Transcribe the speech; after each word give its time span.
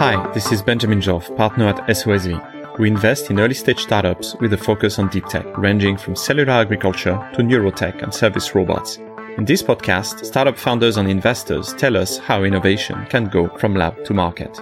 Hi, 0.00 0.16
this 0.34 0.50
is 0.50 0.60
Benjamin 0.60 1.00
Joffe, 1.00 1.36
partner 1.36 1.68
at 1.68 1.76
SOSV. 1.86 2.78
We 2.80 2.88
invest 2.88 3.30
in 3.30 3.38
early 3.38 3.54
stage 3.54 3.78
startups 3.78 4.34
with 4.40 4.52
a 4.52 4.56
focus 4.56 4.98
on 4.98 5.06
deep 5.08 5.26
tech, 5.26 5.46
ranging 5.56 5.96
from 5.96 6.16
cellular 6.16 6.54
agriculture 6.54 7.16
to 7.34 7.42
neurotech 7.42 8.02
and 8.02 8.12
service 8.12 8.56
robots. 8.56 8.96
In 9.36 9.44
this 9.44 9.62
podcast, 9.62 10.24
startup 10.24 10.58
founders 10.58 10.96
and 10.96 11.08
investors 11.08 11.72
tell 11.74 11.96
us 11.96 12.18
how 12.18 12.42
innovation 12.42 13.06
can 13.06 13.26
go 13.26 13.56
from 13.56 13.76
lab 13.76 14.04
to 14.06 14.14
market. 14.14 14.60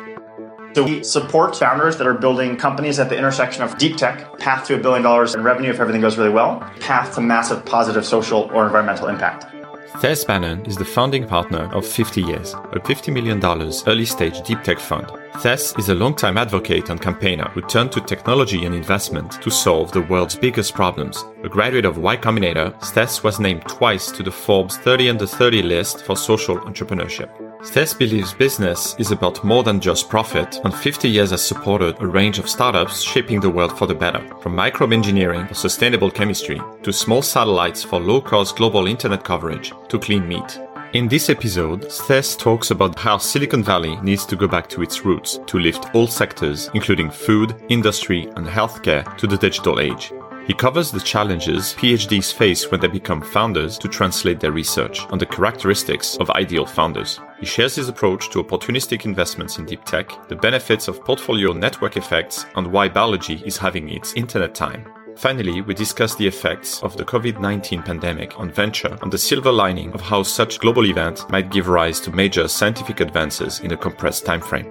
So 0.74 0.84
we 0.84 1.02
support 1.02 1.56
founders 1.56 1.96
that 1.96 2.06
are 2.06 2.12
building 2.12 2.58
companies 2.58 2.98
at 2.98 3.08
the 3.08 3.16
intersection 3.16 3.62
of 3.62 3.78
deep 3.78 3.96
tech, 3.96 4.38
path 4.38 4.66
to 4.66 4.74
a 4.74 4.78
billion 4.78 5.02
dollars 5.02 5.34
in 5.34 5.42
revenue 5.42 5.70
if 5.70 5.80
everything 5.80 6.02
goes 6.02 6.18
really 6.18 6.28
well, 6.28 6.60
path 6.80 7.14
to 7.14 7.22
massive 7.22 7.64
positive 7.64 8.04
social 8.04 8.50
or 8.52 8.66
environmental 8.66 9.08
impact. 9.08 9.55
Thes 10.00 10.26
Bannon 10.26 10.66
is 10.66 10.76
the 10.76 10.84
founding 10.84 11.26
partner 11.26 11.72
of 11.72 11.86
50 11.86 12.20
Years, 12.20 12.52
a 12.52 12.78
$50 12.80 13.14
million 13.14 13.42
early 13.86 14.04
stage 14.04 14.42
deep 14.42 14.62
tech 14.62 14.78
fund. 14.78 15.10
Thes 15.42 15.74
is 15.78 15.90
a 15.90 15.94
longtime 15.94 16.38
advocate 16.38 16.88
and 16.88 17.00
campaigner 17.00 17.48
who 17.50 17.60
turned 17.60 17.92
to 17.92 18.00
technology 18.00 18.64
and 18.64 18.74
investment 18.74 19.32
to 19.42 19.50
solve 19.50 19.92
the 19.92 20.00
world's 20.00 20.34
biggest 20.34 20.72
problems. 20.72 21.24
A 21.44 21.48
graduate 21.48 21.84
of 21.84 21.98
Y 21.98 22.16
Combinator, 22.16 22.72
Thes 22.80 23.22
was 23.22 23.38
named 23.38 23.62
twice 23.68 24.10
to 24.12 24.22
the 24.22 24.30
Forbes 24.30 24.78
30 24.78 25.10
under 25.10 25.26
30 25.26 25.62
list 25.62 26.04
for 26.04 26.16
social 26.16 26.56
entrepreneurship. 26.60 27.28
Thes 27.64 27.92
believes 27.92 28.32
business 28.32 28.96
is 28.98 29.10
about 29.10 29.44
more 29.44 29.62
than 29.62 29.78
just 29.78 30.08
profit, 30.08 30.58
and 30.64 30.74
50 30.74 31.08
years 31.08 31.32
has 31.32 31.44
supported 31.44 32.00
a 32.00 32.06
range 32.06 32.38
of 32.38 32.48
startups 32.48 33.02
shaping 33.02 33.40
the 33.40 33.50
world 33.50 33.76
for 33.76 33.86
the 33.86 33.94
better, 33.94 34.26
from 34.40 34.56
microbe 34.56 34.92
engineering 34.92 35.46
for 35.46 35.54
sustainable 35.54 36.10
chemistry 36.10 36.60
to 36.82 36.92
small 36.92 37.22
satellites 37.22 37.82
for 37.82 38.00
low-cost 38.00 38.56
global 38.56 38.86
internet 38.86 39.22
coverage 39.22 39.72
to 39.88 39.98
clean 39.98 40.26
meat. 40.26 40.60
In 40.96 41.08
this 41.08 41.28
episode, 41.28 41.90
Thes 41.90 42.34
talks 42.34 42.70
about 42.70 42.98
how 42.98 43.18
Silicon 43.18 43.62
Valley 43.62 44.00
needs 44.00 44.24
to 44.24 44.34
go 44.34 44.48
back 44.48 44.66
to 44.70 44.80
its 44.80 45.04
roots 45.04 45.38
to 45.46 45.58
lift 45.58 45.94
all 45.94 46.06
sectors, 46.06 46.70
including 46.72 47.10
food, 47.10 47.54
industry, 47.68 48.30
and 48.36 48.46
healthcare, 48.46 49.04
to 49.18 49.26
the 49.26 49.36
digital 49.36 49.78
age. 49.78 50.10
He 50.46 50.54
covers 50.54 50.90
the 50.90 51.00
challenges 51.00 51.74
PhDs 51.74 52.32
face 52.32 52.70
when 52.70 52.80
they 52.80 52.88
become 52.88 53.20
founders 53.20 53.76
to 53.76 53.88
translate 53.88 54.40
their 54.40 54.52
research 54.52 55.00
on 55.10 55.18
the 55.18 55.26
characteristics 55.26 56.16
of 56.16 56.30
ideal 56.30 56.64
founders. 56.64 57.20
He 57.40 57.44
shares 57.44 57.74
his 57.74 57.90
approach 57.90 58.30
to 58.30 58.42
opportunistic 58.42 59.04
investments 59.04 59.58
in 59.58 59.66
deep 59.66 59.84
tech, 59.84 60.10
the 60.28 60.36
benefits 60.36 60.88
of 60.88 61.04
portfolio 61.04 61.52
network 61.52 61.98
effects, 61.98 62.46
and 62.56 62.72
why 62.72 62.88
biology 62.88 63.42
is 63.44 63.58
having 63.58 63.90
its 63.90 64.14
internet 64.14 64.54
time. 64.54 64.95
Finally, 65.16 65.62
we 65.62 65.72
discuss 65.72 66.14
the 66.14 66.26
effects 66.26 66.82
of 66.82 66.94
the 66.96 67.04
COVID 67.04 67.40
19 67.40 67.82
pandemic 67.82 68.38
on 68.38 68.50
venture 68.50 68.98
and 69.00 69.10
the 69.10 69.16
silver 69.16 69.50
lining 69.50 69.90
of 69.92 70.00
how 70.02 70.22
such 70.22 70.58
global 70.58 70.84
event 70.84 71.28
might 71.30 71.50
give 71.50 71.68
rise 71.68 72.00
to 72.00 72.10
major 72.10 72.46
scientific 72.46 73.00
advances 73.00 73.60
in 73.60 73.72
a 73.72 73.76
compressed 73.76 74.26
timeframe. 74.26 74.70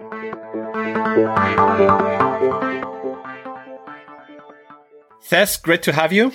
Thes, 5.23 5.58
great 5.58 5.82
to 5.82 5.92
have 5.92 6.14
you. 6.14 6.32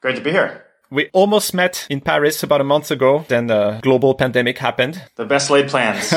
Great 0.00 0.16
to 0.16 0.22
be 0.22 0.32
here. 0.32 0.61
We 0.92 1.08
almost 1.14 1.54
met 1.54 1.86
in 1.88 2.02
Paris 2.02 2.42
about 2.42 2.60
a 2.60 2.64
month 2.64 2.90
ago. 2.90 3.24
Then 3.26 3.46
the 3.46 3.80
global 3.82 4.14
pandemic 4.14 4.58
happened. 4.58 5.02
The 5.16 5.24
best 5.24 5.48
laid 5.48 5.70
plans. 5.70 6.12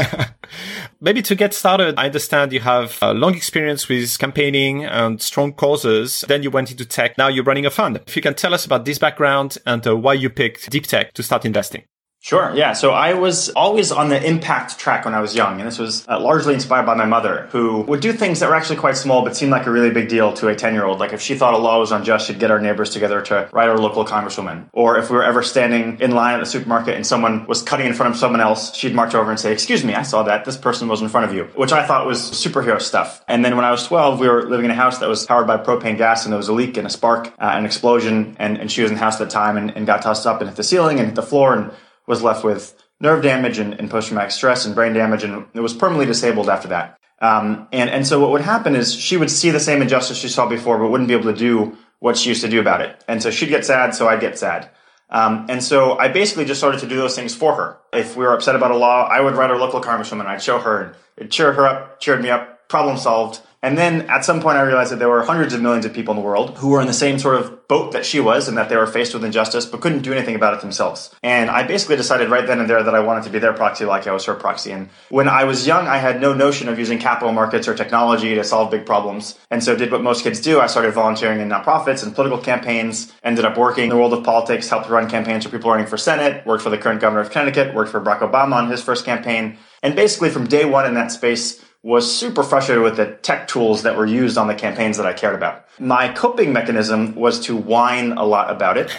Maybe 1.00 1.22
to 1.22 1.34
get 1.34 1.54
started, 1.54 1.96
I 1.98 2.08
understand 2.08 2.52
you 2.52 2.60
have 2.60 2.98
a 3.02 3.14
long 3.14 3.36
experience 3.36 3.88
with 3.88 4.20
campaigning 4.20 4.84
and 4.84 5.22
strong 5.22 5.54
causes. 5.54 6.26
Then 6.28 6.44
you 6.44 6.52
went 6.52 6.72
into 6.72 6.84
tech. 6.84 7.18
Now 7.18 7.30
you're 7.30 7.46
running 7.46 7.66
a 7.66 7.70
fund. 7.70 8.02
If 8.06 8.18
you 8.18 8.22
can 8.22 8.34
tell 8.34 8.54
us 8.54 8.66
about 8.66 8.84
this 8.84 9.00
background 9.00 9.58
and 9.66 9.88
uh, 9.88 9.96
why 9.96 10.14
you 10.14 10.30
picked 10.30 10.70
deep 10.70 10.88
tech 10.88 11.14
to 11.14 11.24
start 11.24 11.46
investing. 11.46 11.84
Sure. 12.26 12.52
Yeah. 12.56 12.74
So 12.74 12.90
I 12.90 13.14
was 13.14 13.50
always 13.50 13.92
on 13.92 14.10
the 14.10 14.20
impact 14.20 14.80
track 14.80 15.06
when 15.06 15.14
I 15.14 15.22
was 15.22 15.36
young. 15.36 15.60
And 15.60 15.68
this 15.68 15.78
was 15.78 16.08
uh, 16.08 16.20
largely 16.20 16.56
inspired 16.56 16.88
by 16.88 16.96
my 16.96 17.06
mother, 17.06 17.48
who 17.52 17.82
would 17.82 18.00
do 18.00 18.12
things 18.12 18.40
that 18.40 18.50
were 18.50 18.56
actually 18.56 18.78
quite 18.78 18.98
small, 18.98 19.24
but 19.24 19.38
seemed 19.38 19.52
like 19.52 19.68
a 19.68 19.72
really 19.72 19.92
big 19.92 20.10
deal 20.10 20.34
to 20.34 20.48
a 20.48 20.56
10 20.56 20.74
year 20.74 20.86
old. 20.86 20.98
Like 20.98 21.14
if 21.14 21.22
she 21.22 21.36
thought 21.36 21.54
a 21.54 21.60
law 21.60 21.80
was 21.80 21.92
unjust, 21.92 22.26
she'd 22.26 22.40
get 22.40 22.50
our 22.50 22.60
neighbors 22.60 22.90
together 22.90 23.22
to 23.22 23.48
write 23.54 23.70
our 23.70 23.78
local 23.78 24.06
congresswoman. 24.06 24.66
Or 24.74 24.98
if 24.98 25.12
we 25.12 25.18
were 25.18 25.24
ever 25.24 25.44
standing 25.44 26.00
in 26.00 26.16
line 26.16 26.34
at 26.34 26.40
the 26.40 26.48
supermarket 26.48 26.96
and 26.96 27.06
someone 27.06 27.46
was 27.46 27.62
cutting 27.62 27.86
in 27.86 27.94
front 27.94 28.16
of 28.16 28.20
someone 28.20 28.42
else, 28.42 28.74
she'd 28.74 28.96
march 28.96 29.14
over 29.14 29.30
and 29.30 29.40
say, 29.40 29.54
Excuse 29.54 29.86
me, 29.86 29.94
I 29.94 30.02
saw 30.02 30.24
that. 30.24 30.46
This 30.46 30.58
person 30.58 30.88
was 30.88 31.04
in 31.04 31.10
front 31.10 31.30
of 31.30 31.36
you, 31.36 31.44
which 31.54 31.74
I 31.74 31.86
thought 31.86 32.08
was 32.08 32.20
superhero 32.20 32.82
stuff. 32.82 33.24
And 33.28 33.46
then 33.46 33.56
when 33.56 33.66
I 33.66 33.70
was 33.70 33.86
12, 33.86 34.20
we 34.20 34.28
were 34.28 34.50
living 34.50 34.66
in 34.66 34.72
a 34.72 34.74
house 34.74 34.98
that 34.98 35.10
was 35.10 35.28
powered 35.28 35.46
by 35.46 35.58
propane 35.58 36.00
gas 36.00 36.26
and 36.26 36.34
there 36.34 36.38
was 36.38 36.48
a 36.48 36.54
leak 36.54 36.76
and 36.78 36.88
a 36.88 36.90
spark, 36.90 37.28
uh, 37.38 37.52
an 37.54 37.68
explosion. 37.68 38.36
And, 38.40 38.58
and 38.58 38.72
she 38.72 38.82
was 38.82 38.90
in 38.90 38.98
the 38.98 39.04
house 39.04 39.22
at 39.22 39.26
the 39.26 39.32
time 39.32 39.58
and, 39.58 39.78
and 39.78 39.86
got 39.86 40.02
tossed 40.02 40.26
up 40.26 40.42
and 40.42 40.50
hit 40.50 40.58
the 40.58 40.64
ceiling 40.64 40.98
and 40.98 41.10
hit 41.10 41.16
the 41.16 41.22
floor 41.22 41.54
and 41.54 41.72
was 42.08 42.22
left 42.22 42.44
with 42.44 42.76
nerve 43.00 43.24
damage 43.24 43.58
and, 43.60 43.74
and 43.74 43.90
post 43.90 44.08
traumatic 44.08 44.32
stress 44.32 44.66
and 44.66 44.76
brain 44.76 44.94
damage, 44.94 45.24
and 45.24 45.46
it 45.54 45.60
was 45.60 45.74
permanently 45.74 46.06
disabled 46.06 46.50
after 46.50 46.70
that. 46.70 47.00
Um, 47.20 47.68
and 47.72 47.90
and 47.90 48.06
so 48.06 48.20
what 48.20 48.32
would 48.32 48.42
happen 48.42 48.76
is 48.76 48.94
she 48.94 49.18
would 49.18 49.32
see 49.32 49.50
the 49.50 49.60
same 49.60 49.82
injustice 49.82 50.18
she 50.18 50.28
saw 50.28 50.48
before, 50.48 50.78
but 50.78 50.90
wouldn't 50.90 51.08
be 51.08 51.14
able 51.14 51.32
to 51.32 51.38
do 51.38 51.78
what 52.00 52.18
she 52.18 52.30
used 52.30 52.42
to 52.42 52.50
do 52.50 52.60
about 52.60 52.82
it. 52.82 53.04
And 53.08 53.24
so 53.24 53.32
she'd 53.32 53.50
get 53.50 53.66
sad, 53.66 53.96
so 53.96 54.08
I'd 54.08 54.20
get 54.20 54.38
sad. 54.38 54.70
Um, 55.10 55.46
and 55.50 55.64
so 55.64 55.98
I 55.98 56.08
basically 56.08 56.46
just 56.46 56.60
started 56.60 56.82
to 56.82 56.88
do 56.88 56.98
those 56.98 57.16
things 57.16 57.34
for 57.34 57.56
her. 57.56 57.78
If 57.94 58.18
we 58.18 58.26
were 58.26 58.34
upset 58.34 58.56
about 58.56 58.72
a 58.72 58.78
law, 58.78 59.08
I 59.08 59.22
would 59.22 59.36
write 59.36 59.50
our 59.50 59.58
local 59.58 59.82
congresswoman. 59.82 60.22
And 60.22 60.30
I'd 60.30 60.44
show 60.44 60.60
her, 60.60 60.82
and 60.82 60.96
it 61.18 61.32
cheered 61.32 61.56
her 61.56 61.66
up, 61.66 62.00
cheered 62.00 62.22
me 62.22 62.30
up, 62.30 62.68
problem 62.70 62.98
solved. 62.98 63.40
And 63.66 63.76
then 63.80 64.02
at 64.12 64.24
some 64.24 64.42
point, 64.42 64.60
I 64.60 64.62
realized 64.62 64.92
that 64.92 65.00
there 65.00 65.10
were 65.10 65.24
hundreds 65.24 65.52
of 65.56 65.60
millions 65.60 65.88
of 65.88 65.94
people 65.94 66.14
in 66.14 66.20
the 66.20 66.24
world 66.24 66.56
who 66.60 66.70
were 66.70 66.82
in 66.82 66.86
the 66.86 66.94
same 66.94 67.18
sort 67.18 67.38
of 67.38 67.68
boat 67.68 67.94
that 67.94 68.06
she 68.06 68.20
was 68.20 68.48
and 68.48 68.56
that 68.60 68.70
they 68.70 68.78
were 68.78 68.86
faced 68.86 69.16
with 69.16 69.26
injustice 69.26 69.66
but 69.66 69.82
couldn't 69.82 70.04
do 70.04 70.14
anything 70.14 70.36
about 70.36 70.54
it 70.54 70.62
themselves. 70.62 71.10
And 71.24 71.50
I 71.50 71.64
basically 71.64 71.96
decided 71.96 72.30
right 72.30 72.46
then 72.46 72.60
and 72.60 72.70
there 72.70 72.84
that 72.84 72.94
I 72.94 73.00
wanted 73.00 73.24
to 73.24 73.32
be 73.32 73.40
their 73.40 73.54
proxy 73.54 73.86
like 73.86 74.06
I 74.06 74.12
was 74.12 74.24
her 74.26 74.36
proxy. 74.36 74.72
And 74.72 74.90
when 75.10 75.28
I 75.28 75.46
was 75.46 75.66
young, 75.66 75.88
I 75.88 75.98
had 75.98 76.22
no 76.22 76.32
notion 76.32 76.70
of 76.70 76.78
using 76.78 77.00
capital 77.00 77.34
markets 77.34 77.68
or 77.68 77.74
technology 77.74 78.36
to 78.36 78.44
solve 78.44 78.70
big 78.70 78.86
problems. 78.86 79.36
And 79.50 79.64
so 79.64 79.76
did 79.76 79.92
what 79.92 80.04
most 80.04 80.22
kids 80.22 80.42
do. 80.42 80.60
I 80.60 80.68
started 80.68 80.94
volunteering 80.94 81.40
in 81.40 81.50
nonprofits 81.50 82.04
and 82.04 82.14
political 82.14 82.38
campaigns, 82.44 83.12
ended 83.24 83.46
up 83.46 83.58
working 83.58 83.86
in 83.86 83.90
the 83.90 83.98
world 83.98 84.14
of 84.14 84.24
politics, 84.24 84.70
helped 84.70 84.90
run 84.90 85.10
campaigns 85.10 85.44
for 85.44 85.50
people 85.50 85.72
running 85.72 85.88
for 85.88 85.98
Senate, 85.98 86.46
worked 86.46 86.62
for 86.62 86.70
the 86.70 86.78
current 86.78 87.02
governor 87.02 87.22
of 87.22 87.32
Connecticut, 87.32 87.74
worked 87.74 87.90
for 87.90 88.00
Barack 88.00 88.20
Obama 88.20 88.58
on 88.58 88.70
his 88.70 88.84
first 88.84 89.06
campaign. 89.06 89.58
And 89.82 89.96
basically 89.96 90.30
from 90.30 90.46
day 90.46 90.66
one 90.66 90.86
in 90.86 90.94
that 90.94 91.12
space, 91.12 91.66
was 91.86 92.12
super 92.12 92.42
frustrated 92.42 92.84
with 92.84 92.98
the 92.98 93.06
tech 93.06 93.48
tools 93.48 93.84
that 93.84 93.96
were 93.96 94.08
used 94.08 94.40
on 94.40 94.48
the 94.48 94.56
campaigns 94.56 94.98
that 94.98 95.06
I 95.06 95.14
cared 95.14 95.36
about. 95.36 95.68
My 95.78 96.12
coping 96.12 96.52
mechanism 96.52 97.14
was 97.14 97.40
to 97.42 97.56
whine 97.56 98.14
a 98.14 98.26
lot 98.26 98.50
about 98.50 98.78
it, 98.78 98.92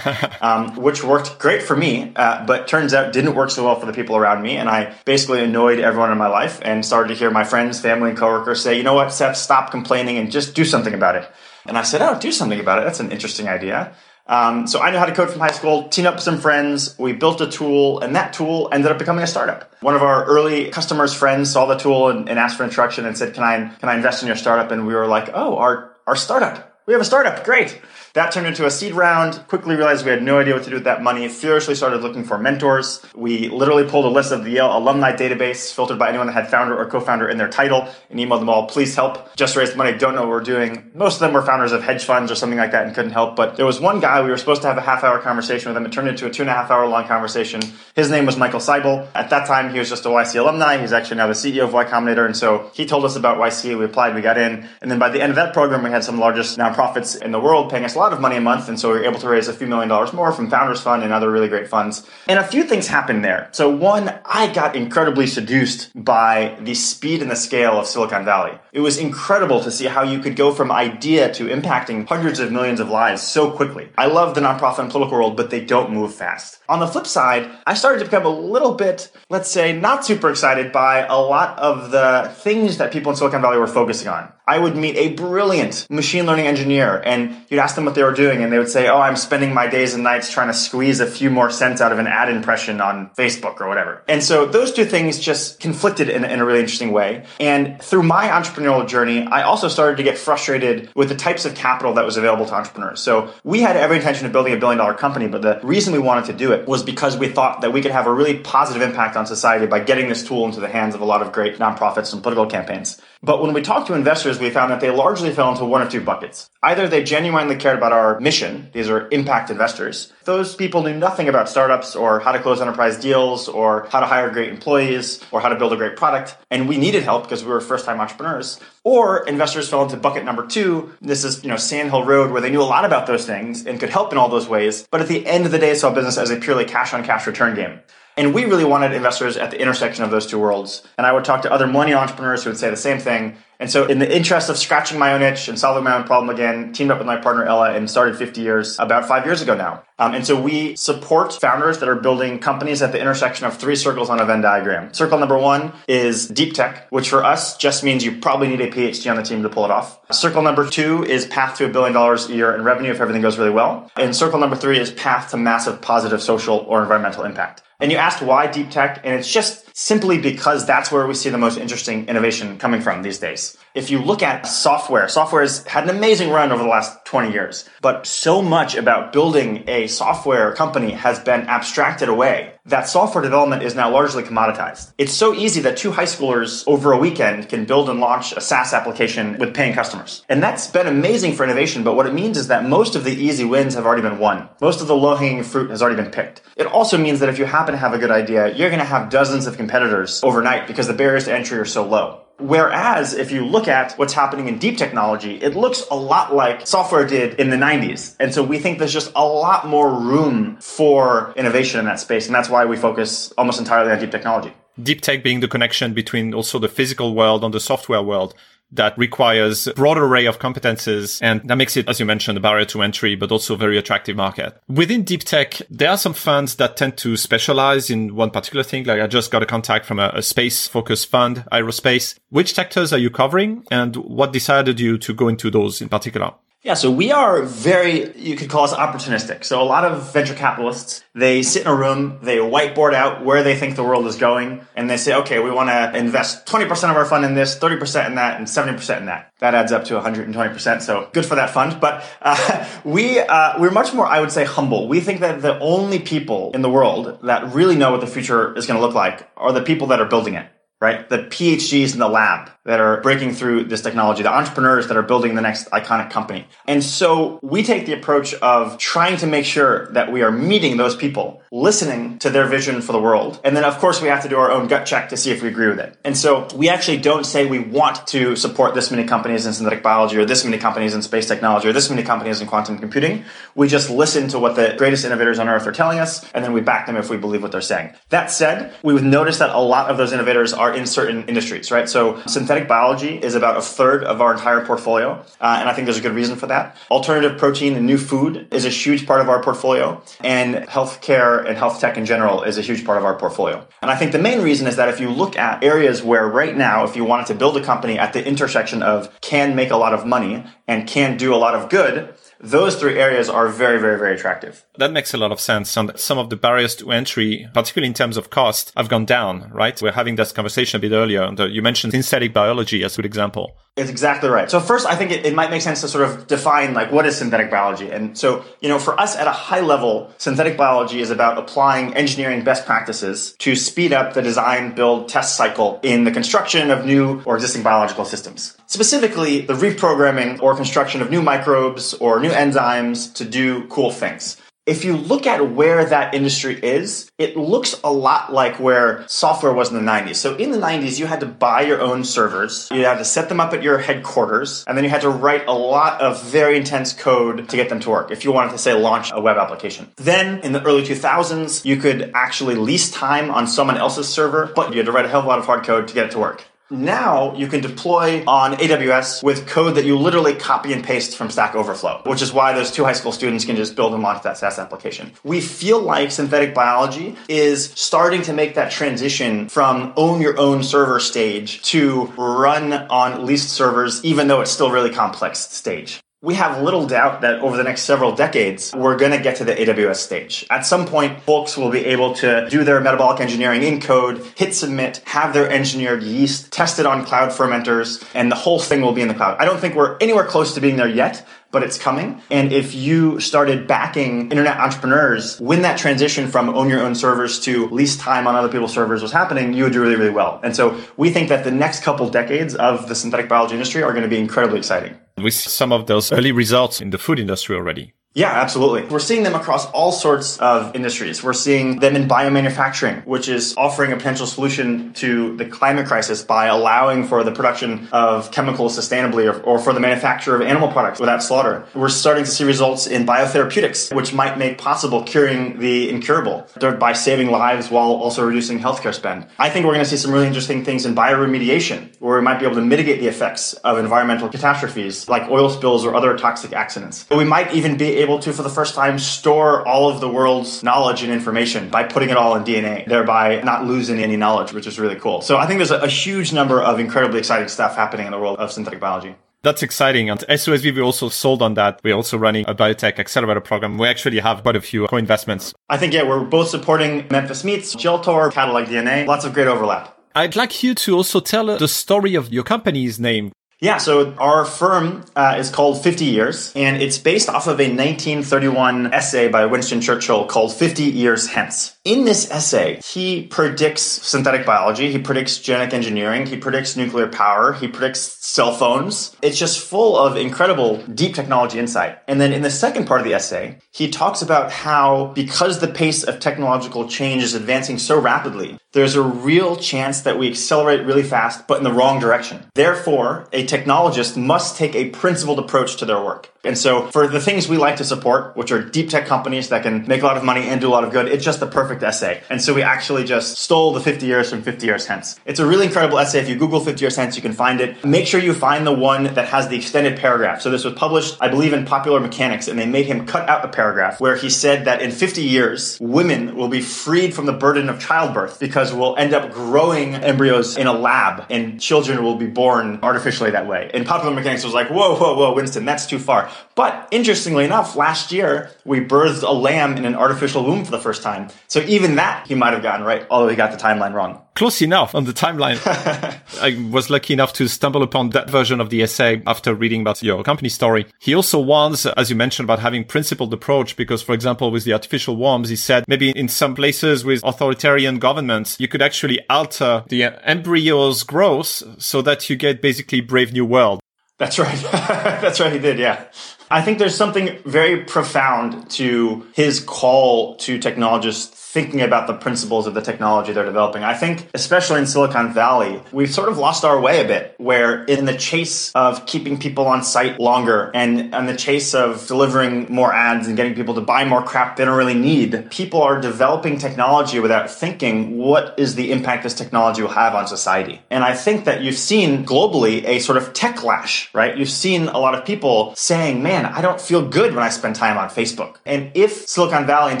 um, 0.42 0.76
which 0.76 1.02
worked 1.02 1.38
great 1.38 1.62
for 1.62 1.74
me, 1.74 2.12
uh, 2.16 2.44
but 2.44 2.68
turns 2.68 2.92
out 2.92 3.14
didn't 3.14 3.34
work 3.34 3.48
so 3.48 3.64
well 3.64 3.80
for 3.80 3.86
the 3.86 3.94
people 3.94 4.14
around 4.14 4.42
me. 4.42 4.58
And 4.58 4.68
I 4.68 4.94
basically 5.06 5.42
annoyed 5.42 5.78
everyone 5.78 6.12
in 6.12 6.18
my 6.18 6.26
life 6.26 6.60
and 6.60 6.84
started 6.84 7.08
to 7.08 7.14
hear 7.14 7.30
my 7.30 7.44
friends, 7.44 7.80
family, 7.80 8.10
and 8.10 8.18
coworkers 8.18 8.62
say, 8.62 8.76
you 8.76 8.82
know 8.82 8.92
what, 8.92 9.10
Seth, 9.10 9.38
stop 9.38 9.70
complaining 9.70 10.18
and 10.18 10.30
just 10.30 10.54
do 10.54 10.66
something 10.66 10.92
about 10.92 11.16
it. 11.16 11.26
And 11.64 11.78
I 11.78 11.82
said, 11.82 12.02
oh, 12.02 12.20
do 12.20 12.30
something 12.30 12.60
about 12.60 12.80
it. 12.80 12.84
That's 12.84 13.00
an 13.00 13.10
interesting 13.10 13.48
idea. 13.48 13.94
Um, 14.28 14.66
so 14.66 14.80
I 14.80 14.90
knew 14.90 14.98
how 14.98 15.06
to 15.06 15.14
code 15.14 15.30
from 15.30 15.40
high 15.40 15.52
school, 15.52 15.88
teamed 15.88 16.06
up 16.08 16.14
with 16.14 16.24
some 16.24 16.38
friends, 16.38 16.98
we 16.98 17.12
built 17.12 17.40
a 17.40 17.48
tool, 17.48 18.00
and 18.00 18.16
that 18.16 18.32
tool 18.32 18.68
ended 18.72 18.90
up 18.90 18.98
becoming 18.98 19.22
a 19.22 19.26
startup. 19.26 19.72
One 19.80 19.94
of 19.94 20.02
our 20.02 20.24
early 20.24 20.68
customers' 20.70 21.14
friends 21.14 21.50
saw 21.50 21.66
the 21.66 21.76
tool 21.76 22.08
and, 22.08 22.28
and 22.28 22.38
asked 22.38 22.56
for 22.56 22.64
introduction 22.64 23.06
and 23.06 23.16
said, 23.16 23.34
"Can 23.34 23.44
I 23.44 23.68
can 23.78 23.88
I 23.88 23.94
invest 23.94 24.22
in 24.22 24.26
your 24.26 24.36
startup?" 24.36 24.72
And 24.72 24.86
we 24.86 24.94
were 24.94 25.06
like, 25.06 25.30
"Oh, 25.32 25.56
our 25.58 25.92
our 26.06 26.16
startup." 26.16 26.72
We 26.86 26.92
have 26.92 27.02
a 27.02 27.04
startup. 27.04 27.44
Great. 27.44 27.80
That 28.16 28.32
turned 28.32 28.46
into 28.46 28.64
a 28.64 28.70
seed 28.70 28.94
round. 28.94 29.46
Quickly 29.46 29.76
realized 29.76 30.06
we 30.06 30.10
had 30.10 30.22
no 30.22 30.38
idea 30.38 30.54
what 30.54 30.62
to 30.62 30.70
do 30.70 30.76
with 30.76 30.84
that 30.84 31.02
money. 31.02 31.28
Furiously 31.28 31.74
started 31.74 32.00
looking 32.00 32.24
for 32.24 32.38
mentors. 32.38 33.04
We 33.14 33.50
literally 33.50 33.84
pulled 33.84 34.06
a 34.06 34.08
list 34.08 34.32
of 34.32 34.42
the 34.42 34.52
Yale 34.52 34.74
alumni 34.74 35.14
database, 35.14 35.70
filtered 35.70 35.98
by 35.98 36.08
anyone 36.08 36.26
that 36.28 36.32
had 36.32 36.48
founder 36.48 36.74
or 36.74 36.86
co-founder 36.86 37.28
in 37.28 37.36
their 37.36 37.50
title, 37.50 37.86
and 38.08 38.18
emailed 38.18 38.38
them 38.38 38.48
all, 38.48 38.68
please 38.68 38.94
help. 38.94 39.36
Just 39.36 39.54
raised 39.54 39.76
money, 39.76 39.92
don't 39.98 40.14
know 40.14 40.22
what 40.22 40.30
we're 40.30 40.40
doing. 40.40 40.90
Most 40.94 41.16
of 41.16 41.20
them 41.20 41.34
were 41.34 41.42
founders 41.42 41.72
of 41.72 41.82
hedge 41.82 42.04
funds 42.06 42.32
or 42.32 42.36
something 42.36 42.58
like 42.58 42.70
that 42.72 42.86
and 42.86 42.94
couldn't 42.94 43.10
help. 43.10 43.36
But 43.36 43.56
there 43.56 43.66
was 43.66 43.80
one 43.80 44.00
guy, 44.00 44.22
we 44.22 44.30
were 44.30 44.38
supposed 44.38 44.62
to 44.62 44.68
have 44.68 44.78
a 44.78 44.80
half 44.80 45.04
hour 45.04 45.18
conversation 45.18 45.68
with 45.68 45.76
him. 45.76 45.84
It 45.84 45.92
turned 45.92 46.08
into 46.08 46.24
a 46.24 46.30
two 46.30 46.40
and 46.40 46.48
a 46.48 46.54
half 46.54 46.70
hour 46.70 46.88
long 46.88 47.06
conversation. 47.06 47.60
His 47.94 48.10
name 48.10 48.24
was 48.24 48.38
Michael 48.38 48.60
Seibel. 48.60 49.08
At 49.14 49.28
that 49.28 49.46
time, 49.46 49.74
he 49.74 49.78
was 49.78 49.90
just 49.90 50.06
a 50.06 50.08
YC 50.08 50.40
alumni. 50.40 50.78
He's 50.78 50.94
actually 50.94 51.18
now 51.18 51.26
the 51.26 51.34
CEO 51.34 51.64
of 51.64 51.74
Y 51.74 51.84
Combinator. 51.84 52.24
And 52.24 52.34
so 52.34 52.70
he 52.72 52.86
told 52.86 53.04
us 53.04 53.14
about 53.14 53.36
YC. 53.36 53.78
We 53.78 53.84
applied, 53.84 54.14
we 54.14 54.22
got 54.22 54.38
in. 54.38 54.66
And 54.80 54.90
then 54.90 54.98
by 54.98 55.10
the 55.10 55.20
end 55.20 55.28
of 55.28 55.36
that 55.36 55.52
program, 55.52 55.82
we 55.82 55.90
had 55.90 56.02
some 56.02 56.18
largest 56.18 56.56
nonprofits 56.56 57.20
in 57.20 57.30
the 57.30 57.40
world 57.40 57.68
paying 57.68 57.84
us 57.84 57.94
a 57.94 57.98
lot 57.98 58.05
of 58.12 58.20
money 58.20 58.36
a 58.36 58.40
month. 58.40 58.68
And 58.68 58.78
so 58.78 58.92
we 58.92 58.98
were 58.98 59.04
able 59.04 59.18
to 59.20 59.28
raise 59.28 59.48
a 59.48 59.52
few 59.52 59.66
million 59.66 59.88
dollars 59.88 60.12
more 60.12 60.32
from 60.32 60.50
Founders 60.50 60.80
Fund 60.80 61.02
and 61.02 61.12
other 61.12 61.30
really 61.30 61.48
great 61.48 61.68
funds. 61.68 62.06
And 62.28 62.38
a 62.38 62.46
few 62.46 62.64
things 62.64 62.86
happened 62.86 63.24
there. 63.24 63.48
So 63.52 63.68
one, 63.68 64.18
I 64.24 64.52
got 64.52 64.76
incredibly 64.76 65.26
seduced 65.26 65.90
by 65.94 66.56
the 66.60 66.74
speed 66.74 67.22
and 67.22 67.30
the 67.30 67.36
scale 67.36 67.78
of 67.78 67.86
Silicon 67.86 68.24
Valley. 68.24 68.58
It 68.72 68.80
was 68.80 68.98
incredible 68.98 69.62
to 69.62 69.70
see 69.70 69.86
how 69.86 70.02
you 70.02 70.20
could 70.20 70.36
go 70.36 70.52
from 70.52 70.70
idea 70.70 71.32
to 71.34 71.44
impacting 71.46 72.08
hundreds 72.08 72.40
of 72.40 72.52
millions 72.52 72.80
of 72.80 72.88
lives 72.88 73.22
so 73.22 73.50
quickly. 73.50 73.88
I 73.96 74.06
love 74.06 74.34
the 74.34 74.40
nonprofit 74.40 74.80
and 74.80 74.90
political 74.90 75.18
world, 75.18 75.36
but 75.36 75.50
they 75.50 75.64
don't 75.64 75.92
move 75.92 76.14
fast. 76.14 76.58
On 76.68 76.80
the 76.80 76.86
flip 76.86 77.06
side, 77.06 77.48
I 77.66 77.74
started 77.74 78.00
to 78.00 78.04
become 78.04 78.26
a 78.26 78.28
little 78.28 78.74
bit, 78.74 79.10
let's 79.30 79.50
say, 79.50 79.78
not 79.78 80.04
super 80.04 80.30
excited 80.30 80.72
by 80.72 81.06
a 81.06 81.16
lot 81.16 81.58
of 81.58 81.90
the 81.90 82.32
things 82.36 82.78
that 82.78 82.92
people 82.92 83.10
in 83.10 83.16
Silicon 83.16 83.42
Valley 83.42 83.58
were 83.58 83.66
focusing 83.66 84.08
on. 84.08 84.32
I 84.46 84.58
would 84.58 84.76
meet 84.76 84.96
a 84.96 85.14
brilliant 85.14 85.88
machine 85.90 86.24
learning 86.24 86.46
engineer 86.46 87.02
and 87.04 87.36
you'd 87.48 87.58
ask 87.58 87.74
them 87.74 87.84
what 87.84 87.96
they 87.96 88.04
were 88.04 88.14
doing 88.14 88.42
and 88.42 88.52
they 88.52 88.58
would 88.58 88.68
say, 88.68 88.88
Oh, 88.88 89.00
I'm 89.00 89.16
spending 89.16 89.52
my 89.52 89.66
days 89.66 89.92
and 89.94 90.04
nights 90.04 90.30
trying 90.30 90.46
to 90.48 90.54
squeeze 90.54 91.00
a 91.00 91.06
few 91.06 91.30
more 91.30 91.50
cents 91.50 91.80
out 91.80 91.90
of 91.90 91.98
an 91.98 92.06
ad 92.06 92.28
impression 92.28 92.80
on 92.80 93.10
Facebook 93.10 93.60
or 93.60 93.66
whatever. 93.66 94.02
And 94.06 94.22
so 94.22 94.46
those 94.46 94.72
two 94.72 94.84
things 94.84 95.18
just 95.18 95.58
conflicted 95.58 96.08
in, 96.08 96.24
in 96.24 96.38
a 96.38 96.44
really 96.44 96.60
interesting 96.60 96.92
way. 96.92 97.24
And 97.40 97.82
through 97.82 98.04
my 98.04 98.28
entrepreneurial 98.28 98.86
journey, 98.86 99.22
I 99.24 99.42
also 99.42 99.66
started 99.66 99.96
to 99.96 100.04
get 100.04 100.16
frustrated 100.16 100.90
with 100.94 101.08
the 101.08 101.16
types 101.16 101.44
of 101.44 101.56
capital 101.56 101.94
that 101.94 102.04
was 102.04 102.16
available 102.16 102.46
to 102.46 102.54
entrepreneurs. 102.54 103.00
So 103.00 103.32
we 103.42 103.62
had 103.62 103.76
every 103.76 103.96
intention 103.96 104.26
of 104.26 104.32
building 104.32 104.52
a 104.52 104.56
billion 104.56 104.78
dollar 104.78 104.94
company, 104.94 105.26
but 105.26 105.42
the 105.42 105.58
reason 105.64 105.92
we 105.92 105.98
wanted 105.98 106.26
to 106.26 106.32
do 106.32 106.52
it 106.52 106.68
was 106.68 106.84
because 106.84 107.16
we 107.16 107.28
thought 107.28 107.62
that 107.62 107.72
we 107.72 107.82
could 107.82 107.90
have 107.90 108.06
a 108.06 108.12
really 108.12 108.38
positive 108.38 108.82
impact 108.82 109.16
on 109.16 109.26
society 109.26 109.66
by 109.66 109.80
getting 109.80 110.08
this 110.08 110.22
tool 110.22 110.44
into 110.44 110.60
the 110.60 110.68
hands 110.68 110.94
of 110.94 111.00
a 111.00 111.04
lot 111.04 111.20
of 111.20 111.32
great 111.32 111.58
nonprofits 111.58 112.12
and 112.12 112.22
political 112.22 112.46
campaigns. 112.46 113.00
But 113.22 113.42
when 113.42 113.52
we 113.52 113.62
talked 113.62 113.88
to 113.88 113.94
investors, 113.94 114.35
we 114.38 114.50
found 114.50 114.70
that 114.70 114.80
they 114.80 114.90
largely 114.90 115.30
fell 115.30 115.52
into 115.52 115.64
one 115.64 115.82
of 115.82 115.90
two 115.90 116.00
buckets. 116.00 116.50
Either 116.62 116.88
they 116.88 117.02
genuinely 117.02 117.56
cared 117.56 117.78
about 117.78 117.92
our 117.92 118.18
mission, 118.20 118.68
these 118.72 118.88
are 118.88 119.08
impact 119.10 119.50
investors. 119.50 120.12
Those 120.24 120.54
people 120.56 120.82
knew 120.82 120.96
nothing 120.96 121.28
about 121.28 121.48
startups 121.48 121.94
or 121.94 122.20
how 122.20 122.32
to 122.32 122.40
close 122.40 122.60
enterprise 122.60 122.98
deals 122.98 123.48
or 123.48 123.86
how 123.90 124.00
to 124.00 124.06
hire 124.06 124.30
great 124.30 124.48
employees 124.48 125.22
or 125.30 125.40
how 125.40 125.48
to 125.48 125.56
build 125.56 125.72
a 125.72 125.76
great 125.76 125.96
product. 125.96 126.36
And 126.50 126.68
we 126.68 126.78
needed 126.78 127.02
help 127.02 127.22
because 127.24 127.44
we 127.44 127.50
were 127.50 127.60
first 127.60 127.84
time 127.84 128.00
entrepreneurs. 128.00 128.60
Or 128.84 129.26
investors 129.26 129.68
fell 129.68 129.82
into 129.82 129.96
bucket 129.96 130.24
number 130.24 130.46
two. 130.46 130.94
This 131.00 131.24
is, 131.24 131.42
you 131.42 131.48
know, 131.48 131.56
Sand 131.56 131.90
Hill 131.90 132.04
Road 132.04 132.30
where 132.30 132.40
they 132.40 132.50
knew 132.50 132.62
a 132.62 132.64
lot 132.64 132.84
about 132.84 133.06
those 133.06 133.26
things 133.26 133.66
and 133.66 133.78
could 133.78 133.90
help 133.90 134.12
in 134.12 134.18
all 134.18 134.28
those 134.28 134.48
ways. 134.48 134.86
But 134.90 135.00
at 135.00 135.08
the 135.08 135.26
end 135.26 135.46
of 135.46 135.52
the 135.52 135.58
day, 135.58 135.74
saw 135.74 135.92
business 135.92 136.18
as 136.18 136.30
a 136.30 136.36
purely 136.36 136.64
cash 136.64 136.94
on 136.94 137.04
cash 137.04 137.26
return 137.26 137.54
game. 137.54 137.80
And 138.18 138.32
we 138.32 138.46
really 138.46 138.64
wanted 138.64 138.92
investors 138.92 139.36
at 139.36 139.50
the 139.50 139.60
intersection 139.60 140.02
of 140.02 140.10
those 140.10 140.26
two 140.26 140.38
worlds. 140.38 140.82
And 140.96 141.06
I 141.06 141.12
would 141.12 141.24
talk 141.24 141.42
to 141.42 141.52
other 141.52 141.66
millennial 141.66 142.00
entrepreneurs 142.00 142.42
who 142.42 142.50
would 142.50 142.58
say 142.58 142.70
the 142.70 142.76
same 142.76 142.98
thing. 142.98 143.36
And 143.58 143.70
so, 143.70 143.86
in 143.86 143.98
the 143.98 144.16
interest 144.16 144.50
of 144.50 144.58
scratching 144.58 144.98
my 144.98 145.12
own 145.12 145.22
itch 145.22 145.48
and 145.48 145.58
solving 145.58 145.84
my 145.84 145.96
own 145.96 146.04
problem 146.04 146.30
again, 146.30 146.72
teamed 146.72 146.90
up 146.90 146.98
with 146.98 147.06
my 147.06 147.16
partner 147.16 147.44
Ela 147.44 147.72
and 147.72 147.90
started 147.90 148.16
50 148.16 148.40
years 148.40 148.78
about 148.78 149.08
five 149.08 149.24
years 149.24 149.40
ago 149.40 149.56
now. 149.56 149.82
Um, 149.98 150.14
and 150.14 150.26
so, 150.26 150.40
we 150.40 150.76
support 150.76 151.32
founders 151.32 151.78
that 151.78 151.88
are 151.88 151.94
building 151.94 152.38
companies 152.38 152.82
at 152.82 152.92
the 152.92 153.00
intersection 153.00 153.46
of 153.46 153.56
three 153.56 153.76
circles 153.76 154.10
on 154.10 154.20
a 154.20 154.26
Venn 154.26 154.42
diagram. 154.42 154.92
Circle 154.92 155.18
number 155.18 155.38
one 155.38 155.72
is 155.88 156.28
deep 156.28 156.54
tech, 156.54 156.86
which 156.90 157.08
for 157.08 157.24
us 157.24 157.56
just 157.56 157.82
means 157.82 158.04
you 158.04 158.18
probably 158.18 158.48
need 158.48 158.60
a 158.60 158.70
PhD 158.70 159.10
on 159.10 159.16
the 159.16 159.22
team 159.22 159.42
to 159.42 159.48
pull 159.48 159.64
it 159.64 159.70
off. 159.70 160.00
Circle 160.12 160.42
number 160.42 160.68
two 160.68 161.04
is 161.04 161.26
path 161.26 161.56
to 161.58 161.64
a 161.64 161.68
billion 161.68 161.94
dollars 161.94 162.28
a 162.28 162.34
year 162.34 162.54
in 162.54 162.62
revenue 162.62 162.90
if 162.90 163.00
everything 163.00 163.22
goes 163.22 163.38
really 163.38 163.50
well. 163.50 163.90
And 163.96 164.14
circle 164.14 164.38
number 164.38 164.56
three 164.56 164.78
is 164.78 164.90
path 164.90 165.30
to 165.30 165.36
massive 165.36 165.80
positive 165.80 166.22
social 166.22 166.58
or 166.68 166.82
environmental 166.82 167.24
impact. 167.24 167.62
And 167.80 167.92
you 167.92 167.98
asked 167.98 168.22
why 168.22 168.46
deep 168.46 168.70
tech, 168.70 169.00
and 169.04 169.14
it's 169.14 169.30
just 169.30 169.65
simply 169.78 170.16
because 170.16 170.64
that's 170.66 170.90
where 170.90 171.06
we 171.06 171.12
see 171.12 171.28
the 171.28 171.36
most 171.36 171.58
interesting 171.58 172.08
innovation 172.08 172.56
coming 172.56 172.80
from 172.80 173.02
these 173.02 173.18
days. 173.18 173.58
If 173.76 173.90
you 173.90 174.00
look 174.00 174.22
at 174.22 174.46
software, 174.46 175.06
software 175.06 175.42
has 175.42 175.62
had 175.66 175.84
an 175.84 175.90
amazing 175.90 176.30
run 176.30 176.50
over 176.50 176.62
the 176.62 176.68
last 176.68 177.04
20 177.04 177.30
years, 177.30 177.68
but 177.82 178.06
so 178.06 178.40
much 178.40 178.74
about 178.74 179.12
building 179.12 179.64
a 179.68 179.86
software 179.86 180.54
company 180.54 180.92
has 180.92 181.18
been 181.20 181.42
abstracted 181.42 182.08
away 182.08 182.56
that 182.66 182.88
software 182.88 183.22
development 183.22 183.62
is 183.62 183.74
now 183.74 183.90
largely 183.90 184.22
commoditized. 184.22 184.92
It's 184.98 185.12
so 185.12 185.32
easy 185.34 185.60
that 185.60 185.76
two 185.76 185.92
high 185.92 186.04
schoolers 186.04 186.64
over 186.66 186.92
a 186.92 186.98
weekend 186.98 187.48
can 187.48 187.64
build 187.64 187.88
and 187.88 188.00
launch 188.00 188.32
a 188.32 188.40
SaaS 188.40 188.72
application 188.72 189.38
with 189.38 189.54
paying 189.54 189.72
customers. 189.72 190.24
And 190.28 190.42
that's 190.42 190.66
been 190.66 190.88
amazing 190.88 191.34
for 191.34 191.44
innovation, 191.44 191.84
but 191.84 191.94
what 191.94 192.06
it 192.06 192.14
means 192.14 192.36
is 192.36 192.48
that 192.48 192.68
most 192.68 192.96
of 192.96 193.04
the 193.04 193.12
easy 193.12 193.44
wins 193.44 193.74
have 193.74 193.86
already 193.86 194.02
been 194.02 194.18
won. 194.18 194.48
Most 194.60 194.80
of 194.80 194.88
the 194.88 194.96
low 194.96 195.14
hanging 195.14 195.44
fruit 195.44 195.70
has 195.70 195.80
already 195.80 196.02
been 196.02 196.10
picked. 196.10 196.42
It 196.56 196.66
also 196.66 196.98
means 196.98 197.20
that 197.20 197.28
if 197.28 197.38
you 197.38 197.44
happen 197.44 197.72
to 197.72 197.78
have 197.78 197.94
a 197.94 197.98
good 197.98 198.10
idea, 198.10 198.52
you're 198.54 198.70
going 198.70 198.80
to 198.80 198.84
have 198.84 199.10
dozens 199.10 199.46
of 199.46 199.56
competitors 199.56 200.22
overnight 200.24 200.66
because 200.66 200.88
the 200.88 200.94
barriers 200.94 201.26
to 201.26 201.34
entry 201.34 201.58
are 201.58 201.64
so 201.64 201.86
low. 201.86 202.25
Whereas 202.38 203.14
if 203.14 203.32
you 203.32 203.46
look 203.46 203.66
at 203.66 203.92
what's 203.92 204.12
happening 204.12 204.48
in 204.48 204.58
deep 204.58 204.76
technology, 204.76 205.36
it 205.36 205.56
looks 205.56 205.86
a 205.90 205.96
lot 205.96 206.34
like 206.34 206.66
software 206.66 207.06
did 207.06 207.40
in 207.40 207.50
the 207.50 207.56
90s. 207.56 208.14
And 208.20 208.34
so 208.34 208.42
we 208.42 208.58
think 208.58 208.78
there's 208.78 208.92
just 208.92 209.10
a 209.14 209.24
lot 209.24 209.66
more 209.66 209.92
room 209.92 210.58
for 210.60 211.32
innovation 211.36 211.80
in 211.80 211.86
that 211.86 211.98
space. 211.98 212.26
And 212.26 212.34
that's 212.34 212.50
why 212.50 212.66
we 212.66 212.76
focus 212.76 213.32
almost 213.38 213.58
entirely 213.58 213.90
on 213.90 213.98
deep 213.98 214.10
technology. 214.10 214.52
Deep 214.82 215.00
tech 215.00 215.22
being 215.22 215.40
the 215.40 215.48
connection 215.48 215.94
between 215.94 216.34
also 216.34 216.58
the 216.58 216.68
physical 216.68 217.14
world 217.14 217.42
and 217.42 217.54
the 217.54 217.60
software 217.60 218.02
world 218.02 218.34
that 218.72 218.96
requires 218.98 219.66
a 219.66 219.74
broad 219.74 219.98
array 219.98 220.26
of 220.26 220.38
competences. 220.38 221.18
And 221.22 221.46
that 221.48 221.56
makes 221.56 221.76
it, 221.76 221.88
as 221.88 222.00
you 222.00 222.06
mentioned, 222.06 222.38
a 222.38 222.40
barrier 222.40 222.64
to 222.66 222.82
entry, 222.82 223.14
but 223.14 223.30
also 223.30 223.54
a 223.54 223.58
very 223.58 223.78
attractive 223.78 224.16
market. 224.16 224.58
Within 224.68 225.02
deep 225.02 225.24
tech, 225.24 225.60
there 225.70 225.90
are 225.90 225.98
some 225.98 226.14
funds 226.14 226.56
that 226.56 226.76
tend 226.76 226.96
to 226.98 227.16
specialize 227.16 227.90
in 227.90 228.14
one 228.14 228.30
particular 228.30 228.62
thing. 228.62 228.84
Like 228.84 229.00
I 229.00 229.06
just 229.06 229.30
got 229.30 229.42
a 229.42 229.46
contact 229.46 229.86
from 229.86 229.98
a, 229.98 230.10
a 230.14 230.22
space 230.22 230.66
focused 230.66 231.08
fund, 231.08 231.44
aerospace. 231.52 232.18
Which 232.30 232.54
sectors 232.54 232.92
are 232.92 232.98
you 232.98 233.10
covering 233.10 233.64
and 233.70 233.96
what 233.96 234.32
decided 234.32 234.80
you 234.80 234.98
to 234.98 235.14
go 235.14 235.28
into 235.28 235.50
those 235.50 235.80
in 235.80 235.88
particular? 235.88 236.34
Yeah, 236.66 236.74
so 236.74 236.90
we 236.90 237.12
are 237.12 237.42
very, 237.42 238.18
you 238.18 238.34
could 238.34 238.50
call 238.50 238.64
us 238.64 238.72
opportunistic. 238.74 239.44
So 239.44 239.62
a 239.62 239.62
lot 239.62 239.84
of 239.84 240.12
venture 240.12 240.34
capitalists, 240.34 241.04
they 241.14 241.44
sit 241.44 241.62
in 241.62 241.68
a 241.68 241.74
room, 241.76 242.18
they 242.22 242.38
whiteboard 242.38 242.92
out 242.92 243.24
where 243.24 243.44
they 243.44 243.54
think 243.54 243.76
the 243.76 243.84
world 243.84 244.04
is 244.08 244.16
going, 244.16 244.66
and 244.74 244.90
they 244.90 244.96
say, 244.96 245.14
okay, 245.14 245.38
we 245.38 245.52
want 245.52 245.68
to 245.68 245.96
invest 245.96 246.44
20% 246.46 246.90
of 246.90 246.96
our 246.96 247.04
fund 247.04 247.24
in 247.24 247.34
this, 247.34 247.56
30% 247.56 248.08
in 248.08 248.16
that, 248.16 248.38
and 248.38 248.48
70% 248.48 248.98
in 248.98 249.06
that. 249.06 249.32
That 249.38 249.54
adds 249.54 249.70
up 249.70 249.84
to 249.84 249.94
120%, 249.94 250.82
so 250.82 251.08
good 251.12 251.24
for 251.24 251.36
that 251.36 251.50
fund. 251.50 251.80
But 251.80 252.02
uh, 252.20 252.68
we, 252.84 253.20
uh, 253.20 253.60
we're 253.60 253.70
much 253.70 253.94
more, 253.94 254.04
I 254.04 254.18
would 254.18 254.32
say, 254.32 254.44
humble. 254.44 254.88
We 254.88 254.98
think 254.98 255.20
that 255.20 255.42
the 255.42 255.60
only 255.60 256.00
people 256.00 256.50
in 256.50 256.62
the 256.62 256.70
world 256.70 257.20
that 257.22 257.54
really 257.54 257.76
know 257.76 257.92
what 257.92 258.00
the 258.00 258.08
future 258.08 258.52
is 258.58 258.66
going 258.66 258.80
to 258.80 258.84
look 258.84 258.96
like 258.96 259.30
are 259.36 259.52
the 259.52 259.62
people 259.62 259.86
that 259.86 260.00
are 260.00 260.06
building 260.06 260.34
it 260.34 260.48
right? 260.80 261.08
The 261.08 261.18
PhDs 261.18 261.94
in 261.94 261.98
the 261.98 262.08
lab 262.08 262.50
that 262.64 262.80
are 262.80 263.00
breaking 263.00 263.32
through 263.32 263.64
this 263.64 263.80
technology, 263.80 264.22
the 264.22 264.32
entrepreneurs 264.32 264.88
that 264.88 264.96
are 264.96 265.02
building 265.02 265.34
the 265.34 265.40
next 265.40 265.70
iconic 265.70 266.10
company. 266.10 266.46
And 266.66 266.82
so 266.84 267.38
we 267.42 267.62
take 267.62 267.86
the 267.86 267.92
approach 267.94 268.34
of 268.34 268.76
trying 268.76 269.16
to 269.18 269.26
make 269.26 269.46
sure 269.46 269.86
that 269.92 270.12
we 270.12 270.22
are 270.22 270.32
meeting 270.32 270.76
those 270.76 270.94
people, 270.94 271.42
listening 271.50 272.18
to 272.18 272.28
their 272.28 272.46
vision 272.46 272.82
for 272.82 272.92
the 272.92 273.00
world. 273.00 273.40
And 273.44 273.56
then 273.56 273.64
of 273.64 273.78
course 273.78 274.02
we 274.02 274.08
have 274.08 274.22
to 274.24 274.28
do 274.28 274.36
our 274.36 274.50
own 274.50 274.66
gut 274.66 274.84
check 274.84 275.10
to 275.10 275.16
see 275.16 275.30
if 275.30 275.42
we 275.42 275.48
agree 275.48 275.68
with 275.68 275.78
it. 275.78 275.96
And 276.04 276.16
so 276.16 276.48
we 276.54 276.68
actually 276.68 276.98
don't 276.98 277.24
say 277.24 277.46
we 277.46 277.60
want 277.60 278.06
to 278.08 278.36
support 278.36 278.74
this 278.74 278.90
many 278.90 279.04
companies 279.04 279.46
in 279.46 279.52
synthetic 279.54 279.82
biology 279.82 280.18
or 280.18 280.24
this 280.26 280.44
many 280.44 280.58
companies 280.58 280.92
in 280.92 281.02
space 281.02 281.26
technology 281.26 281.68
or 281.68 281.72
this 281.72 281.88
many 281.88 282.02
companies 282.02 282.40
in 282.40 282.48
quantum 282.48 282.78
computing. 282.78 283.24
We 283.54 283.68
just 283.68 283.88
listen 283.88 284.28
to 284.28 284.38
what 284.38 284.56
the 284.56 284.74
greatest 284.76 285.04
innovators 285.04 285.38
on 285.38 285.48
earth 285.48 285.66
are 285.66 285.72
telling 285.72 286.00
us 286.00 286.28
and 286.32 286.44
then 286.44 286.52
we 286.52 286.60
back 286.60 286.86
them 286.86 286.96
if 286.96 287.08
we 287.08 287.16
believe 287.16 287.42
what 287.42 287.52
they're 287.52 287.60
saying. 287.60 287.94
That 288.10 288.30
said, 288.30 288.74
we 288.82 288.92
would 288.92 289.04
notice 289.04 289.38
that 289.38 289.50
a 289.50 289.60
lot 289.60 289.88
of 289.88 289.96
those 289.96 290.12
innovators 290.12 290.52
are 290.52 290.65
in 290.74 290.86
certain 290.86 291.24
industries, 291.28 291.70
right? 291.70 291.88
So 291.88 292.22
synthetic 292.26 292.68
biology 292.68 293.16
is 293.16 293.34
about 293.34 293.56
a 293.56 293.62
third 293.62 294.04
of 294.04 294.20
our 294.20 294.32
entire 294.32 294.64
portfolio, 294.64 295.24
uh, 295.40 295.56
and 295.60 295.68
I 295.68 295.72
think 295.72 295.86
there's 295.86 295.98
a 295.98 296.02
good 296.02 296.14
reason 296.14 296.36
for 296.36 296.46
that. 296.46 296.76
Alternative 296.90 297.38
protein 297.38 297.74
and 297.76 297.86
new 297.86 297.98
food 297.98 298.48
is 298.52 298.64
a 298.64 298.70
huge 298.70 299.06
part 299.06 299.20
of 299.20 299.28
our 299.28 299.42
portfolio, 299.42 300.02
and 300.20 300.54
healthcare 300.66 301.46
and 301.46 301.56
health 301.56 301.80
tech 301.80 301.96
in 301.96 302.06
general 302.06 302.42
is 302.42 302.58
a 302.58 302.62
huge 302.62 302.84
part 302.84 302.98
of 302.98 303.04
our 303.04 303.18
portfolio. 303.18 303.66
And 303.82 303.90
I 303.90 303.96
think 303.96 304.12
the 304.12 304.18
main 304.18 304.42
reason 304.42 304.66
is 304.66 304.76
that 304.76 304.88
if 304.88 305.00
you 305.00 305.10
look 305.10 305.36
at 305.36 305.62
areas 305.62 306.02
where 306.02 306.26
right 306.26 306.56
now, 306.56 306.84
if 306.84 306.96
you 306.96 307.04
wanted 307.04 307.26
to 307.26 307.34
build 307.34 307.56
a 307.56 307.62
company 307.62 307.98
at 307.98 308.12
the 308.12 308.26
intersection 308.26 308.82
of 308.82 309.20
can 309.20 309.54
make 309.54 309.70
a 309.70 309.76
lot 309.76 309.94
of 309.94 310.06
money 310.06 310.44
and 310.66 310.88
can 310.88 311.16
do 311.16 311.34
a 311.34 311.36
lot 311.36 311.54
of 311.54 311.68
good, 311.68 312.14
those 312.40 312.76
three 312.76 312.98
areas 312.98 313.28
are 313.28 313.48
very, 313.48 313.80
very, 313.80 313.98
very 313.98 314.14
attractive. 314.14 314.64
That 314.78 314.92
makes 314.92 315.14
a 315.14 315.18
lot 315.18 315.32
of 315.32 315.40
sense. 315.40 315.76
And 315.76 315.92
some 315.98 316.18
of 316.18 316.30
the 316.30 316.36
barriers 316.36 316.74
to 316.76 316.92
entry, 316.92 317.48
particularly 317.54 317.88
in 317.88 317.94
terms 317.94 318.16
of 318.16 318.30
cost, 318.30 318.72
have 318.76 318.88
gone 318.88 319.04
down, 319.06 319.50
right? 319.52 319.80
We're 319.80 319.92
having 319.92 320.16
this 320.16 320.32
conversation 320.32 320.78
a 320.78 320.80
bit 320.80 320.92
earlier. 320.92 321.22
And 321.22 321.38
you 321.38 321.62
mentioned 321.62 321.92
synthetic 321.92 322.32
biology 322.32 322.84
as 322.84 322.94
a 322.94 322.96
good 322.96 323.06
example. 323.06 323.56
It's 323.76 323.90
exactly 323.90 324.30
right. 324.30 324.50
So 324.50 324.58
first, 324.58 324.86
I 324.86 324.96
think 324.96 325.10
it, 325.10 325.26
it, 325.26 325.34
might 325.34 325.50
make 325.50 325.60
sense 325.60 325.82
to 325.82 325.88
sort 325.88 326.08
of 326.08 326.26
define 326.26 326.72
like 326.72 326.90
what 326.90 327.04
is 327.04 327.18
synthetic 327.18 327.50
biology. 327.50 327.90
And 327.90 328.16
so, 328.16 328.42
you 328.62 328.70
know, 328.70 328.78
for 328.78 328.98
us 328.98 329.16
at 329.16 329.26
a 329.26 329.32
high 329.32 329.60
level, 329.60 330.14
synthetic 330.16 330.56
biology 330.56 331.00
is 331.00 331.10
about 331.10 331.36
applying 331.36 331.92
engineering 331.94 332.42
best 332.42 332.64
practices 332.64 333.36
to 333.40 333.54
speed 333.54 333.92
up 333.92 334.14
the 334.14 334.22
design, 334.22 334.74
build, 334.74 335.10
test 335.10 335.36
cycle 335.36 335.78
in 335.82 336.04
the 336.04 336.10
construction 336.10 336.70
of 336.70 336.86
new 336.86 337.20
or 337.26 337.34
existing 337.34 337.62
biological 337.62 338.06
systems. 338.06 338.56
Specifically, 338.66 339.42
the 339.42 339.52
reprogramming 339.52 340.42
or 340.42 340.56
construction 340.56 341.02
of 341.02 341.10
new 341.10 341.20
microbes 341.20 341.92
or 341.92 342.18
new 342.18 342.30
enzymes 342.30 343.12
to 343.16 343.26
do 343.26 343.66
cool 343.66 343.90
things 343.90 344.40
if 344.66 344.84
you 344.84 344.96
look 344.96 345.28
at 345.28 345.52
where 345.52 345.84
that 345.84 346.12
industry 346.12 346.58
is, 346.60 347.08
it 347.18 347.36
looks 347.36 347.80
a 347.84 347.92
lot 347.92 348.32
like 348.32 348.58
where 348.58 349.04
software 349.06 349.52
was 349.52 349.70
in 349.70 349.76
the 349.76 349.90
90s. 349.90 350.16
So 350.16 350.34
in 350.34 350.50
the 350.50 350.58
90s, 350.58 350.98
you 350.98 351.06
had 351.06 351.20
to 351.20 351.26
buy 351.26 351.62
your 351.62 351.80
own 351.80 352.02
servers. 352.02 352.68
You 352.72 352.84
had 352.84 352.98
to 352.98 353.04
set 353.04 353.28
them 353.28 353.38
up 353.38 353.54
at 353.54 353.62
your 353.62 353.78
headquarters, 353.78 354.64
and 354.66 354.76
then 354.76 354.82
you 354.82 354.90
had 354.90 355.02
to 355.02 355.10
write 355.10 355.46
a 355.46 355.52
lot 355.52 356.00
of 356.00 356.22
very 356.24 356.56
intense 356.56 356.92
code 356.92 357.48
to 357.48 357.56
get 357.56 357.68
them 357.68 357.78
to 357.80 357.90
work 357.90 358.10
if 358.10 358.24
you 358.24 358.32
wanted 358.32 358.50
to 358.50 358.58
say 358.58 358.74
launch 358.74 359.12
a 359.12 359.20
web 359.20 359.36
application. 359.36 359.88
Then 359.96 360.40
in 360.40 360.52
the 360.52 360.62
early 360.64 360.82
2000s, 360.82 361.64
you 361.64 361.76
could 361.76 362.10
actually 362.14 362.56
lease 362.56 362.90
time 362.90 363.30
on 363.30 363.46
someone 363.46 363.76
else's 363.76 364.08
server, 364.08 364.52
but 364.54 364.72
you 364.72 364.78
had 364.78 364.86
to 364.86 364.92
write 364.92 365.04
a 365.04 365.08
hell 365.08 365.20
of 365.20 365.26
a 365.26 365.28
lot 365.28 365.38
of 365.38 365.46
hard 365.46 365.64
code 365.64 365.86
to 365.86 365.94
get 365.94 366.06
it 366.06 366.10
to 366.12 366.18
work. 366.18 366.44
Now 366.68 367.32
you 367.36 367.46
can 367.46 367.60
deploy 367.60 368.24
on 368.26 368.54
AWS 368.54 369.22
with 369.22 369.46
code 369.46 369.76
that 369.76 369.84
you 369.84 369.96
literally 369.96 370.34
copy 370.34 370.72
and 370.72 370.82
paste 370.82 371.16
from 371.16 371.30
Stack 371.30 371.54
Overflow, 371.54 372.02
which 372.06 372.22
is 372.22 372.32
why 372.32 372.54
those 372.54 372.72
two 372.72 372.82
high 372.82 372.92
school 372.92 373.12
students 373.12 373.44
can 373.44 373.54
just 373.54 373.76
build 373.76 373.94
and 373.94 374.02
launch 374.02 374.24
that 374.24 374.36
SaaS 374.36 374.58
application. 374.58 375.12
We 375.22 375.40
feel 375.40 375.80
like 375.80 376.10
synthetic 376.10 376.54
biology 376.54 377.16
is 377.28 377.70
starting 377.76 378.22
to 378.22 378.32
make 378.32 378.56
that 378.56 378.72
transition 378.72 379.48
from 379.48 379.92
own 379.96 380.20
your 380.20 380.36
own 380.40 380.64
server 380.64 380.98
stage 380.98 381.62
to 381.70 382.06
run 382.16 382.72
on 382.72 383.24
leased 383.24 383.50
servers, 383.50 384.04
even 384.04 384.26
though 384.26 384.40
it's 384.40 384.50
still 384.50 384.72
really 384.72 384.90
complex 384.90 385.38
stage 385.38 386.00
we 386.26 386.34
have 386.34 386.60
little 386.60 386.88
doubt 386.88 387.20
that 387.20 387.38
over 387.38 387.56
the 387.56 387.62
next 387.62 387.82
several 387.82 388.12
decades, 388.12 388.74
we're 388.74 388.96
going 388.96 389.12
to 389.12 389.20
get 389.20 389.36
to 389.36 389.44
the 389.44 389.54
AWS 389.54 389.94
stage. 389.94 390.44
At 390.50 390.66
some 390.66 390.84
point, 390.84 391.22
folks 391.22 391.56
will 391.56 391.70
be 391.70 391.84
able 391.84 392.14
to 392.14 392.48
do 392.50 392.64
their 392.64 392.80
metabolic 392.80 393.20
engineering 393.20 393.62
in 393.62 393.80
code, 393.80 394.26
hit 394.34 394.52
submit, 394.52 395.02
have 395.04 395.32
their 395.32 395.48
engineered 395.48 396.02
yeast 396.02 396.50
tested 396.50 396.84
on 396.84 397.04
cloud 397.04 397.30
fermenters, 397.30 398.04
and 398.12 398.28
the 398.28 398.34
whole 398.34 398.58
thing 398.58 398.80
will 398.80 398.90
be 398.90 399.02
in 399.02 399.06
the 399.06 399.14
cloud. 399.14 399.36
I 399.38 399.44
don't 399.44 399.60
think 399.60 399.76
we're 399.76 399.96
anywhere 399.98 400.24
close 400.24 400.52
to 400.54 400.60
being 400.60 400.74
there 400.74 400.88
yet, 400.88 401.24
but 401.52 401.62
it's 401.62 401.78
coming. 401.78 402.20
And 402.28 402.52
if 402.52 402.74
you 402.74 403.20
started 403.20 403.68
backing 403.68 404.32
internet 404.32 404.58
entrepreneurs 404.58 405.40
when 405.40 405.62
that 405.62 405.78
transition 405.78 406.26
from 406.26 406.48
own 406.48 406.68
your 406.68 406.80
own 406.80 406.96
servers 406.96 407.38
to 407.42 407.68
lease 407.68 407.96
time 407.96 408.26
on 408.26 408.34
other 408.34 408.48
people's 408.48 408.74
servers 408.74 409.00
was 409.00 409.12
happening, 409.12 409.52
you 409.52 409.62
would 409.62 409.72
do 409.72 409.80
really, 409.80 409.94
really 409.94 410.10
well. 410.10 410.40
And 410.42 410.56
so 410.56 410.76
we 410.96 411.10
think 411.10 411.28
that 411.28 411.44
the 411.44 411.52
next 411.52 411.84
couple 411.84 412.10
decades 412.10 412.56
of 412.56 412.88
the 412.88 412.96
synthetic 412.96 413.28
biology 413.28 413.54
industry 413.54 413.84
are 413.84 413.92
going 413.92 414.02
to 414.02 414.08
be 414.08 414.18
incredibly 414.18 414.58
exciting. 414.58 414.98
See 415.18 415.30
some 415.30 415.72
of 415.72 415.86
those 415.86 416.12
early 416.12 416.30
results 416.30 416.82
in 416.82 416.90
the 416.90 416.98
food 416.98 417.18
industry 417.18 417.56
already. 417.56 417.94
Yeah, 418.16 418.32
absolutely. 418.32 418.84
We're 418.86 418.98
seeing 418.98 419.24
them 419.24 419.34
across 419.34 419.70
all 419.72 419.92
sorts 419.92 420.38
of 420.38 420.74
industries. 420.74 421.22
We're 421.22 421.34
seeing 421.34 421.80
them 421.80 421.96
in 421.96 422.08
biomanufacturing, 422.08 423.04
which 423.04 423.28
is 423.28 423.54
offering 423.58 423.92
a 423.92 423.96
potential 423.98 424.26
solution 424.26 424.94
to 424.94 425.36
the 425.36 425.44
climate 425.44 425.86
crisis 425.86 426.22
by 426.22 426.46
allowing 426.46 427.04
for 427.04 427.22
the 427.24 427.30
production 427.30 427.88
of 427.92 428.30
chemicals 428.30 428.78
sustainably 428.78 429.30
or, 429.30 429.38
or, 429.42 429.58
for 429.58 429.74
the 429.74 429.80
manufacture 429.80 430.34
of 430.34 430.40
animal 430.40 430.68
products 430.68 430.98
without 430.98 431.22
slaughter. 431.22 431.66
We're 431.74 431.90
starting 431.90 432.24
to 432.24 432.30
see 432.30 432.44
results 432.44 432.86
in 432.86 433.04
biotherapeutics, 433.04 433.94
which 433.94 434.14
might 434.14 434.38
make 434.38 434.56
possible 434.56 435.02
curing 435.02 435.58
the 435.58 435.90
incurable 435.90 436.48
by 436.78 436.94
saving 436.94 437.30
lives 437.30 437.70
while 437.70 437.90
also 437.90 438.24
reducing 438.24 438.58
healthcare 438.58 438.94
spend. 438.94 439.26
I 439.38 439.50
think 439.50 439.66
we're 439.66 439.74
going 439.74 439.84
to 439.84 439.90
see 439.90 439.98
some 439.98 440.10
really 440.10 440.26
interesting 440.26 440.64
things 440.64 440.86
in 440.86 440.94
bioremediation, 440.94 441.94
where 442.00 442.16
we 442.16 442.24
might 442.24 442.38
be 442.38 442.46
able 442.46 442.56
to 442.56 442.62
mitigate 442.62 443.00
the 443.00 443.08
effects 443.08 443.52
of 443.52 443.76
environmental 443.76 444.30
catastrophes 444.30 445.06
like 445.06 445.28
oil 445.30 445.50
spills 445.50 445.84
or 445.84 445.94
other 445.94 446.16
toxic 446.16 446.54
accidents. 446.54 447.04
We 447.10 447.24
might 447.24 447.52
even 447.52 447.76
be 447.76 447.96
able 447.96 448.05
to, 448.06 448.32
for 448.32 448.42
the 448.42 448.48
first 448.48 448.74
time, 448.74 448.98
store 448.98 449.66
all 449.66 449.90
of 449.90 450.00
the 450.00 450.08
world's 450.08 450.62
knowledge 450.62 451.02
and 451.02 451.12
information 451.12 451.68
by 451.68 451.82
putting 451.84 452.10
it 452.10 452.16
all 452.16 452.34
in 452.36 452.44
DNA, 452.44 452.86
thereby 452.86 453.42
not 453.42 453.64
losing 453.64 453.98
any 453.98 454.16
knowledge, 454.16 454.52
which 454.52 454.66
is 454.66 454.78
really 454.78 454.96
cool. 454.96 455.20
So 455.20 455.36
I 455.36 455.46
think 455.46 455.58
there's 455.58 455.70
a, 455.70 455.78
a 455.78 455.88
huge 455.88 456.32
number 456.32 456.62
of 456.62 456.78
incredibly 456.78 457.18
exciting 457.18 457.48
stuff 457.48 457.76
happening 457.76 458.06
in 458.06 458.12
the 458.12 458.18
world 458.18 458.38
of 458.38 458.50
synthetic 458.52 458.80
biology. 458.80 459.14
That's 459.42 459.62
exciting. 459.62 460.10
And 460.10 460.20
SOSV, 460.20 460.74
we 460.74 460.80
also 460.80 461.08
sold 461.08 461.42
on 461.42 461.54
that. 461.54 461.80
We're 461.84 461.94
also 461.94 462.18
running 462.18 462.44
a 462.48 462.54
biotech 462.54 462.98
accelerator 462.98 463.40
program. 463.40 463.78
We 463.78 463.86
actually 463.86 464.18
have 464.18 464.42
quite 464.42 464.56
a 464.56 464.60
few 464.60 464.86
co-investments. 464.88 465.54
I 465.68 465.76
think, 465.76 465.92
yeah, 465.92 466.02
we're 466.02 466.24
both 466.24 466.48
supporting 466.48 467.06
Memphis 467.10 467.44
Meats, 467.44 467.76
Geltor, 467.76 468.32
Catalog 468.32 468.66
DNA. 468.66 469.06
Lots 469.06 469.24
of 469.24 469.34
great 469.34 469.46
overlap. 469.46 469.96
I'd 470.16 470.34
like 470.34 470.62
you 470.62 470.74
to 470.74 470.96
also 470.96 471.20
tell 471.20 471.58
the 471.58 471.68
story 471.68 472.14
of 472.14 472.32
your 472.32 472.42
company's 472.42 472.98
name. 472.98 473.32
Yeah, 473.58 473.78
so 473.78 474.12
our 474.18 474.44
firm 474.44 475.06
uh, 475.16 475.36
is 475.38 475.48
called 475.48 475.82
50 475.82 476.04
Years, 476.04 476.52
and 476.54 476.82
it's 476.82 476.98
based 476.98 477.30
off 477.30 477.46
of 477.46 477.58
a 477.58 477.64
1931 477.64 478.92
essay 478.92 479.28
by 479.28 479.46
Winston 479.46 479.80
Churchill 479.80 480.26
called 480.26 480.52
50 480.52 480.82
Years 480.82 481.28
Hence. 481.28 481.74
In 481.82 482.04
this 482.04 482.30
essay, 482.30 482.82
he 482.84 483.26
predicts 483.28 483.80
synthetic 483.80 484.44
biology, 484.44 484.92
he 484.92 484.98
predicts 484.98 485.38
genetic 485.38 485.72
engineering, 485.72 486.26
he 486.26 486.36
predicts 486.36 486.76
nuclear 486.76 487.06
power, 487.06 487.54
he 487.54 487.66
predicts 487.66 488.22
cell 488.26 488.52
phones. 488.52 489.16
It's 489.22 489.38
just 489.38 489.58
full 489.58 489.96
of 489.96 490.18
incredible 490.18 490.82
deep 490.92 491.14
technology 491.14 491.58
insight. 491.58 491.98
And 492.06 492.20
then 492.20 492.34
in 492.34 492.42
the 492.42 492.50
second 492.50 492.86
part 492.86 493.00
of 493.00 493.06
the 493.06 493.14
essay, 493.14 493.58
he 493.72 493.88
talks 493.90 494.20
about 494.20 494.52
how 494.52 495.12
because 495.14 495.60
the 495.60 495.68
pace 495.68 496.02
of 496.04 496.20
technological 496.20 496.88
change 496.88 497.22
is 497.22 497.32
advancing 497.32 497.78
so 497.78 497.98
rapidly, 497.98 498.58
there's 498.76 498.94
a 498.94 499.00
real 499.00 499.56
chance 499.56 500.02
that 500.02 500.18
we 500.18 500.28
accelerate 500.28 500.84
really 500.84 501.02
fast, 501.02 501.46
but 501.46 501.56
in 501.56 501.64
the 501.64 501.72
wrong 501.72 501.98
direction. 501.98 502.44
Therefore, 502.52 503.26
a 503.32 503.46
technologist 503.46 504.18
must 504.18 504.58
take 504.58 504.74
a 504.74 504.90
principled 504.90 505.38
approach 505.38 505.76
to 505.76 505.86
their 505.86 505.98
work. 505.98 506.30
And 506.46 506.56
so 506.56 506.86
for 506.88 507.08
the 507.08 507.20
things 507.20 507.48
we 507.48 507.56
like 507.56 507.76
to 507.76 507.84
support, 507.84 508.36
which 508.36 508.52
are 508.52 508.62
deep 508.62 508.88
tech 508.88 509.06
companies 509.06 509.48
that 509.48 509.62
can 509.64 509.86
make 509.88 510.02
a 510.02 510.06
lot 510.06 510.16
of 510.16 510.24
money 510.24 510.42
and 510.42 510.60
do 510.60 510.68
a 510.68 510.70
lot 510.70 510.84
of 510.84 510.92
good, 510.92 511.08
it's 511.08 511.24
just 511.24 511.40
the 511.40 511.46
perfect 511.46 511.82
essay. 511.82 512.22
And 512.30 512.40
so 512.40 512.54
we 512.54 512.62
actually 512.62 513.04
just 513.04 513.36
stole 513.38 513.72
the 513.72 513.80
50 513.80 514.06
years 514.06 514.30
from 514.30 514.42
50 514.42 514.64
years 514.64 514.86
hence. 514.86 515.18
It's 515.26 515.40
a 515.40 515.46
really 515.46 515.66
incredible 515.66 515.98
essay. 515.98 516.20
If 516.20 516.28
you 516.28 516.36
Google 516.36 516.60
50 516.60 516.80
years 516.80 516.94
hence, 516.94 517.16
you 517.16 517.22
can 517.22 517.32
find 517.32 517.60
it. 517.60 517.84
Make 517.84 518.06
sure 518.06 518.20
you 518.20 518.32
find 518.32 518.64
the 518.64 518.72
one 518.72 519.04
that 519.14 519.28
has 519.28 519.48
the 519.48 519.56
extended 519.56 519.98
paragraph. 519.98 520.40
So 520.40 520.50
this 520.50 520.64
was 520.64 520.74
published, 520.74 521.16
I 521.20 521.28
believe, 521.28 521.52
in 521.52 521.64
Popular 521.64 521.98
Mechanics, 521.98 522.46
and 522.46 522.58
they 522.58 522.66
made 522.66 522.86
him 522.86 523.06
cut 523.06 523.28
out 523.28 523.44
a 523.44 523.48
paragraph 523.48 524.00
where 524.00 524.16
he 524.16 524.30
said 524.30 524.66
that 524.66 524.80
in 524.80 524.92
50 524.92 525.22
years, 525.22 525.78
women 525.80 526.36
will 526.36 526.48
be 526.48 526.60
freed 526.60 527.12
from 527.12 527.26
the 527.26 527.32
burden 527.32 527.68
of 527.68 527.80
childbirth 527.80 528.38
because 528.38 528.65
we'll 528.72 528.96
end 528.96 529.14
up 529.14 529.32
growing 529.32 529.94
embryos 529.94 530.56
in 530.56 530.66
a 530.66 530.72
lab 530.72 531.26
and 531.30 531.60
children 531.60 532.02
will 532.02 532.16
be 532.16 532.26
born 532.26 532.78
artificially 532.82 533.30
that 533.30 533.46
way. 533.46 533.70
And 533.74 533.86
Popular 533.86 534.14
Mechanics 534.14 534.44
was 534.44 534.54
like, 534.54 534.68
whoa, 534.68 534.96
whoa, 534.96 535.14
whoa, 535.14 535.34
Winston, 535.34 535.64
that's 535.64 535.86
too 535.86 535.98
far. 535.98 536.30
But 536.56 536.88
interestingly 536.90 537.44
enough, 537.44 537.76
last 537.76 538.10
year 538.10 538.50
we 538.64 538.80
birthed 538.80 539.22
a 539.22 539.30
lamb 539.30 539.76
in 539.76 539.84
an 539.84 539.94
artificial 539.94 540.42
womb 540.42 540.64
for 540.64 540.70
the 540.70 540.78
first 540.78 541.02
time. 541.02 541.28
So 541.48 541.60
even 541.60 541.96
that 541.96 542.26
he 542.26 542.34
might 542.34 542.54
have 542.54 542.62
gotten 542.62 542.84
right, 542.84 543.06
although 543.10 543.28
he 543.28 543.36
got 543.36 543.52
the 543.52 543.58
timeline 543.58 543.92
wrong. 543.92 544.22
Close 544.34 544.62
enough 544.62 544.94
on 544.94 545.04
the 545.04 545.12
timeline. 545.12 545.60
I 546.40 546.70
was 546.70 546.88
lucky 546.88 547.12
enough 547.12 547.34
to 547.34 547.46
stumble 547.46 547.82
upon 547.82 548.10
that 548.10 548.30
version 548.30 548.58
of 548.58 548.70
the 548.70 548.82
essay 548.82 549.22
after 549.26 549.54
reading 549.54 549.82
about 549.82 550.02
your 550.02 550.24
company 550.24 550.48
story. 550.48 550.86
He 550.98 551.14
also 551.14 551.38
warns, 551.38 551.84
as 551.84 552.08
you 552.08 552.16
mentioned, 552.16 552.46
about 552.46 552.60
having 552.60 552.84
principled 552.84 553.34
approach 553.34 553.76
because, 553.76 554.00
for 554.00 554.14
example, 554.14 554.50
with 554.50 554.64
the 554.64 554.72
artificial 554.72 555.16
worms, 555.16 555.50
he 555.50 555.56
said 555.56 555.84
maybe 555.86 556.08
in 556.10 556.28
some 556.28 556.54
places 556.54 557.04
with 557.04 557.22
authoritarian 557.22 557.98
governments, 557.98 558.56
you 558.58 558.66
could 558.66 558.80
actually 558.80 559.20
alter 559.28 559.84
the 559.88 560.04
embryo's 560.24 561.02
growth 561.02 561.62
so 561.78 562.00
that 562.00 562.30
you 562.30 562.36
get 562.36 562.62
basically 562.62 563.02
brave 563.02 563.34
new 563.34 563.44
world. 563.44 563.80
That's 564.18 564.38
right. 564.38 564.58
That's 564.72 565.40
right. 565.40 565.52
He 565.52 565.58
did. 565.58 565.78
Yeah. 565.78 566.06
I 566.50 566.62
think 566.62 566.78
there's 566.78 566.94
something 566.94 567.38
very 567.44 567.84
profound 567.84 568.70
to 568.72 569.26
his 569.34 569.60
call 569.60 570.36
to 570.36 570.58
technologists 570.58 571.45
thinking 571.56 571.80
about 571.80 572.06
the 572.06 572.12
principles 572.12 572.66
of 572.66 572.74
the 572.74 572.82
technology 572.82 573.32
they're 573.32 573.46
developing. 573.46 573.82
I 573.82 573.94
think, 573.94 574.28
especially 574.34 574.78
in 574.78 574.86
Silicon 574.86 575.32
Valley, 575.32 575.80
we've 575.90 576.12
sort 576.12 576.28
of 576.28 576.36
lost 576.36 576.66
our 576.66 576.78
way 576.78 577.02
a 577.02 577.08
bit, 577.08 577.34
where 577.38 577.82
in 577.84 578.04
the 578.04 578.14
chase 578.14 578.70
of 578.74 579.06
keeping 579.06 579.38
people 579.38 579.66
on 579.66 579.82
site 579.82 580.20
longer 580.20 580.70
and 580.74 581.14
in 581.14 581.24
the 581.24 581.34
chase 581.34 581.74
of 581.74 582.06
delivering 582.08 582.70
more 582.70 582.92
ads 582.92 583.26
and 583.26 583.38
getting 583.38 583.54
people 583.54 583.74
to 583.74 583.80
buy 583.80 584.04
more 584.04 584.22
crap 584.22 584.56
they 584.56 584.66
don't 584.66 584.76
really 584.76 584.92
need, 585.12 585.50
people 585.50 585.80
are 585.80 585.98
developing 585.98 586.58
technology 586.58 587.20
without 587.20 587.48
thinking 587.48 588.18
what 588.18 588.54
is 588.58 588.74
the 588.74 588.92
impact 588.92 589.22
this 589.22 589.32
technology 589.32 589.80
will 589.80 589.88
have 589.88 590.14
on 590.14 590.26
society. 590.26 590.82
And 590.90 591.04
I 591.04 591.14
think 591.14 591.46
that 591.46 591.62
you've 591.62 591.78
seen 591.78 592.26
globally 592.26 592.84
a 592.84 592.98
sort 592.98 593.16
of 593.16 593.32
tech 593.32 593.64
lash, 593.64 594.12
right? 594.12 594.36
You've 594.36 594.50
seen 594.50 594.88
a 594.88 594.98
lot 594.98 595.14
of 595.14 595.24
people 595.24 595.74
saying, 595.74 596.22
man, 596.22 596.44
I 596.44 596.60
don't 596.60 596.82
feel 596.82 597.08
good 597.08 597.34
when 597.34 597.42
I 597.42 597.48
spend 597.48 597.76
time 597.76 597.96
on 597.96 598.10
Facebook. 598.10 598.56
And 598.66 598.90
if 598.92 599.26
Silicon 599.26 599.64
Valley 599.66 599.92
and 599.92 600.00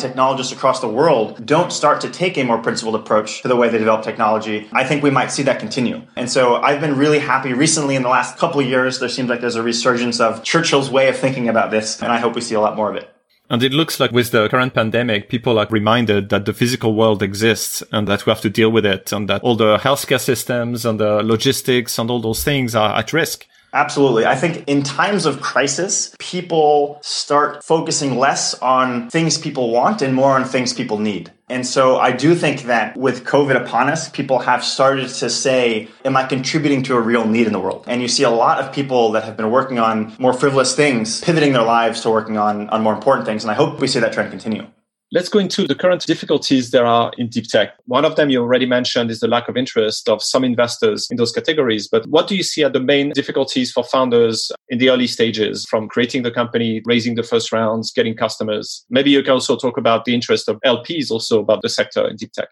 technologists 0.00 0.52
across 0.52 0.80
the 0.80 0.88
world 0.88 1.45
don't 1.46 1.72
start 1.72 2.00
to 2.02 2.10
take 2.10 2.36
a 2.36 2.42
more 2.42 2.58
principled 2.58 2.96
approach 2.96 3.42
to 3.42 3.48
the 3.48 3.56
way 3.56 3.68
they 3.68 3.78
develop 3.78 4.02
technology, 4.02 4.68
I 4.72 4.84
think 4.84 5.02
we 5.02 5.10
might 5.10 5.30
see 5.30 5.44
that 5.44 5.60
continue. 5.60 6.02
And 6.16 6.30
so 6.30 6.56
I've 6.56 6.80
been 6.80 6.96
really 6.96 7.20
happy 7.20 7.52
recently 7.52 7.96
in 7.96 8.02
the 8.02 8.08
last 8.08 8.36
couple 8.36 8.60
of 8.60 8.66
years. 8.66 8.98
There 8.98 9.08
seems 9.08 9.30
like 9.30 9.40
there's 9.40 9.56
a 9.56 9.62
resurgence 9.62 10.20
of 10.20 10.42
Churchill's 10.42 10.90
way 10.90 11.08
of 11.08 11.16
thinking 11.16 11.48
about 11.48 11.70
this, 11.70 12.02
and 12.02 12.12
I 12.12 12.18
hope 12.18 12.34
we 12.34 12.40
see 12.40 12.54
a 12.54 12.60
lot 12.60 12.76
more 12.76 12.90
of 12.90 12.96
it. 12.96 13.08
And 13.48 13.62
it 13.62 13.72
looks 13.72 14.00
like 14.00 14.10
with 14.10 14.32
the 14.32 14.48
current 14.48 14.74
pandemic, 14.74 15.28
people 15.28 15.58
are 15.58 15.68
reminded 15.70 16.30
that 16.30 16.46
the 16.46 16.52
physical 16.52 16.94
world 16.94 17.22
exists 17.22 17.82
and 17.92 18.08
that 18.08 18.26
we 18.26 18.30
have 18.30 18.40
to 18.40 18.50
deal 18.50 18.70
with 18.70 18.84
it 18.84 19.12
and 19.12 19.28
that 19.28 19.42
all 19.42 19.54
the 19.54 19.78
healthcare 19.78 20.20
systems 20.20 20.84
and 20.84 20.98
the 20.98 21.22
logistics 21.22 21.96
and 21.98 22.10
all 22.10 22.20
those 22.20 22.42
things 22.42 22.74
are 22.74 22.98
at 22.98 23.12
risk. 23.12 23.46
Absolutely. 23.76 24.24
I 24.24 24.36
think 24.36 24.64
in 24.66 24.82
times 24.82 25.26
of 25.26 25.42
crisis, 25.42 26.16
people 26.18 26.98
start 27.02 27.62
focusing 27.62 28.16
less 28.16 28.54
on 28.54 29.10
things 29.10 29.36
people 29.36 29.70
want 29.70 30.00
and 30.00 30.14
more 30.14 30.30
on 30.30 30.46
things 30.46 30.72
people 30.72 30.98
need. 30.98 31.30
And 31.50 31.66
so 31.66 31.98
I 31.98 32.12
do 32.12 32.34
think 32.34 32.62
that 32.62 32.96
with 32.96 33.24
COVID 33.24 33.54
upon 33.54 33.90
us, 33.90 34.08
people 34.08 34.38
have 34.38 34.64
started 34.64 35.10
to 35.10 35.28
say, 35.28 35.88
am 36.06 36.16
I 36.16 36.24
contributing 36.24 36.84
to 36.84 36.96
a 36.96 37.00
real 37.00 37.26
need 37.26 37.46
in 37.46 37.52
the 37.52 37.60
world? 37.60 37.84
And 37.86 38.00
you 38.00 38.08
see 38.08 38.22
a 38.22 38.30
lot 38.30 38.64
of 38.64 38.72
people 38.72 39.12
that 39.12 39.24
have 39.24 39.36
been 39.36 39.50
working 39.50 39.78
on 39.78 40.16
more 40.18 40.32
frivolous 40.32 40.74
things, 40.74 41.20
pivoting 41.20 41.52
their 41.52 41.62
lives 41.62 42.00
to 42.00 42.10
working 42.10 42.38
on, 42.38 42.70
on 42.70 42.82
more 42.82 42.94
important 42.94 43.26
things. 43.26 43.44
And 43.44 43.50
I 43.50 43.54
hope 43.54 43.78
we 43.78 43.88
see 43.88 44.00
that 44.00 44.14
trend 44.14 44.30
continue. 44.30 44.66
Let's 45.12 45.28
go 45.28 45.38
into 45.38 45.68
the 45.68 45.76
current 45.76 46.04
difficulties 46.04 46.72
there 46.72 46.84
are 46.84 47.12
in 47.16 47.28
deep 47.28 47.46
tech. 47.46 47.74
One 47.84 48.04
of 48.04 48.16
them 48.16 48.28
you 48.28 48.40
already 48.40 48.66
mentioned 48.66 49.08
is 49.08 49.20
the 49.20 49.28
lack 49.28 49.48
of 49.48 49.56
interest 49.56 50.08
of 50.08 50.20
some 50.20 50.42
investors 50.42 51.06
in 51.12 51.16
those 51.16 51.30
categories. 51.30 51.86
But 51.86 52.08
what 52.08 52.26
do 52.26 52.34
you 52.34 52.42
see 52.42 52.64
are 52.64 52.70
the 52.70 52.80
main 52.80 53.12
difficulties 53.12 53.70
for 53.70 53.84
founders 53.84 54.50
in 54.68 54.78
the 54.78 54.90
early 54.90 55.06
stages 55.06 55.64
from 55.64 55.88
creating 55.88 56.24
the 56.24 56.32
company, 56.32 56.82
raising 56.84 57.14
the 57.14 57.22
first 57.22 57.52
rounds, 57.52 57.92
getting 57.92 58.16
customers? 58.16 58.84
Maybe 58.90 59.10
you 59.12 59.22
can 59.22 59.34
also 59.34 59.56
talk 59.56 59.76
about 59.76 60.06
the 60.06 60.14
interest 60.14 60.48
of 60.48 60.58
LPs 60.66 61.12
also 61.12 61.38
about 61.38 61.62
the 61.62 61.68
sector 61.68 62.08
in 62.08 62.16
deep 62.16 62.32
tech. 62.32 62.48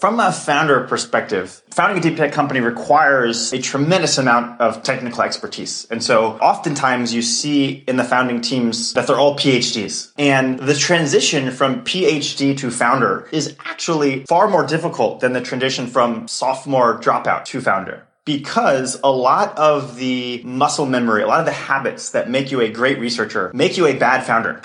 From 0.00 0.20
a 0.20 0.30
founder 0.30 0.86
perspective, 0.86 1.60
founding 1.70 1.98
a 1.98 2.00
deep 2.00 2.16
tech 2.16 2.30
company 2.30 2.60
requires 2.60 3.52
a 3.52 3.58
tremendous 3.58 4.16
amount 4.16 4.60
of 4.60 4.84
technical 4.84 5.22
expertise. 5.22 5.88
And 5.90 6.04
so 6.04 6.38
oftentimes 6.38 7.12
you 7.12 7.20
see 7.20 7.82
in 7.88 7.96
the 7.96 8.04
founding 8.04 8.40
teams 8.40 8.92
that 8.92 9.08
they're 9.08 9.18
all 9.18 9.36
PhDs. 9.36 10.12
And 10.16 10.60
the 10.60 10.74
transition 10.74 11.50
from 11.50 11.82
PhD 11.82 12.56
to 12.58 12.70
founder 12.70 13.28
is 13.32 13.56
actually 13.64 14.24
far 14.26 14.46
more 14.46 14.64
difficult 14.64 15.18
than 15.18 15.32
the 15.32 15.40
transition 15.40 15.88
from 15.88 16.28
sophomore 16.28 17.00
dropout 17.00 17.44
to 17.46 17.60
founder 17.60 18.07
because 18.28 19.00
a 19.02 19.10
lot 19.10 19.56
of 19.56 19.96
the 19.96 20.42
muscle 20.44 20.84
memory, 20.84 21.22
a 21.22 21.26
lot 21.26 21.40
of 21.40 21.46
the 21.46 21.52
habits 21.52 22.10
that 22.10 22.28
make 22.28 22.52
you 22.52 22.60
a 22.60 22.68
great 22.68 22.98
researcher 22.98 23.50
make 23.54 23.78
you 23.78 23.86
a 23.86 23.94
bad 23.96 24.22
founder. 24.22 24.60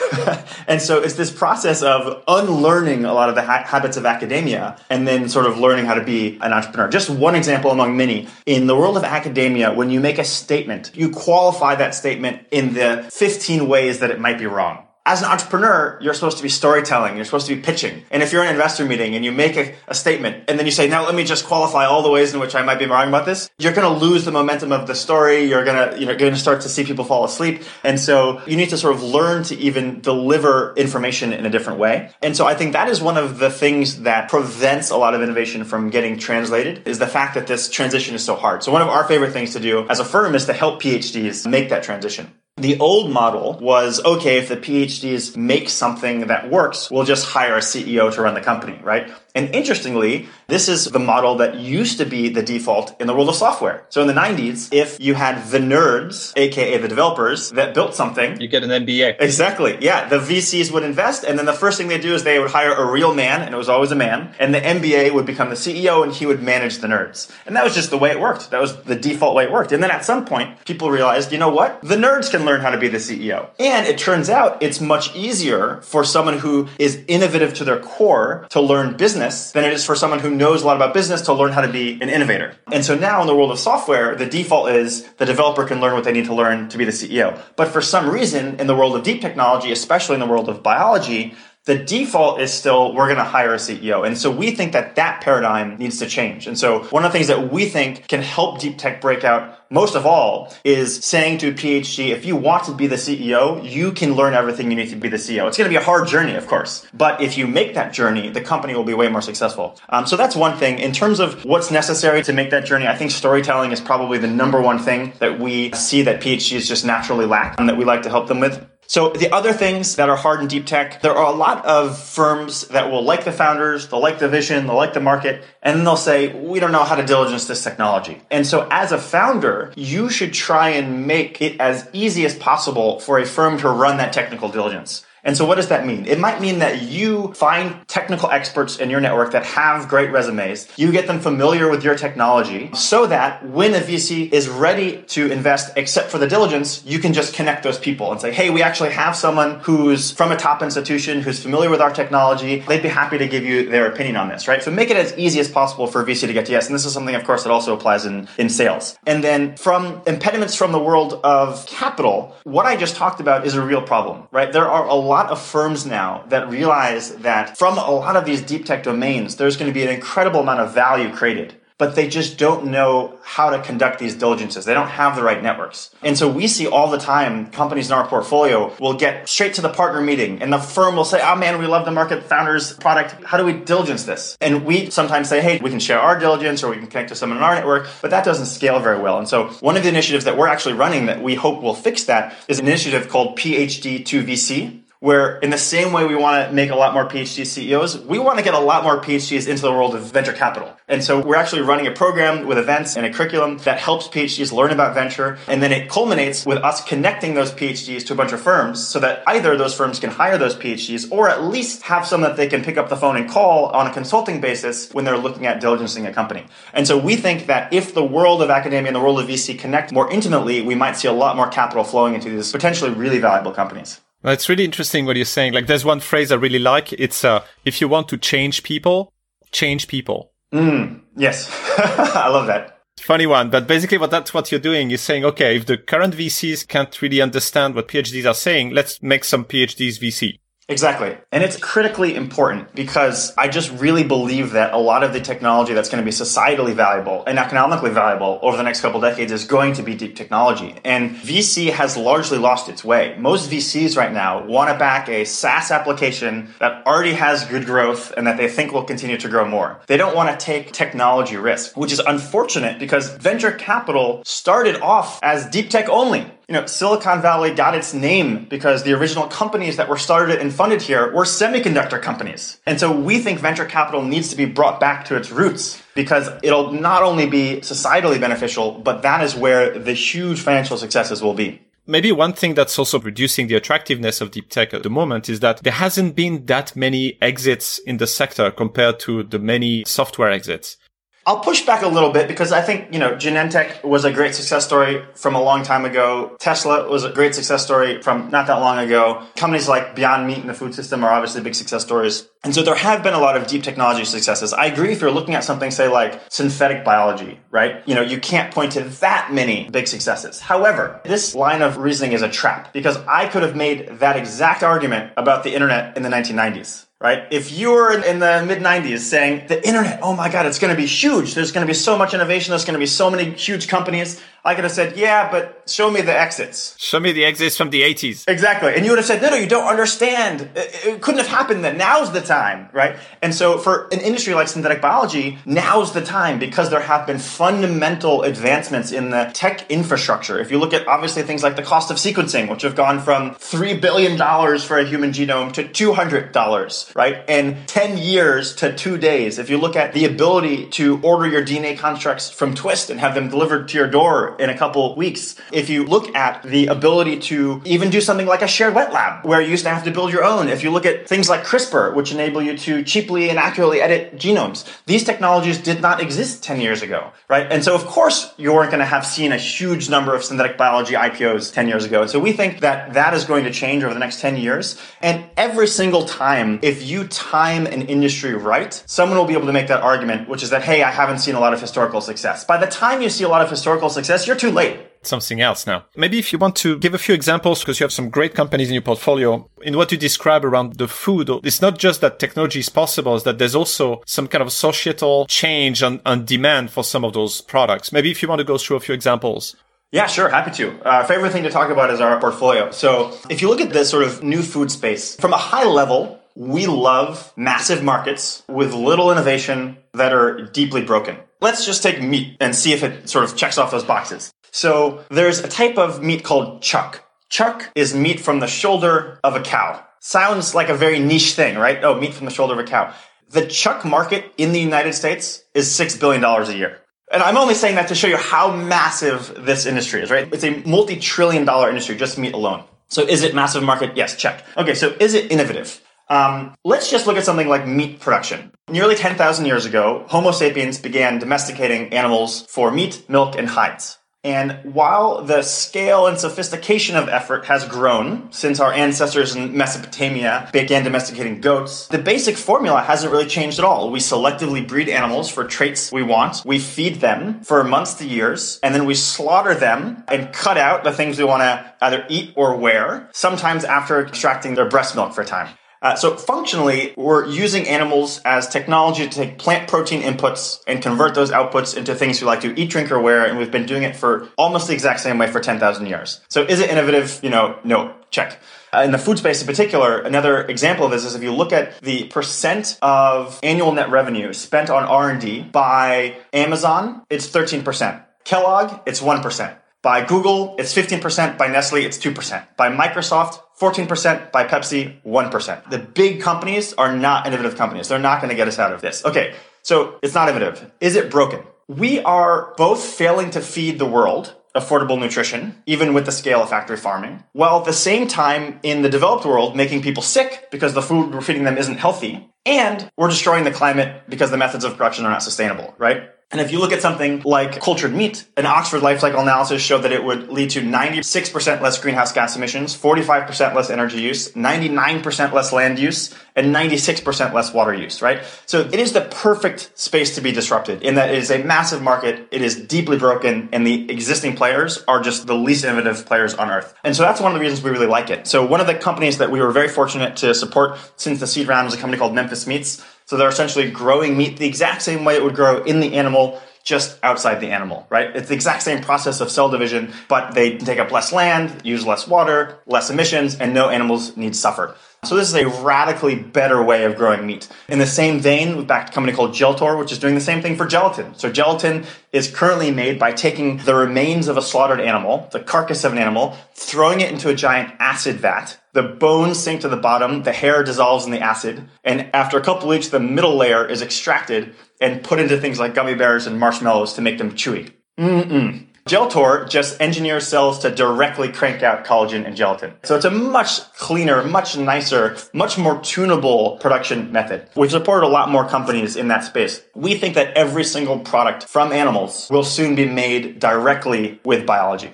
and 0.68 0.82
so 0.82 1.02
it's 1.02 1.14
this 1.14 1.32
process 1.32 1.82
of 1.82 2.22
unlearning 2.28 3.06
a 3.06 3.14
lot 3.14 3.30
of 3.30 3.36
the 3.36 3.42
ha- 3.42 3.64
habits 3.66 3.96
of 3.96 4.06
academia 4.06 4.78
and 4.90 5.08
then 5.08 5.30
sort 5.30 5.46
of 5.46 5.58
learning 5.58 5.86
how 5.86 5.94
to 5.94 6.04
be 6.04 6.38
an 6.42 6.52
entrepreneur. 6.52 6.90
Just 6.90 7.10
one 7.10 7.36
example 7.36 7.72
among 7.72 7.96
many. 7.96 8.28
In 8.46 8.68
the 8.68 8.76
world 8.76 8.98
of 8.98 9.06
academia, 9.06 9.74
when 9.74 9.90
you 9.90 10.02
make 10.02 10.20
a 10.20 10.26
statement, 10.26 10.92
you 10.94 11.10
qualify 11.10 11.76
that 11.76 11.96
statement 11.96 12.46
in 12.52 12.74
the 12.74 13.10
15 13.14 13.70
ways 13.70 14.00
that 14.00 14.12
it 14.12 14.20
might 14.20 14.38
be 14.38 14.46
wrong 14.46 14.86
as 15.06 15.22
an 15.22 15.30
entrepreneur, 15.30 15.98
you're 16.02 16.14
supposed 16.14 16.38
to 16.38 16.44
be 16.44 16.50
storytelling, 16.50 17.18
you're 17.18 17.26
supposed 17.26 17.48
to 17.48 17.56
be 17.56 17.62
pitching. 17.62 18.06
And 18.10 18.24
if 18.24 18.32
you're 18.32 18.42
in 18.42 18.48
an 18.48 18.56
investor 18.56 18.86
meeting 18.86 19.16
and 19.16 19.26
you 19.26 19.34
make 19.34 19.58
a, 19.58 19.76
a, 19.88 19.94
statement 19.94 20.46
and 20.48 20.58
then 20.58 20.66
you 20.66 20.72
say, 20.72 20.88
now 20.88 21.06
let 21.06 21.14
me 21.14 21.26
just 21.26 21.46
qualify 21.46 21.86
all 21.86 22.02
the 22.04 22.10
ways 22.10 22.34
in 22.34 22.40
which 22.40 22.56
I 22.56 22.62
might 22.64 22.80
be 22.80 22.86
wrong 22.86 23.10
about 23.10 23.26
this, 23.26 23.50
you're 23.60 23.74
going 23.74 23.88
to 23.92 24.06
lose 24.06 24.24
the 24.24 24.32
momentum 24.32 24.72
of 24.72 24.88
the 24.88 24.96
story. 24.96 25.44
You're 25.44 25.66
going 25.66 25.92
to, 25.92 26.00
you 26.00 26.06
know, 26.06 26.16
going 26.16 26.34
to 26.34 26.40
start 26.40 26.62
to 26.62 26.70
see 26.70 26.86
people 26.86 27.04
fall 27.04 27.26
asleep. 27.26 27.64
And 27.84 28.00
so 28.00 28.42
you 28.48 28.56
need 28.56 28.70
to 28.70 28.78
sort 28.78 28.96
of 28.96 29.04
learn 29.04 29.44
to 29.44 29.58
even 29.58 30.00
deliver 30.00 30.74
information 30.76 31.34
in 31.34 31.46
a 31.46 31.50
different 31.50 31.80
way. 31.80 32.12
And 32.22 32.36
so 32.36 32.46
I 32.46 32.56
think 32.56 32.72
that 32.72 32.88
is 32.88 33.02
one 33.02 33.18
of 33.18 33.40
the 33.40 33.50
things 33.50 34.04
that 34.04 34.30
prevents 34.30 34.90
a 34.90 34.98
lot 34.98 35.16
of 35.16 35.22
innovation 35.22 35.66
from 35.66 35.90
getting 35.90 36.18
translated 36.18 36.88
is 36.88 37.00
the 37.00 37.08
fact 37.08 37.36
that 37.36 37.48
this 37.48 37.70
transition 37.70 38.16
is 38.16 38.24
so 38.24 38.36
hard. 38.36 38.64
So 38.64 38.72
one 38.72 38.82
of 38.82 38.88
our 38.88 39.04
favorite 39.04 39.34
things 39.34 39.52
to 39.54 39.60
do 39.60 39.86
as 39.90 40.00
a 40.00 40.06
firm 40.06 40.34
is 40.34 40.46
to 40.46 40.54
help 40.54 40.82
PhDs 40.82 41.50
make 41.50 41.70
that 41.70 41.84
transition. 41.84 42.34
The 42.64 42.80
old 42.80 43.12
model 43.12 43.60
was 43.60 44.02
okay, 44.06 44.38
if 44.38 44.48
the 44.48 44.56
PhDs 44.56 45.36
make 45.36 45.68
something 45.68 46.28
that 46.28 46.50
works, 46.50 46.90
we'll 46.90 47.04
just 47.04 47.26
hire 47.26 47.56
a 47.56 47.60
CEO 47.60 48.10
to 48.14 48.22
run 48.22 48.36
the 48.36 48.40
company, 48.40 48.80
right? 48.82 49.12
And 49.36 49.54
interestingly, 49.56 50.28
this 50.48 50.70
is 50.70 50.86
the 50.86 51.00
model 51.00 51.38
that 51.38 51.56
used 51.56 51.98
to 51.98 52.06
be 52.06 52.30
the 52.30 52.44
default 52.44 52.96
in 53.02 53.08
the 53.08 53.16
world 53.16 53.30
of 53.30 53.36
software. 53.36 53.84
So 53.90 54.02
in 54.02 54.08
the 54.08 54.14
90s, 54.14 54.70
if 54.72 55.00
you 55.00 55.16
had 55.16 55.48
the 55.48 55.58
nerds, 55.58 56.34
aka 56.38 56.78
the 56.78 56.88
developers, 56.88 57.50
that 57.52 57.74
built 57.74 57.96
something, 57.96 58.40
you 58.40 58.48
get 58.48 58.64
an 58.64 58.70
MBA. 58.70 59.16
Exactly. 59.20 59.80
Yeah. 59.82 60.08
The 60.08 60.20
VCs 60.20 60.72
would 60.72 60.84
invest, 60.84 61.24
and 61.24 61.40
then 61.40 61.48
the 61.48 61.54
first 61.54 61.80
thing 61.80 61.88
they 61.88 61.98
do 61.98 62.14
is 62.14 62.24
they 62.24 62.38
would 62.38 62.52
hire 62.52 62.74
a 62.74 62.86
real 62.86 63.16
man, 63.16 63.42
and 63.42 63.56
it 63.56 63.58
was 63.58 63.70
always 63.70 63.92
a 63.92 63.96
man, 63.96 64.36
and 64.38 64.54
the 64.54 64.62
MBA 64.62 65.12
would 65.16 65.26
become 65.26 65.50
the 65.50 65.56
CEO, 65.56 66.04
and 66.04 66.14
he 66.14 66.28
would 66.28 66.44
manage 66.44 66.78
the 66.78 66.88
nerds. 66.88 67.32
And 67.48 67.56
that 67.56 67.64
was 67.64 67.74
just 67.74 67.90
the 67.90 67.98
way 67.98 68.12
it 68.12 68.20
worked. 68.20 68.52
That 68.52 68.62
was 68.62 68.84
the 68.84 68.96
default 68.96 69.36
way 69.36 69.46
it 69.46 69.52
worked. 69.52 69.72
And 69.72 69.82
then 69.82 69.90
at 69.90 70.06
some 70.06 70.26
point, 70.26 70.64
people 70.66 70.92
realized, 70.92 71.32
you 71.32 71.40
know 71.40 71.50
what? 71.50 71.82
The 71.82 71.96
nerds 71.96 72.30
can 72.30 72.46
learn 72.46 72.62
how 72.62 72.70
to 72.70 72.78
be 72.78 72.88
the 72.88 73.00
CEO. 73.00 73.50
And 73.60 73.88
it 73.88 73.98
turns 73.98 74.30
out 74.30 74.62
it's 74.62 74.80
much 74.80 75.16
easier 75.16 75.82
for 75.82 76.04
someone 76.04 76.38
who 76.38 76.68
is 76.78 77.04
innovative 77.08 77.56
to 77.56 77.64
their 77.64 77.80
core 77.80 78.46
to 78.50 78.62
learn 78.62 78.96
business 78.96 79.23
business 79.26 79.52
than 79.52 79.64
it 79.64 79.74
is 79.74 79.86
for 79.86 79.96
someone 79.96 80.20
who 80.20 80.30
knows 80.30 80.64
a 80.64 80.66
lot 80.66 80.76
about 80.76 80.94
business 80.94 81.22
to 81.22 81.34
learn 81.34 81.52
how 81.52 81.62
to 81.62 81.72
be 81.72 81.94
an 82.02 82.10
innovator. 82.10 82.56
And 82.72 82.84
so 82.84 82.96
now 82.96 83.22
in 83.22 83.28
the 83.28 83.36
world 83.36 83.52
of 83.52 83.60
software, 83.60 84.16
the 84.16 84.26
default 84.26 84.70
is 84.70 85.04
the 85.14 85.26
developer 85.26 85.66
can 85.66 85.80
learn 85.80 85.94
what 85.94 86.04
they 86.04 86.12
need 86.12 86.26
to 86.26 86.36
learn 86.36 86.70
to 86.70 86.78
be 86.78 86.86
the 86.86 86.92
CEO. 86.92 87.40
But 87.56 87.70
for 87.70 87.82
some 87.82 88.10
reason, 88.10 88.60
in 88.60 88.68
the 88.68 88.76
world 88.76 88.96
of 88.96 89.04
deep 89.04 89.22
technology, 89.22 89.72
especially 89.72 90.16
in 90.16 90.20
the 90.20 90.28
world 90.28 90.50
of 90.50 90.64
biology, 90.64 91.36
the 91.66 91.78
default 91.78 92.42
is 92.42 92.54
still 92.54 92.94
we're 92.94 93.06
going 93.06 93.18
to 93.18 93.24
hire 93.24 93.54
a 93.54 93.58
CEO. 93.58 94.06
And 94.06 94.18
so 94.18 94.30
we 94.30 94.52
think 94.52 94.74
that 94.74 94.96
that 94.96 95.22
paradigm 95.22 95.78
needs 95.78 95.98
to 96.00 96.06
change. 96.06 96.46
And 96.46 96.58
so 96.58 96.84
one 96.86 97.06
of 97.06 97.12
the 97.12 97.18
things 97.18 97.28
that 97.28 97.54
we 97.54 97.66
think 97.66 98.08
can 98.08 98.22
help 98.22 98.60
deep 98.60 98.78
tech 98.78 99.00
break 99.00 99.24
out 99.24 99.60
most 99.70 99.96
of 99.96 100.06
all 100.06 100.54
is 100.64 100.98
saying 101.04 101.40
to 101.40 101.50
a 101.50 101.52
PhD, 101.52 102.10
if 102.10 102.26
you 102.26 102.36
want 102.36 102.66
to 102.66 102.74
be 102.74 102.86
the 102.86 102.96
CEO, 102.96 103.68
you 103.68 103.92
can 103.92 104.14
learn 104.14 104.34
everything 104.34 104.70
you 104.70 104.78
need 104.78 104.90
to 104.90 104.96
be 104.96 105.08
the 105.08 105.18
CEO. 105.18 105.48
It's 105.48 105.58
going 105.58 105.68
to 105.68 105.74
be 105.74 105.82
a 105.82 105.84
hard 105.84 106.08
journey, 106.08 106.36
of 106.36 106.46
course. 106.48 106.86
But 106.94 107.22
if 107.22 107.38
you 107.38 107.48
make 107.48 107.74
that 107.74 107.94
journey, 107.94 108.30
the 108.30 108.42
company 108.42 108.76
will 108.76 108.84
be 108.84 108.94
way 108.94 109.08
more 109.08 109.22
successful. 109.22 109.80
Um, 109.90 110.06
so 110.06 110.16
that's 110.16 110.36
one 110.36 110.58
thing. 110.58 110.78
In 110.80 110.92
terms 110.92 111.20
of 111.20 111.44
what's 111.44 111.72
necessary 111.72 112.22
to 112.24 112.34
make 112.34 112.52
that 112.52 112.66
journey, 112.66 112.88
I 112.88 112.96
think 112.96 113.10
storytelling 113.10 113.72
is 113.72 113.82
probably 113.82 114.18
the 114.20 114.28
number 114.28 114.62
one 114.62 114.78
thing 114.80 115.14
that 115.20 115.40
we 115.40 115.72
see 115.72 116.04
that 116.04 116.22
PhDs 116.22 116.68
just 116.68 116.86
naturally 116.86 117.26
lack 117.26 117.60
and 117.60 117.68
that 117.68 117.78
we 117.78 117.86
like 117.86 118.04
to 118.04 118.10
help 118.10 118.28
them 118.28 118.42
with. 118.42 118.64
So 118.88 119.10
the 119.10 119.32
other 119.34 119.54
things 119.54 119.96
that 119.96 120.10
are 120.10 120.16
hard 120.16 120.42
in 120.42 120.48
deep 120.48 120.66
tech, 120.66 121.02
there 121.02 121.16
are 121.16 121.34
a 121.34 121.36
lot 121.36 121.66
of 121.66 121.98
firms 121.98 122.68
that 122.68 122.92
will 122.92 123.04
like 123.04 123.24
the 123.24 123.32
founders, 123.32 123.88
they'll 123.88 124.02
like 124.02 124.20
the 124.20 124.28
vision, 124.28 124.68
they'll 124.68 124.76
like 124.76 124.94
the 124.94 125.00
market, 125.00 125.44
and 125.62 125.78
then 125.78 125.86
they'll 125.86 125.96
say, 125.96 126.34
we 126.34 126.60
don't 126.60 126.72
know 126.72 126.84
how 126.84 126.96
to 126.96 127.06
diligence 127.06 127.48
this 127.48 127.64
technology. 127.64 128.22
And 128.30 128.46
so 128.46 128.68
as 128.70 128.92
a 128.92 128.98
founder, 128.98 129.72
you 129.76 130.10
should 130.10 130.34
try 130.34 130.70
and 130.70 131.08
make 131.08 131.42
it 131.42 131.60
as 131.60 131.88
easy 131.94 132.26
as 132.26 132.36
possible 132.36 133.00
for 133.00 133.20
a 133.20 133.26
firm 133.26 133.58
to 133.60 133.70
run 133.70 133.98
that 133.98 134.14
technical 134.14 134.50
diligence. 134.50 135.06
And 135.24 135.38
so 135.38 135.46
what 135.46 135.56
does 135.56 135.70
that 135.70 135.86
mean? 135.86 136.06
It 136.06 136.20
might 136.20 136.42
mean 136.42 136.60
that 136.60 136.82
you 136.82 137.34
find 137.34 137.88
technical 137.88 138.30
experts 138.30 138.78
in 138.78 138.90
your 138.90 139.00
network 139.00 139.32
that 139.32 139.46
have 139.46 139.88
great 139.88 140.12
resumes. 140.12 140.68
You 140.76 140.92
get 140.92 141.08
them 141.08 141.20
familiar 141.20 141.70
with 141.70 141.84
your 141.84 141.96
technology 141.96 142.70
so 142.74 143.08
that 143.08 143.46
when 143.46 143.74
a 143.74 143.80
VC 143.80 144.32
is 144.34 144.50
ready 144.50 145.04
to 145.04 145.32
invest, 145.32 145.78
except 145.78 146.12
for 146.12 146.18
the 146.18 146.28
diligence, 146.28 146.84
you 146.86 147.00
can 147.00 147.14
just 147.14 147.34
connect 147.34 147.64
those 147.64 147.80
people 147.80 148.12
and 148.12 148.20
say, 148.20 148.34
Hey, 148.34 148.50
we 148.50 148.62
actually 148.62 148.92
have 148.92 149.16
someone 149.16 149.60
who's 149.62 150.12
from 150.12 150.32
a 150.32 150.36
top 150.36 150.62
institution, 150.62 151.22
who's 151.22 151.42
familiar 151.42 151.70
with 151.70 151.80
our 151.80 151.94
technology. 151.94 152.60
They'd 152.60 152.84
be 152.84 152.90
happy 152.90 153.18
to 153.18 153.28
give 153.28 153.46
you 153.46 153.70
their 153.70 153.88
opinion 153.88 154.18
on 154.18 154.28
this, 154.28 154.48
right? 154.48 154.62
So 154.62 154.72
make 154.72 154.90
it 154.90 154.98
as 154.98 155.18
easy 155.18 155.40
as 155.40 155.50
possible 155.50 155.88
for 155.88 156.02
a 156.02 156.06
VC 156.06 156.28
to 156.28 156.34
get 156.34 156.48
to 156.48 156.52
yes. 156.52 156.68
And 156.68 156.76
this 156.76 156.86
is 156.86 156.92
something, 156.92 157.16
of 157.16 157.24
course, 157.24 157.44
that 157.44 157.52
also 157.52 157.74
applies 157.74 158.06
in, 158.06 158.28
in 158.38 158.50
sales. 158.50 158.98
And 159.06 159.24
then 159.24 159.56
from 159.56 160.02
impediments 160.06 160.56
from 160.56 160.74
the 160.74 160.80
world 160.80 161.20
of 161.24 161.66
capital, 161.68 162.36
what 162.44 162.66
I 162.66 162.76
just 162.76 162.98
talked 162.98 163.22
about 163.22 163.46
is 163.48 163.54
a 163.56 163.62
real 163.62 163.82
problem, 163.82 164.28
right? 164.32 164.52
There 164.52 164.68
are 164.68 164.86
a 164.86 164.94
lot 164.94 165.13
of 165.32 165.42
firms 165.42 165.86
now 165.86 166.24
that 166.30 166.50
realize 166.50 167.16
that 167.18 167.58
from 167.58 167.78
a 167.78 167.92
lot 167.92 168.16
of 168.16 168.26
these 168.26 168.42
deep 168.42 168.66
tech 168.66 168.84
domains, 168.84 169.36
there's 169.36 169.58
going 169.58 169.70
to 169.70 169.74
be 169.74 169.84
an 169.84 169.90
incredible 169.90 170.42
amount 170.42 170.60
of 170.60 170.74
value 170.74 171.14
created 171.14 171.56
but 171.78 171.96
they 171.96 172.08
just 172.08 172.38
don't 172.38 172.68
know 172.68 173.18
how 173.24 173.50
to 173.50 173.62
conduct 173.62 174.00
these 174.00 174.16
diligences. 174.16 174.64
They 174.64 174.74
don't 174.74 174.88
have 174.88 175.16
the 175.16 175.24
right 175.24 175.42
networks. 175.42 175.94
And 176.02 176.18
so 176.18 176.30
we 176.30 176.48
see 176.48 176.68
all 176.68 176.90
the 176.90 176.98
time 176.98 177.52
companies 177.52 177.88
in 177.88 177.94
our 177.94 178.08
portfolio 178.08 178.74
will 178.80 178.94
get 178.94 179.28
straight 179.28 179.56
to 179.56 179.62
the 179.62 179.70
partner 179.70 180.00
meeting 180.02 180.42
and 180.42 180.54
the 180.54 180.60
firm 180.60 180.96
will 180.96 181.04
say, 181.04 181.20
oh 181.22 181.36
man, 181.36 181.60
we 181.60 181.68
love 181.68 181.84
the 181.86 181.92
market 181.92 182.24
founders 182.24 182.74
product. 182.74 183.24
How 183.26 183.38
do 183.38 183.46
we 183.46 183.54
diligence 183.54 184.04
this? 184.04 184.38
And 184.40 184.66
we 184.66 184.92
sometimes 184.92 185.28
say, 185.28 185.42
hey, 185.42 185.60
we 185.62 185.70
can 185.70 185.80
share 185.80 186.00
our 186.00 186.18
diligence 186.18 186.64
or 186.64 186.70
we 186.70 186.78
can 186.78 186.88
connect 186.88 187.10
to 187.10 187.16
someone 187.16 187.38
in 187.38 187.44
our 187.44 187.56
network, 187.56 187.88
but 188.02 188.12
that 188.12 188.24
doesn't 188.24 188.46
scale 188.46 188.80
very 188.80 189.02
well. 189.02 189.18
And 189.18 189.28
so 189.28 189.48
one 189.60 189.76
of 189.76 189.84
the 189.84 189.90
initiatives 189.90 190.26
that 190.26 190.38
we're 190.38 190.48
actually 190.48 190.76
running 190.76 191.08
that 191.08 191.22
we 191.22 191.36
hope 191.36 191.62
will 191.62 191.76
fix 191.76 192.06
that 192.06 192.36
is 192.48 192.60
an 192.60 192.68
initiative 192.68 193.10
called 193.10 193.38
PhD 193.38 194.06
to 194.06 194.24
VC 194.24 194.83
where 195.04 195.38
in 195.40 195.50
the 195.50 195.58
same 195.58 195.92
way 195.92 196.06
we 196.06 196.16
want 196.16 196.48
to 196.48 196.54
make 196.56 196.70
a 196.70 196.76
lot 196.78 196.94
more 196.94 197.06
PhD 197.06 197.46
CEOs, 197.46 198.00
we 198.00 198.18
want 198.18 198.38
to 198.38 198.44
get 198.44 198.54
a 198.54 198.60
lot 198.60 198.86
more 198.86 199.02
PhDs 199.02 199.50
into 199.50 199.62
the 199.62 199.70
world 199.70 199.96
of 199.96 200.04
venture 200.04 200.32
capital. 200.32 200.78
And 200.88 201.04
so 201.04 201.20
we're 201.20 201.36
actually 201.36 201.62
running 201.62 201.88
a 201.88 201.92
program 201.92 202.48
with 202.48 202.58
events 202.58 202.96
and 202.96 203.06
a 203.06 203.12
curriculum 203.12 203.58
that 203.66 203.80
helps 203.80 204.08
PhDs 204.08 204.54
learn 204.54 204.72
about 204.72 204.94
venture. 204.94 205.38
And 205.50 205.62
then 205.62 205.74
it 205.74 205.90
culminates 205.90 206.46
with 206.46 206.60
us 206.60 206.82
connecting 206.86 207.34
those 207.34 207.52
PhDs 207.52 208.06
to 208.06 208.14
a 208.14 208.16
bunch 208.16 208.32
of 208.32 208.40
firms 208.40 208.88
so 208.88 208.98
that 209.02 209.24
either 209.28 209.58
those 209.58 209.76
firms 209.76 210.00
can 210.00 210.10
hire 210.10 210.38
those 210.38 210.56
PhDs 210.56 211.12
or 211.12 211.28
at 211.28 211.44
least 211.44 211.82
have 211.82 212.08
some 212.08 212.22
that 212.22 212.38
they 212.38 212.48
can 212.48 212.64
pick 212.64 212.78
up 212.78 212.88
the 212.88 212.96
phone 212.96 213.18
and 213.18 213.30
call 213.30 213.66
on 213.72 213.88
a 213.88 213.92
consulting 213.92 214.40
basis 214.40 214.90
when 214.94 215.04
they're 215.04 215.18
looking 215.18 215.46
at 215.46 215.62
diligencing 215.62 216.08
a 216.08 216.14
company. 216.14 216.46
And 216.72 216.88
so 216.88 216.98
we 216.98 217.18
think 217.18 217.48
that 217.48 217.74
if 217.74 217.94
the 217.94 218.06
world 218.06 218.42
of 218.42 218.50
academia 218.50 218.88
and 218.88 218.96
the 218.96 219.02
world 219.02 219.20
of 219.20 219.28
VC 219.28 219.60
connect 219.60 219.92
more 219.92 220.10
intimately, 220.10 220.62
we 220.62 220.76
might 220.76 220.96
see 220.96 221.10
a 221.10 221.12
lot 221.12 221.36
more 221.36 221.50
capital 221.50 221.84
flowing 221.84 222.14
into 222.14 222.30
these 222.30 222.54
potentially 222.54 222.92
really 222.92 223.20
valuable 223.20 223.52
companies. 223.52 224.00
It's 224.24 224.48
really 224.48 224.66
interesting 224.66 225.06
what 225.06 225.16
you're 225.16 225.26
saying. 225.26 225.54
Like, 225.54 225.68
there's 225.68 225.84
one 225.84 226.00
phrase 226.00 226.32
I 226.32 226.36
really 226.36 226.60
like. 226.60 226.94
It's 226.94 227.26
uh, 227.26 227.44
if 227.66 227.82
you 227.82 227.88
want 227.88 228.08
to 228.10 228.18
change 228.18 228.64
people, 228.64 229.12
change 229.52 229.88
people. 229.88 230.32
Mm, 230.54 231.02
yes, 231.18 231.50
I 231.78 232.30
love 232.30 232.48
that. 232.48 232.80
Funny 233.00 233.26
one, 233.26 233.50
but 233.50 233.68
basically, 233.68 233.98
what 233.98 234.12
that's 234.12 234.34
what 234.34 234.52
you're 234.52 234.62
doing. 234.62 234.90
You're 234.90 234.98
saying, 234.98 235.26
okay, 235.26 235.58
if 235.58 235.66
the 235.66 235.78
current 235.78 236.16
VCs 236.16 236.68
can't 236.68 237.02
really 237.02 237.22
understand 237.22 237.76
what 237.76 237.88
PhDs 237.88 238.30
are 238.30 238.36
saying, 238.36 238.70
let's 238.70 239.02
make 239.02 239.24
some 239.24 239.46
PhDs 239.46 240.00
VC. 240.00 240.40
Exactly. 240.70 241.18
And 241.32 241.44
it's 241.44 241.58
critically 241.58 242.16
important 242.16 242.74
because 242.74 243.34
I 243.38 243.50
just 243.50 243.72
really 243.82 244.04
believe 244.04 244.52
that 244.52 244.74
a 244.74 244.78
lot 244.78 245.04
of 245.04 245.12
the 245.12 245.20
technology 245.20 245.74
that's 245.74 245.90
going 245.90 246.02
to 246.02 246.06
be 246.06 246.12
societally 246.12 246.74
valuable 246.74 247.24
and 247.28 247.38
economically 247.38 247.92
valuable 247.92 248.40
over 248.42 248.56
the 248.56 248.64
next 248.64 248.80
couple 248.80 249.02
decades 249.02 249.32
is 249.32 249.46
going 249.46 249.74
to 249.74 249.84
be 249.84 249.94
deep 249.94 250.16
technology. 250.16 250.76
And 250.86 251.12
VC 251.12 251.70
has 251.72 251.98
largely 251.98 252.38
lost 252.38 252.70
its 252.70 252.84
way. 252.84 253.16
Most 253.20 253.50
VCs 253.50 253.98
right 253.98 254.14
now 254.14 254.46
want 254.46 254.72
to 254.72 254.78
back 254.78 255.10
a 255.10 255.26
SaaS 255.26 255.70
application 255.70 256.54
that 256.60 256.86
already 256.88 257.14
has 257.14 257.46
good 257.46 257.66
growth 257.66 258.14
and 258.16 258.26
that 258.26 258.38
they 258.38 258.48
think 258.48 258.72
will 258.72 258.86
continue 258.86 259.18
to 259.18 259.28
grow 259.28 259.46
more. 259.46 259.82
They 259.88 259.98
don't 259.98 260.16
want 260.16 260.38
to 260.38 260.46
take 260.46 260.72
technology 260.72 261.36
risk, 261.36 261.76
which 261.76 261.92
is 261.92 262.00
unfortunate 262.00 262.80
because 262.80 263.14
venture 263.16 263.52
capital 263.52 264.22
started 264.26 264.80
off 264.82 265.20
as 265.22 265.46
deep 265.48 265.70
tech 265.70 265.90
only. 265.90 266.32
You 266.48 266.54
know, 266.54 266.66
Silicon 266.66 267.22
Valley 267.22 267.54
got 267.54 267.74
its 267.74 267.94
name 267.94 268.46
because 268.50 268.84
the 268.84 268.92
original 268.94 269.28
companies 269.28 269.78
that 269.78 269.88
were 269.88 269.98
started 269.98 270.40
and 270.40 270.54
funded 270.54 270.82
here 270.82 271.14
were 271.14 271.24
semiconductor 271.24 272.02
companies. 272.02 272.60
And 272.66 272.80
so 272.80 272.92
we 272.92 273.20
think 273.20 273.40
venture 273.40 273.66
capital 273.66 274.02
needs 274.02 274.30
to 274.30 274.36
be 274.36 274.46
brought 274.46 274.80
back 274.80 275.06
to 275.06 275.16
its 275.16 275.32
roots 275.32 275.82
because 275.96 276.30
it'll 276.44 276.74
not 276.74 277.02
only 277.02 277.28
be 277.28 277.62
societally 277.62 278.20
beneficial, 278.20 278.72
but 278.72 279.04
that 279.04 279.24
is 279.24 279.36
where 279.36 279.78
the 279.80 279.94
huge 279.94 280.42
financial 280.42 280.78
successes 280.78 281.22
will 281.22 281.34
be. 281.34 281.62
Maybe 281.86 282.14
one 282.14 282.32
thing 282.32 282.54
that's 282.54 282.80
also 282.80 282.98
reducing 283.00 283.48
the 283.48 283.56
attractiveness 283.56 284.22
of 284.22 284.32
deep 284.32 284.50
tech 284.50 284.74
at 284.74 284.84
the 284.84 284.90
moment 284.90 285.28
is 285.28 285.42
that 285.42 285.64
there 285.64 285.74
hasn't 285.74 286.16
been 286.16 286.46
that 286.46 286.76
many 286.78 287.18
exits 287.22 287.78
in 287.80 287.98
the 287.98 288.08
sector 288.08 288.52
compared 288.52 289.00
to 289.02 289.24
the 289.24 289.40
many 289.40 289.84
software 289.86 290.32
exits. 290.32 290.78
I'll 291.26 291.40
push 291.40 291.66
back 291.66 291.84
a 291.84 291.88
little 291.88 292.12
bit 292.12 292.28
because 292.28 292.52
I 292.52 292.62
think, 292.62 292.94
you 292.94 293.00
know, 293.00 293.16
Genentech 293.16 293.84
was 293.84 294.04
a 294.04 294.12
great 294.12 294.36
success 294.36 294.66
story 294.66 295.06
from 295.16 295.36
a 295.36 295.42
long 295.42 295.64
time 295.64 295.86
ago. 295.86 296.36
Tesla 296.40 296.90
was 296.90 297.06
a 297.06 297.12
great 297.12 297.34
success 297.34 297.64
story 297.64 298.02
from 298.02 298.30
not 298.30 298.48
that 298.48 298.56
long 298.56 298.78
ago. 298.78 299.26
Companies 299.38 299.70
like 299.70 299.96
Beyond 299.96 300.28
Meat 300.28 300.40
and 300.40 300.50
the 300.50 300.54
food 300.54 300.76
system 300.76 301.02
are 301.04 301.12
obviously 301.12 301.42
big 301.42 301.56
success 301.56 301.82
stories. 301.82 302.28
And 302.44 302.54
so 302.54 302.62
there 302.62 302.76
have 302.76 303.04
been 303.04 303.14
a 303.14 303.20
lot 303.20 303.38
of 303.38 303.48
deep 303.48 303.64
technology 303.64 304.04
successes. 304.04 304.52
I 304.52 304.66
agree 304.66 304.92
if 304.92 305.00
you're 305.00 305.12
looking 305.12 305.34
at 305.34 305.46
something, 305.46 305.72
say, 305.72 305.88
like 305.88 306.20
synthetic 306.30 306.84
biology, 306.84 307.40
right? 307.52 307.82
You 307.88 307.96
know, 307.96 308.02
you 308.02 308.20
can't 308.20 308.54
point 308.54 308.74
to 308.74 308.82
that 308.82 309.32
many 309.32 309.70
big 309.70 309.88
successes. 309.88 310.42
However, 310.42 311.00
this 311.06 311.34
line 311.34 311.62
of 311.62 311.78
reasoning 311.78 312.12
is 312.12 312.22
a 312.22 312.30
trap 312.30 312.74
because 312.74 312.98
I 313.08 313.30
could 313.30 313.44
have 313.44 313.56
made 313.56 314.00
that 314.00 314.18
exact 314.18 314.62
argument 314.62 315.14
about 315.16 315.46
the 315.46 315.54
internet 315.54 315.96
in 315.96 316.04
the 316.04 316.10
1990s 316.10 316.86
right? 317.04 317.28
If 317.32 317.52
you 317.52 317.72
were 317.72 317.92
in 317.92 318.20
the 318.20 318.44
mid 318.48 318.60
90s 318.60 319.00
saying 319.00 319.48
the 319.48 319.66
internet, 319.68 320.00
oh 320.02 320.16
my 320.16 320.30
God, 320.30 320.46
it's 320.46 320.58
going 320.58 320.74
to 320.74 320.82
be 320.82 320.88
huge. 320.88 321.36
There's 321.36 321.52
going 321.52 321.68
to 321.68 321.70
be 321.70 321.76
so 321.76 321.98
much 321.98 322.14
innovation. 322.14 322.52
There's 322.52 322.64
going 322.64 322.74
to 322.76 322.80
be 322.80 322.88
so 322.88 323.12
many 323.12 323.32
huge 323.32 323.68
companies. 323.68 324.22
I 324.46 324.56
could 324.56 324.66
have 324.66 324.74
said, 324.74 324.98
yeah, 324.98 325.32
but 325.32 325.70
show 325.70 325.90
me 325.90 326.02
the 326.02 326.18
exits. 326.18 326.76
Show 326.78 327.00
me 327.00 327.14
the 327.14 327.24
exits 327.24 327.56
from 327.56 327.70
the 327.70 327.82
80s. 327.82 328.28
Exactly. 328.28 328.74
And 328.76 328.84
you 328.84 328.92
would 328.92 328.98
have 328.98 329.06
said, 329.06 329.22
no, 329.22 329.30
no, 329.30 329.38
you 329.38 329.48
don't 329.48 329.68
understand. 329.68 330.50
It, 330.54 330.86
it 330.86 331.02
couldn't 331.02 331.22
have 331.22 331.30
happened 331.30 331.64
then. 331.64 331.78
Now's 331.78 332.12
the 332.12 332.20
time, 332.20 332.68
right? 332.74 332.98
And 333.22 333.34
so 333.34 333.58
for 333.58 333.88
an 333.94 334.02
industry 334.02 334.34
like 334.34 334.50
synthetic 334.50 334.82
biology, 334.82 335.38
now's 335.46 335.94
the 335.94 336.02
time 336.02 336.40
because 336.40 336.70
there 336.70 336.82
have 336.82 337.08
been 337.08 337.20
fundamental 337.20 338.24
advancements 338.24 338.92
in 338.92 339.12
the 339.12 339.32
tech 339.34 339.72
infrastructure. 339.72 340.38
If 340.40 340.52
you 340.52 340.60
look 340.60 340.74
at 340.74 340.90
obviously 340.90 341.24
things 341.24 341.42
like 341.42 341.56
the 341.56 341.64
cost 341.64 341.90
of 341.90 341.96
sequencing, 341.96 342.50
which 342.50 342.64
have 342.64 342.76
gone 342.76 343.00
from 343.00 343.36
$3 343.36 343.80
billion 343.80 344.18
for 344.60 344.78
a 344.78 344.84
human 344.86 345.12
genome 345.12 345.54
to 345.54 345.64
$200, 345.64 346.96
right? 346.98 347.24
And 347.30 347.66
10 347.70 347.98
years 347.98 348.54
to 348.56 348.76
two 348.76 348.98
days. 348.98 349.40
If 349.40 349.50
you 349.50 349.58
look 349.58 349.78
at 349.78 349.94
the 349.94 350.04
ability 350.04 350.68
to 350.72 351.00
order 351.02 351.30
your 351.30 351.46
DNA 351.46 351.78
constructs 351.78 352.30
from 352.30 352.54
Twist 352.54 352.90
and 352.90 353.00
have 353.00 353.16
them 353.16 353.30
delivered 353.30 353.70
to 353.70 353.78
your 353.78 353.88
door 353.88 354.33
in 354.40 354.50
a 354.50 354.58
couple 354.58 354.96
weeks. 354.96 355.36
If 355.52 355.70
you 355.70 355.86
look 355.86 356.16
at 356.16 356.44
the 356.44 356.68
ability 356.68 357.20
to 357.32 357.62
even 357.66 357.90
do 357.90 358.02
something 358.02 358.28
like 358.28 358.42
a 358.42 358.48
shared 358.48 358.76
wet 358.76 358.94
lab, 358.94 359.26
where 359.26 359.42
you 359.42 359.50
used 359.50 359.64
to 359.64 359.70
have 359.70 359.84
to 359.84 359.92
build 359.92 360.12
your 360.12 360.24
own, 360.24 360.50
if 360.50 360.64
you 360.64 360.72
look 360.72 360.86
at 360.86 361.08
things 361.08 361.30
like 361.30 361.44
CRISPR, 361.44 361.94
which 361.94 362.12
enable 362.12 362.42
you 362.42 362.58
to 362.58 362.84
cheaply 362.84 363.30
and 363.30 363.40
accurately 363.40 363.82
edit 363.82 364.16
genomes, 364.18 364.66
these 364.86 365.04
technologies 365.04 365.58
did 365.58 365.82
not 365.82 366.02
exist 366.02 366.44
10 366.44 366.62
years 366.62 366.82
ago, 366.82 367.12
right? 367.30 367.52
And 367.52 367.64
so, 367.64 367.76
of 367.76 367.86
course, 367.86 368.34
you 368.38 368.54
weren't 368.54 368.72
going 368.72 368.80
to 368.80 368.86
have 368.86 369.06
seen 369.06 369.32
a 369.32 369.38
huge 369.38 369.90
number 369.90 370.16
of 370.16 370.24
synthetic 370.24 370.58
biology 370.58 370.94
IPOs 370.96 371.54
10 371.54 371.68
years 371.68 371.86
ago. 371.86 372.02
And 372.02 372.10
so 372.10 372.20
we 372.20 372.34
think 372.34 372.62
that 372.62 372.94
that 372.94 373.14
is 373.14 373.26
going 373.26 373.44
to 373.46 373.52
change 373.52 373.84
over 373.84 373.94
the 373.94 374.00
next 374.00 374.20
10 374.20 374.38
years. 374.38 374.80
And 375.02 375.26
every 375.38 375.68
single 375.68 376.06
time, 376.06 376.60
if 376.62 376.86
you 376.86 377.08
time 377.08 377.66
an 377.66 377.84
industry 377.84 378.34
right, 378.34 378.74
someone 378.86 379.18
will 379.18 379.26
be 379.26 379.34
able 379.34 379.48
to 379.48 379.54
make 379.54 379.68
that 379.68 379.82
argument, 379.82 380.28
which 380.28 380.44
is 380.44 380.50
that, 380.50 380.64
hey, 380.64 380.84
I 380.84 380.92
haven't 380.92 381.20
seen 381.20 381.36
a 381.36 381.40
lot 381.40 381.54
of 381.54 381.62
historical 381.62 382.02
success. 382.02 382.46
By 382.46 382.58
the 382.58 382.68
time 382.68 383.02
you 383.02 383.10
see 383.10 383.24
a 383.24 383.30
lot 383.30 383.42
of 383.42 383.50
historical 383.50 383.90
success, 383.90 384.23
you're 384.28 384.36
too 384.36 384.52
late 384.52 384.80
something 385.06 385.42
else 385.42 385.68
now. 385.68 385.86
Maybe 385.96 386.20
if 386.20 386.32
you 386.32 386.40
want 386.40 386.56
to 386.58 386.78
give 386.80 386.94
a 386.94 386.98
few 386.98 387.14
examples, 387.14 387.60
because 387.60 387.80
you 387.80 387.84
have 387.84 387.92
some 387.92 388.10
great 388.10 388.34
companies 388.34 388.70
in 388.70 388.74
your 388.74 388.82
portfolio, 388.82 389.50
in 389.62 389.78
what 389.78 389.92
you 389.92 389.98
describe 389.98 390.46
around 390.46 390.78
the 390.78 390.88
food, 390.88 391.30
it's 391.44 391.62
not 391.62 391.78
just 391.78 392.02
that 392.02 392.20
technology 392.20 392.60
is 392.60 392.70
possible, 392.70 393.16
it's 393.16 393.26
that 393.26 393.38
there's 393.38 393.56
also 393.56 394.02
some 394.06 394.28
kind 394.28 394.42
of 394.42 394.52
societal 394.52 395.26
change 395.28 395.84
and, 395.84 396.02
and 396.06 396.26
demand 396.26 396.72
for 396.72 396.84
some 396.84 397.04
of 397.04 397.14
those 397.14 397.42
products. 397.42 397.92
Maybe 397.92 398.12
if 398.12 398.22
you 398.22 398.28
want 398.28 398.40
to 398.40 398.46
go 398.46 398.58
through 398.58 398.78
a 398.78 398.80
few 398.80 398.96
examples. 398.96 399.56
Yeah, 399.92 400.08
sure. 400.08 400.28
Happy 400.28 400.50
to. 400.52 400.82
Our 400.90 401.04
favorite 401.04 401.32
thing 401.32 401.44
to 401.44 401.52
talk 401.52 401.70
about 401.70 401.92
is 401.92 402.02
our 402.02 402.20
portfolio. 402.20 402.72
So 402.72 403.16
if 403.30 403.44
you 403.44 403.50
look 403.50 403.62
at 403.62 403.72
this 403.72 403.92
sort 403.92 404.04
of 404.04 404.24
new 404.24 404.42
food 404.42 404.72
space 404.72 405.16
from 405.16 405.34
a 405.34 405.38
high 405.38 405.66
level, 405.66 406.20
we 406.36 406.66
love 406.66 407.32
massive 407.36 407.84
markets 407.84 408.42
with 408.48 408.74
little 408.74 409.12
innovation 409.12 409.78
that 409.94 410.12
are 410.12 410.42
deeply 410.48 410.82
broken. 410.82 411.18
Let's 411.44 411.66
just 411.66 411.84
take 411.84 412.02
meat 412.02 412.38
and 412.40 412.56
see 412.56 412.72
if 412.72 412.84
it 412.84 413.10
sort 413.10 413.26
of 413.26 413.36
checks 413.36 413.58
off 413.58 413.70
those 413.70 413.84
boxes. 413.84 414.32
So 414.52 415.04
there's 415.10 415.40
a 415.40 415.50
type 415.50 415.78
of 415.78 416.02
meat 416.02 416.24
called 416.24 416.62
chuck. 416.62 417.04
Chuck 417.28 417.70
is 417.76 417.94
meat 417.94 418.22
from 418.22 418.40
the 418.40 418.48
shoulder 418.48 419.20
of 419.26 419.36
a 419.36 419.42
cow. 419.42 419.86
Sounds 420.00 420.56
like 420.56 420.70
a 420.70 420.74
very 420.74 421.00
niche 421.00 421.34
thing, 421.34 421.58
right? 421.58 421.84
Oh, 421.84 422.00
meat 422.00 422.14
from 422.14 422.28
the 422.28 422.32
shoulder 422.32 422.54
of 422.54 422.60
a 422.60 422.64
cow. 422.64 422.94
The 423.30 423.46
chuck 423.46 423.84
market 423.84 424.32
in 424.38 424.54
the 424.54 424.60
United 424.62 424.94
States 424.94 425.44
is 425.54 425.68
$6 425.68 426.00
billion 426.00 426.24
a 426.24 426.54
year. 426.54 426.80
And 427.12 427.22
I'm 427.22 427.36
only 427.36 427.56
saying 427.56 427.76
that 427.76 427.90
to 427.90 427.96
show 427.96 428.08
you 428.08 428.16
how 428.16 428.56
massive 428.56 429.36
this 429.46 429.66
industry 429.66 430.02
is, 430.02 430.10
right? 430.10 430.34
It's 430.34 430.46
a 430.46 430.64
multi 430.66 430.96
trillion 430.96 431.44
dollar 431.44 431.68
industry, 431.68 431.98
just 431.98 432.18
meat 432.18 432.36
alone. 432.36 432.64
So 432.88 433.02
is 433.02 433.22
it 433.22 433.36
massive 433.36 433.64
market? 433.64 433.98
Yes, 433.98 434.16
check. 434.16 434.46
Okay, 434.56 434.76
so 434.76 434.96
is 434.98 435.14
it 435.14 435.30
innovative? 435.30 435.82
Um, 436.14 436.54
let's 436.64 436.92
just 436.92 437.08
look 437.08 437.18
at 437.18 437.26
something 437.26 437.48
like 437.48 437.68
meat 437.68 438.00
production. 438.00 438.52
Nearly 438.70 438.94
10,000 438.94 439.48
years 439.48 439.66
ago, 439.66 440.06
Homo 440.10 440.30
sapiens 440.30 440.78
began 440.78 441.18
domesticating 441.18 441.92
animals 441.92 442.46
for 442.50 442.70
meat, 442.70 443.10
milk, 443.10 443.36
and 443.36 443.48
hides. 443.48 443.98
And 444.24 444.74
while 444.76 445.24
the 445.24 445.42
scale 445.42 446.06
and 446.06 446.20
sophistication 446.20 446.96
of 446.96 447.10
effort 447.10 447.46
has 447.46 447.68
grown 447.68 448.32
since 448.32 448.60
our 448.60 448.72
ancestors 448.72 449.36
in 449.36 449.58
Mesopotamia 449.58 450.50
began 450.54 450.84
domesticating 450.84 451.42
goats, 451.42 451.88
the 451.88 451.98
basic 451.98 452.38
formula 452.38 452.84
hasn't 452.84 453.12
really 453.12 453.26
changed 453.26 453.58
at 453.58 453.66
all. 453.66 453.90
We 453.90 454.00
selectively 454.00 454.66
breed 454.66 454.90
animals 454.90 455.30
for 455.30 455.44
traits 455.46 455.92
we 455.92 456.04
want. 456.04 456.44
We 456.46 456.60
feed 456.60 457.02
them 457.02 457.42
for 457.42 457.64
months 457.64 457.96
to 457.96 458.08
years, 458.08 458.60
and 458.62 458.76
then 458.76 458.86
we 458.86 458.94
slaughter 458.94 459.56
them 459.56 460.04
and 460.08 460.32
cut 460.32 460.60
out 460.60 460.84
the 460.84 460.94
things 460.94 461.18
we 461.18 461.26
want 461.26 461.42
to 461.42 461.74
either 461.82 462.06
eat 462.08 462.34
or 462.38 462.56
wear, 462.56 463.10
sometimes 463.14 463.66
after 463.66 464.06
extracting 464.06 464.54
their 464.54 464.70
breast 464.70 464.96
milk 464.96 465.14
for 465.14 465.24
a 465.24 465.26
time. 465.26 465.50
Uh, 465.84 465.96
so 465.96 466.16
functionally, 466.16 466.94
we're 466.96 467.28
using 467.28 467.68
animals 467.68 468.22
as 468.24 468.48
technology 468.48 469.04
to 469.04 469.10
take 469.10 469.38
plant 469.38 469.68
protein 469.68 470.02
inputs 470.02 470.62
and 470.66 470.82
convert 470.82 471.14
those 471.14 471.30
outputs 471.30 471.76
into 471.76 471.94
things 471.94 472.22
we 472.22 472.26
like 472.26 472.40
to 472.40 472.58
eat, 472.58 472.70
drink, 472.70 472.90
or 472.90 473.02
wear. 473.02 473.26
And 473.26 473.38
we've 473.38 473.52
been 473.52 473.66
doing 473.66 473.84
it 473.84 473.94
for 473.94 474.30
almost 474.38 474.68
the 474.68 474.74
exact 474.74 475.02
same 475.02 475.18
way 475.18 475.28
for 475.28 475.42
10,000 475.42 475.86
years. 475.86 476.22
So 476.30 476.42
is 476.44 476.62
it 476.62 476.70
innovative? 476.70 477.20
You 477.22 477.30
know, 477.30 477.60
no. 477.64 477.94
Check. 478.12 478.40
Uh, 478.72 478.84
in 478.84 478.92
the 478.92 479.00
food 479.00 479.18
space 479.18 479.42
in 479.42 479.48
particular, 479.48 480.00
another 480.00 480.44
example 480.44 480.86
of 480.86 480.92
this 480.92 481.04
is 481.04 481.16
if 481.16 481.24
you 481.24 481.34
look 481.34 481.52
at 481.52 481.82
the 481.82 482.04
percent 482.06 482.78
of 482.80 483.40
annual 483.42 483.72
net 483.72 483.90
revenue 483.90 484.34
spent 484.34 484.70
on 484.70 484.84
R&D 484.84 485.50
by 485.52 486.18
Amazon, 486.32 487.02
it's 487.10 487.28
13%. 487.28 488.04
Kellogg, 488.24 488.82
it's 488.86 489.02
1%. 489.02 489.56
By 489.82 490.06
Google, 490.06 490.56
it's 490.60 490.74
15%. 490.74 491.38
By 491.38 491.48
Nestle, 491.50 491.84
it's 491.84 491.98
2%. 491.98 492.56
By 492.56 492.70
Microsoft, 492.70 493.40
14% 493.64 494.32
by 494.34 494.46
Pepsi, 494.46 495.02
1%. 495.04 495.70
The 495.70 495.80
big 495.80 496.22
companies 496.22 496.74
are 496.74 496.94
not 496.94 497.26
innovative 497.26 497.56
companies. 497.56 497.88
They're 497.88 497.98
not 497.98 498.20
going 498.20 498.30
to 498.30 498.36
get 498.36 498.50
us 498.50 498.60
out 498.60 498.74
of 498.74 498.82
this. 498.82 499.06
Okay, 499.06 499.36
so 499.62 499.98
it's 500.04 500.14
not 500.14 500.28
innovative. 500.28 500.70
Is 500.82 500.98
it 500.98 501.10
broken? 501.10 501.44
We 501.70 502.02
are 502.02 502.54
both 502.58 502.84
failing 502.84 503.30
to 503.32 503.40
feed 503.40 503.80
the 503.80 503.86
world 503.86 504.36
affordable 504.54 505.00
nutrition, 505.00 505.64
even 505.66 505.94
with 505.94 506.06
the 506.06 506.12
scale 506.12 506.44
of 506.44 506.50
factory 506.50 506.78
farming, 506.78 507.24
while 507.32 507.60
at 507.60 507.66
the 507.66 507.74
same 507.74 508.08
time 508.08 508.60
in 508.64 508.82
the 508.82 508.90
developed 508.90 509.26
world 509.26 509.56
making 509.56 509.82
people 509.82 510.04
sick 510.04 510.48
because 510.52 510.74
the 510.74 510.82
food 510.82 511.14
we're 511.14 511.22
feeding 511.22 511.44
them 511.44 511.58
isn't 511.58 511.78
healthy, 511.78 512.30
and 512.46 512.92
we're 512.98 513.08
destroying 513.08 513.46
the 513.46 513.52
climate 513.52 514.04
because 514.10 514.30
the 514.30 514.38
methods 514.38 514.66
of 514.66 514.74
production 514.74 515.06
are 515.06 515.12
not 515.12 515.24
sustainable, 515.24 515.74
right? 515.78 516.10
And 516.34 516.42
if 516.42 516.52
you 516.52 516.58
look 516.58 516.72
at 516.72 516.82
something 516.82 517.22
like 517.24 517.62
cultured 517.62 517.94
meat, 517.94 518.26
an 518.36 518.48
Oxford 518.48 518.82
life 518.82 519.02
cycle 519.02 519.20
analysis 519.20 519.62
showed 519.62 519.84
that 519.84 519.92
it 519.92 520.04
would 520.04 520.30
lead 520.30 520.50
to 520.50 520.62
96% 520.62 521.62
less 521.62 521.80
greenhouse 521.80 522.12
gas 522.12 522.36
emissions, 522.36 522.76
45% 522.76 523.54
less 523.54 523.70
energy 523.70 524.02
use, 524.02 524.32
99% 524.32 525.32
less 525.32 525.54
land 525.54 525.78
use, 525.78 526.12
and 526.36 526.48
96% 526.54 527.34
less 527.34 527.54
water 527.54 527.72
use, 527.72 528.02
right? 528.02 528.24
So 528.48 528.62
it 528.62 528.80
is 528.80 528.94
the 528.94 529.02
perfect 529.02 529.78
space 529.78 530.16
to 530.16 530.22
be 530.22 530.32
disrupted 530.32 530.82
in 530.82 530.96
that 530.96 531.10
it 531.10 531.20
is 531.20 531.30
a 531.30 531.44
massive 531.44 531.84
market, 531.84 532.28
it 532.32 532.42
is 532.42 532.56
deeply 532.56 532.98
broken, 532.98 533.50
and 533.52 533.68
the 533.68 533.92
existing 533.92 534.36
players 534.36 534.84
are 534.88 535.04
just 535.04 535.28
the 535.28 535.36
least 535.36 535.64
innovative 535.64 536.08
players 536.08 536.34
on 536.34 536.50
earth. 536.50 536.74
And 536.84 536.96
so 536.96 537.04
that's 537.04 537.22
one 537.22 537.32
of 537.32 537.36
the 537.36 537.42
reasons 537.42 537.64
we 537.64 537.70
really 537.70 537.86
like 537.86 538.10
it. 538.10 538.26
So 538.26 538.44
one 538.44 538.60
of 538.60 538.66
the 538.66 538.74
companies 538.74 539.20
that 539.20 539.30
we 539.30 539.40
were 539.40 539.52
very 539.52 539.70
fortunate 539.70 540.16
to 540.18 540.34
support 540.34 540.80
since 540.96 541.20
the 541.20 541.28
seed 541.28 541.48
round 541.48 541.66
was 541.66 541.76
a 541.76 541.78
company 541.78 542.00
called 542.00 542.16
Memphis 542.16 542.48
Meats. 542.48 542.84
So 543.06 543.18
they're 543.18 543.30
essentially 543.30 543.70
growing 543.70 544.18
meat 544.18 544.38
the 544.38 544.48
exact 544.48 544.82
same 544.82 545.06
way 545.06 545.16
it 545.16 545.24
would 545.24 545.36
grow 545.36 545.64
in 545.64 545.80
the 545.80 545.96
animal, 545.96 546.42
just 546.64 546.98
outside 547.04 547.42
the 547.42 547.52
animal, 547.52 547.86
right? 547.90 548.16
It's 548.16 548.30
the 548.30 548.36
exact 548.36 548.64
same 548.64 548.82
process 548.82 549.20
of 549.20 549.30
cell 549.30 549.50
division, 549.50 549.92
but 550.08 550.34
they 550.34 550.58
take 550.58 550.80
up 550.80 550.92
less 550.92 551.12
land, 551.12 551.62
use 551.66 551.86
less 551.86 552.08
water, 552.08 552.60
less 552.66 552.90
emissions, 552.90 553.36
and 553.36 553.54
no 553.54 553.70
animals 553.70 554.16
need 554.16 554.36
suffer. 554.36 554.76
So 555.04 555.18
this 555.18 555.28
is 555.28 555.36
a 555.36 555.50
radically 555.62 556.16
better 556.16 556.64
way 556.64 556.86
of 556.86 556.96
growing 556.96 557.28
meat. 557.28 557.50
In 557.68 557.80
the 557.80 557.86
same 557.86 558.22
vein, 558.22 558.56
we've 558.56 558.66
backed 558.66 558.92
a 558.92 558.94
company 558.94 559.14
called 559.14 559.32
Geltor, 559.32 559.78
which 559.78 559.92
is 559.92 560.00
doing 560.00 560.16
the 560.16 560.22
same 560.22 560.42
thing 560.42 560.56
for 560.56 560.66
gelatin. 560.66 561.16
So 561.16 561.30
gelatin 561.30 561.84
is 562.14 562.32
currently 562.32 562.72
made 562.72 563.00
by 563.00 563.12
taking 563.12 563.58
the 563.58 563.76
remains 563.76 564.30
of 564.30 564.38
a 564.38 564.42
slaughtered 564.42 564.80
animal, 564.80 565.28
the 565.34 565.42
carcass 565.42 565.84
of 565.84 565.92
an 565.92 565.98
animal, 565.98 566.38
throwing 566.54 567.02
it 567.02 567.12
into 567.12 567.28
a 567.28 567.36
giant 567.36 567.74
acid 567.80 568.16
vat. 568.16 568.58
The 568.74 568.82
bones 568.82 569.38
sink 569.38 569.62
to 569.62 569.70
the 569.70 569.78
bottom, 569.78 570.24
the 570.24 570.32
hair 570.32 570.64
dissolves 570.64 571.06
in 571.06 571.12
the 571.12 571.20
acid, 571.20 571.70
and 571.84 572.10
after 572.14 572.40
a 572.40 572.42
couple 572.42 572.68
weeks, 572.68 572.88
the 572.88 573.00
middle 573.00 573.38
layer 573.38 573.66
is 573.68 573.84
extracted 573.84 574.56
and 574.82 575.04
put 575.04 575.20
into 575.20 575.40
things 575.40 575.60
like 575.60 575.76
gummy 575.76 575.94
bears 575.94 576.26
and 576.26 576.40
marshmallows 576.40 576.94
to 576.94 577.02
make 577.02 577.20
them 577.20 577.34
chewy. 577.34 577.72
Mm-mm. 578.00 578.66
Geltor 578.88 579.48
just 579.48 579.80
engineers 579.80 580.28
cells 580.28 580.60
to 580.60 580.70
directly 580.70 581.32
crank 581.32 581.64
out 581.64 581.86
collagen 581.86 582.26
and 582.26 582.36
gelatin. 582.36 582.74
So 582.84 582.96
it's 582.98 583.06
a 583.06 583.12
much 583.12 583.72
cleaner, 583.76 584.24
much 584.24 584.58
nicer, 584.58 585.16
much 585.34 585.58
more 585.58 585.80
tunable 585.82 586.58
production 586.58 587.12
method. 587.12 587.48
We've 587.56 587.72
supported 587.72 588.08
a 588.08 588.10
lot 588.10 588.30
more 588.30 588.46
companies 588.46 588.98
in 588.98 589.08
that 589.08 589.24
space. 589.24 589.62
We 589.74 589.96
think 589.96 590.16
that 590.16 590.36
every 590.36 590.66
single 590.66 591.00
product 591.00 591.44
from 591.44 591.72
animals 591.72 592.28
will 592.30 592.44
soon 592.44 592.76
be 592.76 592.86
made 592.86 593.40
directly 593.40 594.20
with 594.26 594.46
biology. 594.46 594.92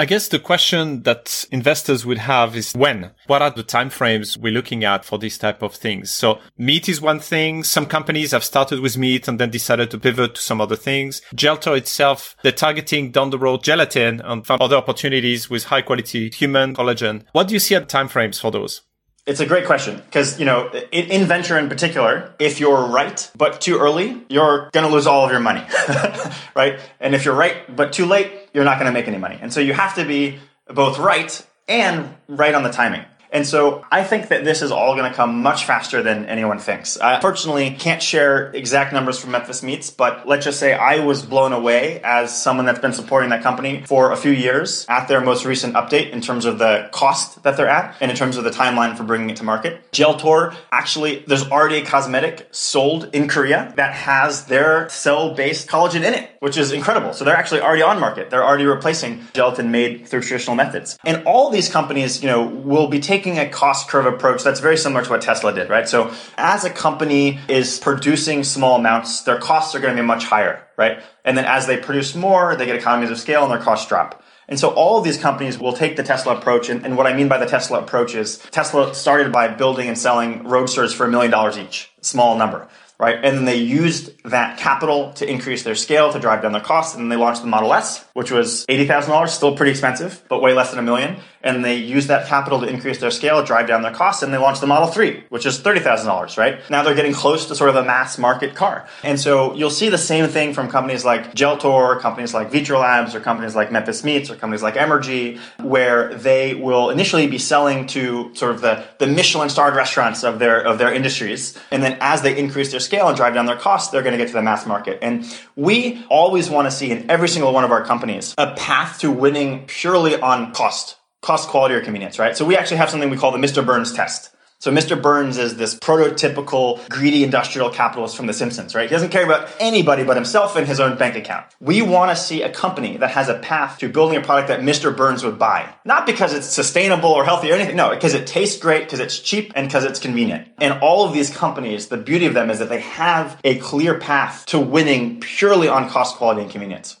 I 0.00 0.04
guess 0.04 0.28
the 0.28 0.38
question 0.38 1.02
that 1.02 1.44
investors 1.50 2.06
would 2.06 2.18
have 2.18 2.54
is 2.54 2.72
when? 2.72 3.10
What 3.26 3.42
are 3.42 3.50
the 3.50 3.64
timeframes 3.64 4.36
we're 4.36 4.52
looking 4.52 4.84
at 4.84 5.04
for 5.04 5.18
these 5.18 5.36
type 5.36 5.60
of 5.60 5.74
things? 5.74 6.12
So 6.12 6.38
meat 6.56 6.88
is 6.88 7.00
one 7.00 7.18
thing. 7.18 7.64
Some 7.64 7.84
companies 7.84 8.30
have 8.30 8.44
started 8.44 8.78
with 8.78 8.96
meat 8.96 9.26
and 9.26 9.40
then 9.40 9.50
decided 9.50 9.90
to 9.90 9.98
pivot 9.98 10.36
to 10.36 10.40
some 10.40 10.60
other 10.60 10.76
things. 10.76 11.20
Geltor 11.34 11.76
itself, 11.76 12.36
they're 12.44 12.52
targeting 12.52 13.10
down 13.10 13.30
the 13.30 13.40
road 13.40 13.64
gelatin 13.64 14.20
and 14.20 14.48
other 14.48 14.76
opportunities 14.76 15.50
with 15.50 15.64
high 15.64 15.82
quality 15.82 16.30
human 16.30 16.76
collagen. 16.76 17.24
What 17.32 17.48
do 17.48 17.54
you 17.54 17.60
see 17.60 17.74
at 17.74 17.88
timeframes 17.88 18.40
for 18.40 18.52
those? 18.52 18.82
It's 19.28 19.40
a 19.40 19.46
great 19.46 19.66
question 19.66 19.96
because, 19.96 20.40
you 20.40 20.46
know, 20.46 20.70
in, 20.90 21.26
venture 21.26 21.58
in 21.58 21.68
particular, 21.68 22.32
if 22.38 22.60
you're 22.60 22.86
right, 22.86 23.30
but 23.36 23.60
too 23.60 23.78
early, 23.78 24.24
you're 24.30 24.70
going 24.72 24.86
to 24.86 24.92
lose 24.92 25.06
all 25.06 25.26
of 25.26 25.30
your 25.30 25.38
money, 25.38 25.62
right? 26.56 26.80
And 26.98 27.14
if 27.14 27.26
you're 27.26 27.34
right, 27.34 27.76
but 27.76 27.92
too 27.92 28.06
late, 28.06 28.32
you're 28.54 28.64
not 28.64 28.78
going 28.78 28.86
to 28.86 28.92
make 28.92 29.06
any 29.06 29.18
money. 29.18 29.38
And 29.42 29.52
so 29.52 29.60
you 29.60 29.74
have 29.74 29.96
to 29.96 30.06
be 30.06 30.38
both 30.66 30.98
right 30.98 31.46
and 31.68 32.16
right 32.26 32.54
on 32.54 32.62
the 32.62 32.70
timing. 32.70 33.04
And 33.30 33.46
so 33.46 33.84
I 33.90 34.04
think 34.04 34.28
that 34.28 34.44
this 34.44 34.62
is 34.62 34.70
all 34.70 34.96
going 34.96 35.10
to 35.10 35.16
come 35.16 35.42
much 35.42 35.64
faster 35.64 36.02
than 36.02 36.26
anyone 36.26 36.58
thinks. 36.58 36.96
I 36.98 37.20
personally 37.20 37.70
can't 37.70 38.02
share 38.02 38.50
exact 38.52 38.92
numbers 38.92 39.18
from 39.18 39.32
Memphis 39.32 39.62
Meats, 39.62 39.90
but 39.90 40.26
let's 40.26 40.44
just 40.44 40.58
say 40.58 40.72
I 40.72 41.04
was 41.04 41.24
blown 41.24 41.52
away 41.52 42.00
as 42.02 42.36
someone 42.36 42.66
that's 42.66 42.78
been 42.78 42.92
supporting 42.92 43.30
that 43.30 43.42
company 43.42 43.84
for 43.86 44.12
a 44.12 44.16
few 44.16 44.32
years 44.32 44.86
at 44.88 45.08
their 45.08 45.20
most 45.20 45.44
recent 45.44 45.74
update 45.74 46.10
in 46.10 46.20
terms 46.20 46.44
of 46.44 46.58
the 46.58 46.88
cost 46.92 47.42
that 47.42 47.56
they're 47.56 47.68
at 47.68 47.96
and 48.00 48.10
in 48.10 48.16
terms 48.16 48.36
of 48.36 48.44
the 48.44 48.50
timeline 48.50 48.96
for 48.96 49.04
bringing 49.04 49.30
it 49.30 49.36
to 49.36 49.44
market. 49.44 49.90
Geltor, 49.92 50.54
actually, 50.72 51.24
there's 51.26 51.48
already 51.50 51.76
a 51.76 51.84
cosmetic 51.84 52.48
sold 52.50 53.14
in 53.14 53.28
Korea 53.28 53.72
that 53.76 53.94
has 53.94 54.46
their 54.46 54.88
cell-based 54.88 55.68
collagen 55.68 56.02
in 56.02 56.14
it, 56.14 56.30
which 56.40 56.56
is 56.56 56.72
incredible. 56.72 57.12
So 57.12 57.24
they're 57.24 57.36
actually 57.36 57.60
already 57.60 57.82
on 57.82 58.00
market. 58.00 58.30
They're 58.30 58.44
already 58.44 58.64
replacing 58.64 59.26
gelatin 59.34 59.70
made 59.70 60.08
through 60.08 60.22
traditional 60.22 60.56
methods. 60.56 60.98
And 61.04 61.26
all 61.26 61.50
these 61.50 61.68
companies, 61.68 62.22
you 62.22 62.28
know, 62.28 62.44
will 62.46 62.88
be 62.88 63.00
taking 63.00 63.17
taking 63.18 63.38
a 63.38 63.48
cost 63.48 63.88
curve 63.88 64.06
approach 64.06 64.44
that's 64.44 64.60
very 64.60 64.76
similar 64.76 65.02
to 65.02 65.10
what 65.10 65.20
Tesla 65.20 65.52
did, 65.52 65.68
right? 65.68 65.88
So 65.88 66.14
as 66.36 66.64
a 66.64 66.70
company 66.70 67.40
is 67.48 67.80
producing 67.80 68.44
small 68.44 68.76
amounts, 68.76 69.22
their 69.22 69.38
costs 69.38 69.74
are 69.74 69.80
going 69.80 69.96
to 69.96 70.00
be 70.00 70.06
much 70.06 70.24
higher, 70.24 70.64
right? 70.76 71.02
And 71.24 71.36
then 71.36 71.44
as 71.44 71.66
they 71.66 71.76
produce 71.76 72.14
more, 72.14 72.54
they 72.54 72.64
get 72.64 72.76
economies 72.76 73.10
of 73.10 73.18
scale 73.18 73.42
and 73.42 73.50
their 73.50 73.58
costs 73.58 73.88
drop. 73.88 74.22
And 74.48 74.58
so 74.58 74.68
all 74.70 74.98
of 74.98 75.04
these 75.04 75.18
companies 75.18 75.58
will 75.58 75.72
take 75.72 75.96
the 75.96 76.04
Tesla 76.04 76.38
approach. 76.38 76.68
And, 76.68 76.84
and, 76.86 76.96
what 76.96 77.06
I 77.08 77.12
mean 77.12 77.28
by 77.28 77.38
the 77.38 77.46
Tesla 77.46 77.80
approach 77.80 78.14
is 78.14 78.38
Tesla 78.50 78.94
started 78.94 79.32
by 79.32 79.48
building 79.48 79.88
and 79.88 79.98
selling 79.98 80.44
roadsters 80.44 80.94
for 80.94 81.04
a 81.04 81.10
million 81.10 81.32
dollars 81.32 81.58
each, 81.58 81.90
small 82.00 82.38
number 82.38 82.68
right? 82.98 83.16
And 83.24 83.38
then 83.38 83.44
they 83.44 83.56
used 83.56 84.22
that 84.24 84.58
capital 84.58 85.12
to 85.14 85.28
increase 85.28 85.62
their 85.62 85.76
scale 85.76 86.12
to 86.12 86.18
drive 86.18 86.42
down 86.42 86.52
their 86.52 86.60
costs. 86.60 86.94
And 86.94 87.04
then 87.04 87.08
they 87.08 87.16
launched 87.16 87.42
the 87.42 87.46
Model 87.46 87.72
S, 87.72 88.04
which 88.12 88.30
was 88.30 88.66
$80,000, 88.66 89.28
still 89.28 89.56
pretty 89.56 89.70
expensive, 89.70 90.22
but 90.28 90.42
way 90.42 90.52
less 90.52 90.70
than 90.70 90.78
a 90.80 90.82
million. 90.82 91.16
And 91.42 91.64
they 91.64 91.76
use 91.76 92.08
that 92.08 92.26
capital 92.26 92.60
to 92.60 92.66
increase 92.66 92.98
their 92.98 93.10
scale, 93.10 93.44
drive 93.44 93.68
down 93.68 93.82
their 93.82 93.94
costs, 93.94 94.22
and 94.22 94.32
they 94.32 94.38
launch 94.38 94.60
the 94.60 94.66
Model 94.66 94.88
3, 94.88 95.24
which 95.28 95.46
is 95.46 95.60
$30,000, 95.60 96.36
right? 96.36 96.58
Now 96.70 96.82
they're 96.82 96.94
getting 96.94 97.12
close 97.12 97.46
to 97.46 97.54
sort 97.54 97.70
of 97.70 97.76
a 97.76 97.84
mass 97.84 98.18
market 98.18 98.54
car. 98.54 98.88
And 99.02 99.18
so 99.20 99.54
you'll 99.54 99.70
see 99.70 99.88
the 99.88 99.98
same 99.98 100.28
thing 100.28 100.52
from 100.52 100.68
companies 100.68 101.04
like 101.04 101.34
Geltor, 101.34 102.00
companies 102.00 102.34
like 102.34 102.50
Vitrolabs, 102.50 103.14
or 103.14 103.20
companies 103.20 103.54
like 103.54 103.70
Memphis 103.70 104.02
Meats, 104.02 104.30
or 104.30 104.36
companies 104.36 104.62
like 104.62 104.74
Emergy, 104.74 105.38
where 105.62 106.14
they 106.14 106.54
will 106.54 106.90
initially 106.90 107.26
be 107.26 107.38
selling 107.38 107.86
to 107.88 108.34
sort 108.34 108.52
of 108.52 108.60
the, 108.60 108.84
the 108.98 109.06
Michelin 109.06 109.48
starred 109.48 109.74
restaurants 109.74 110.24
of 110.24 110.38
their, 110.38 110.60
of 110.60 110.78
their 110.78 110.92
industries. 110.92 111.58
And 111.70 111.82
then 111.82 111.98
as 112.00 112.22
they 112.22 112.36
increase 112.36 112.70
their 112.70 112.80
scale 112.80 113.08
and 113.08 113.16
drive 113.16 113.34
down 113.34 113.46
their 113.46 113.56
costs, 113.56 113.90
they're 113.90 114.02
going 114.02 114.12
to 114.12 114.18
get 114.18 114.28
to 114.28 114.34
the 114.34 114.42
mass 114.42 114.66
market. 114.66 114.98
And 115.02 115.24
we 115.56 116.04
always 116.08 116.50
want 116.50 116.66
to 116.66 116.70
see 116.70 116.90
in 116.90 117.10
every 117.10 117.28
single 117.28 117.52
one 117.52 117.64
of 117.64 117.70
our 117.70 117.84
companies 117.84 118.34
a 118.38 118.54
path 118.54 118.98
to 119.00 119.10
winning 119.10 119.66
purely 119.66 120.20
on 120.20 120.52
cost, 120.52 120.96
cost, 121.22 121.48
quality, 121.48 121.74
or 121.74 121.80
convenience, 121.80 122.18
right? 122.18 122.36
So 122.36 122.44
we 122.44 122.56
actually 122.56 122.78
have 122.78 122.90
something 122.90 123.10
we 123.10 123.16
call 123.16 123.32
the 123.32 123.38
Mr. 123.38 123.64
Burns 123.64 123.92
test. 123.92 124.34
So 124.60 124.72
Mr. 124.72 125.00
Burns 125.00 125.38
is 125.38 125.56
this 125.56 125.76
prototypical 125.76 126.86
greedy 126.88 127.22
industrial 127.22 127.70
capitalist 127.70 128.16
from 128.16 128.26
The 128.26 128.32
Simpsons, 128.32 128.74
right? 128.74 128.88
He 128.88 128.92
doesn't 128.92 129.10
care 129.10 129.24
about 129.24 129.48
anybody 129.60 130.02
but 130.02 130.16
himself 130.16 130.56
and 130.56 130.66
his 130.66 130.80
own 130.80 130.98
bank 130.98 131.14
account. 131.14 131.46
We 131.60 131.80
want 131.80 132.10
to 132.10 132.16
see 132.16 132.42
a 132.42 132.50
company 132.50 132.96
that 132.96 133.12
has 133.12 133.28
a 133.28 133.38
path 133.38 133.78
to 133.78 133.88
building 133.88 134.18
a 134.18 134.20
product 134.20 134.48
that 134.48 134.58
Mr. 134.58 134.96
Burns 134.96 135.22
would 135.22 135.38
buy. 135.38 135.72
Not 135.84 136.06
because 136.06 136.32
it's 136.32 136.46
sustainable 136.46 137.10
or 137.10 137.24
healthy 137.24 137.52
or 137.52 137.54
anything. 137.54 137.76
No, 137.76 137.90
because 137.90 138.14
it 138.14 138.26
tastes 138.26 138.58
great, 138.58 138.82
because 138.82 138.98
it's 138.98 139.20
cheap, 139.20 139.52
and 139.54 139.68
because 139.68 139.84
it's 139.84 140.00
convenient. 140.00 140.48
And 140.58 140.80
all 140.80 141.06
of 141.06 141.12
these 141.14 141.30
companies, 141.30 141.86
the 141.86 141.96
beauty 141.96 142.26
of 142.26 142.34
them 142.34 142.50
is 142.50 142.58
that 142.58 142.68
they 142.68 142.80
have 142.80 143.40
a 143.44 143.58
clear 143.60 144.00
path 144.00 144.44
to 144.46 144.58
winning 144.58 145.20
purely 145.20 145.68
on 145.68 145.88
cost, 145.88 146.16
quality, 146.16 146.42
and 146.42 146.50
convenience. 146.50 146.96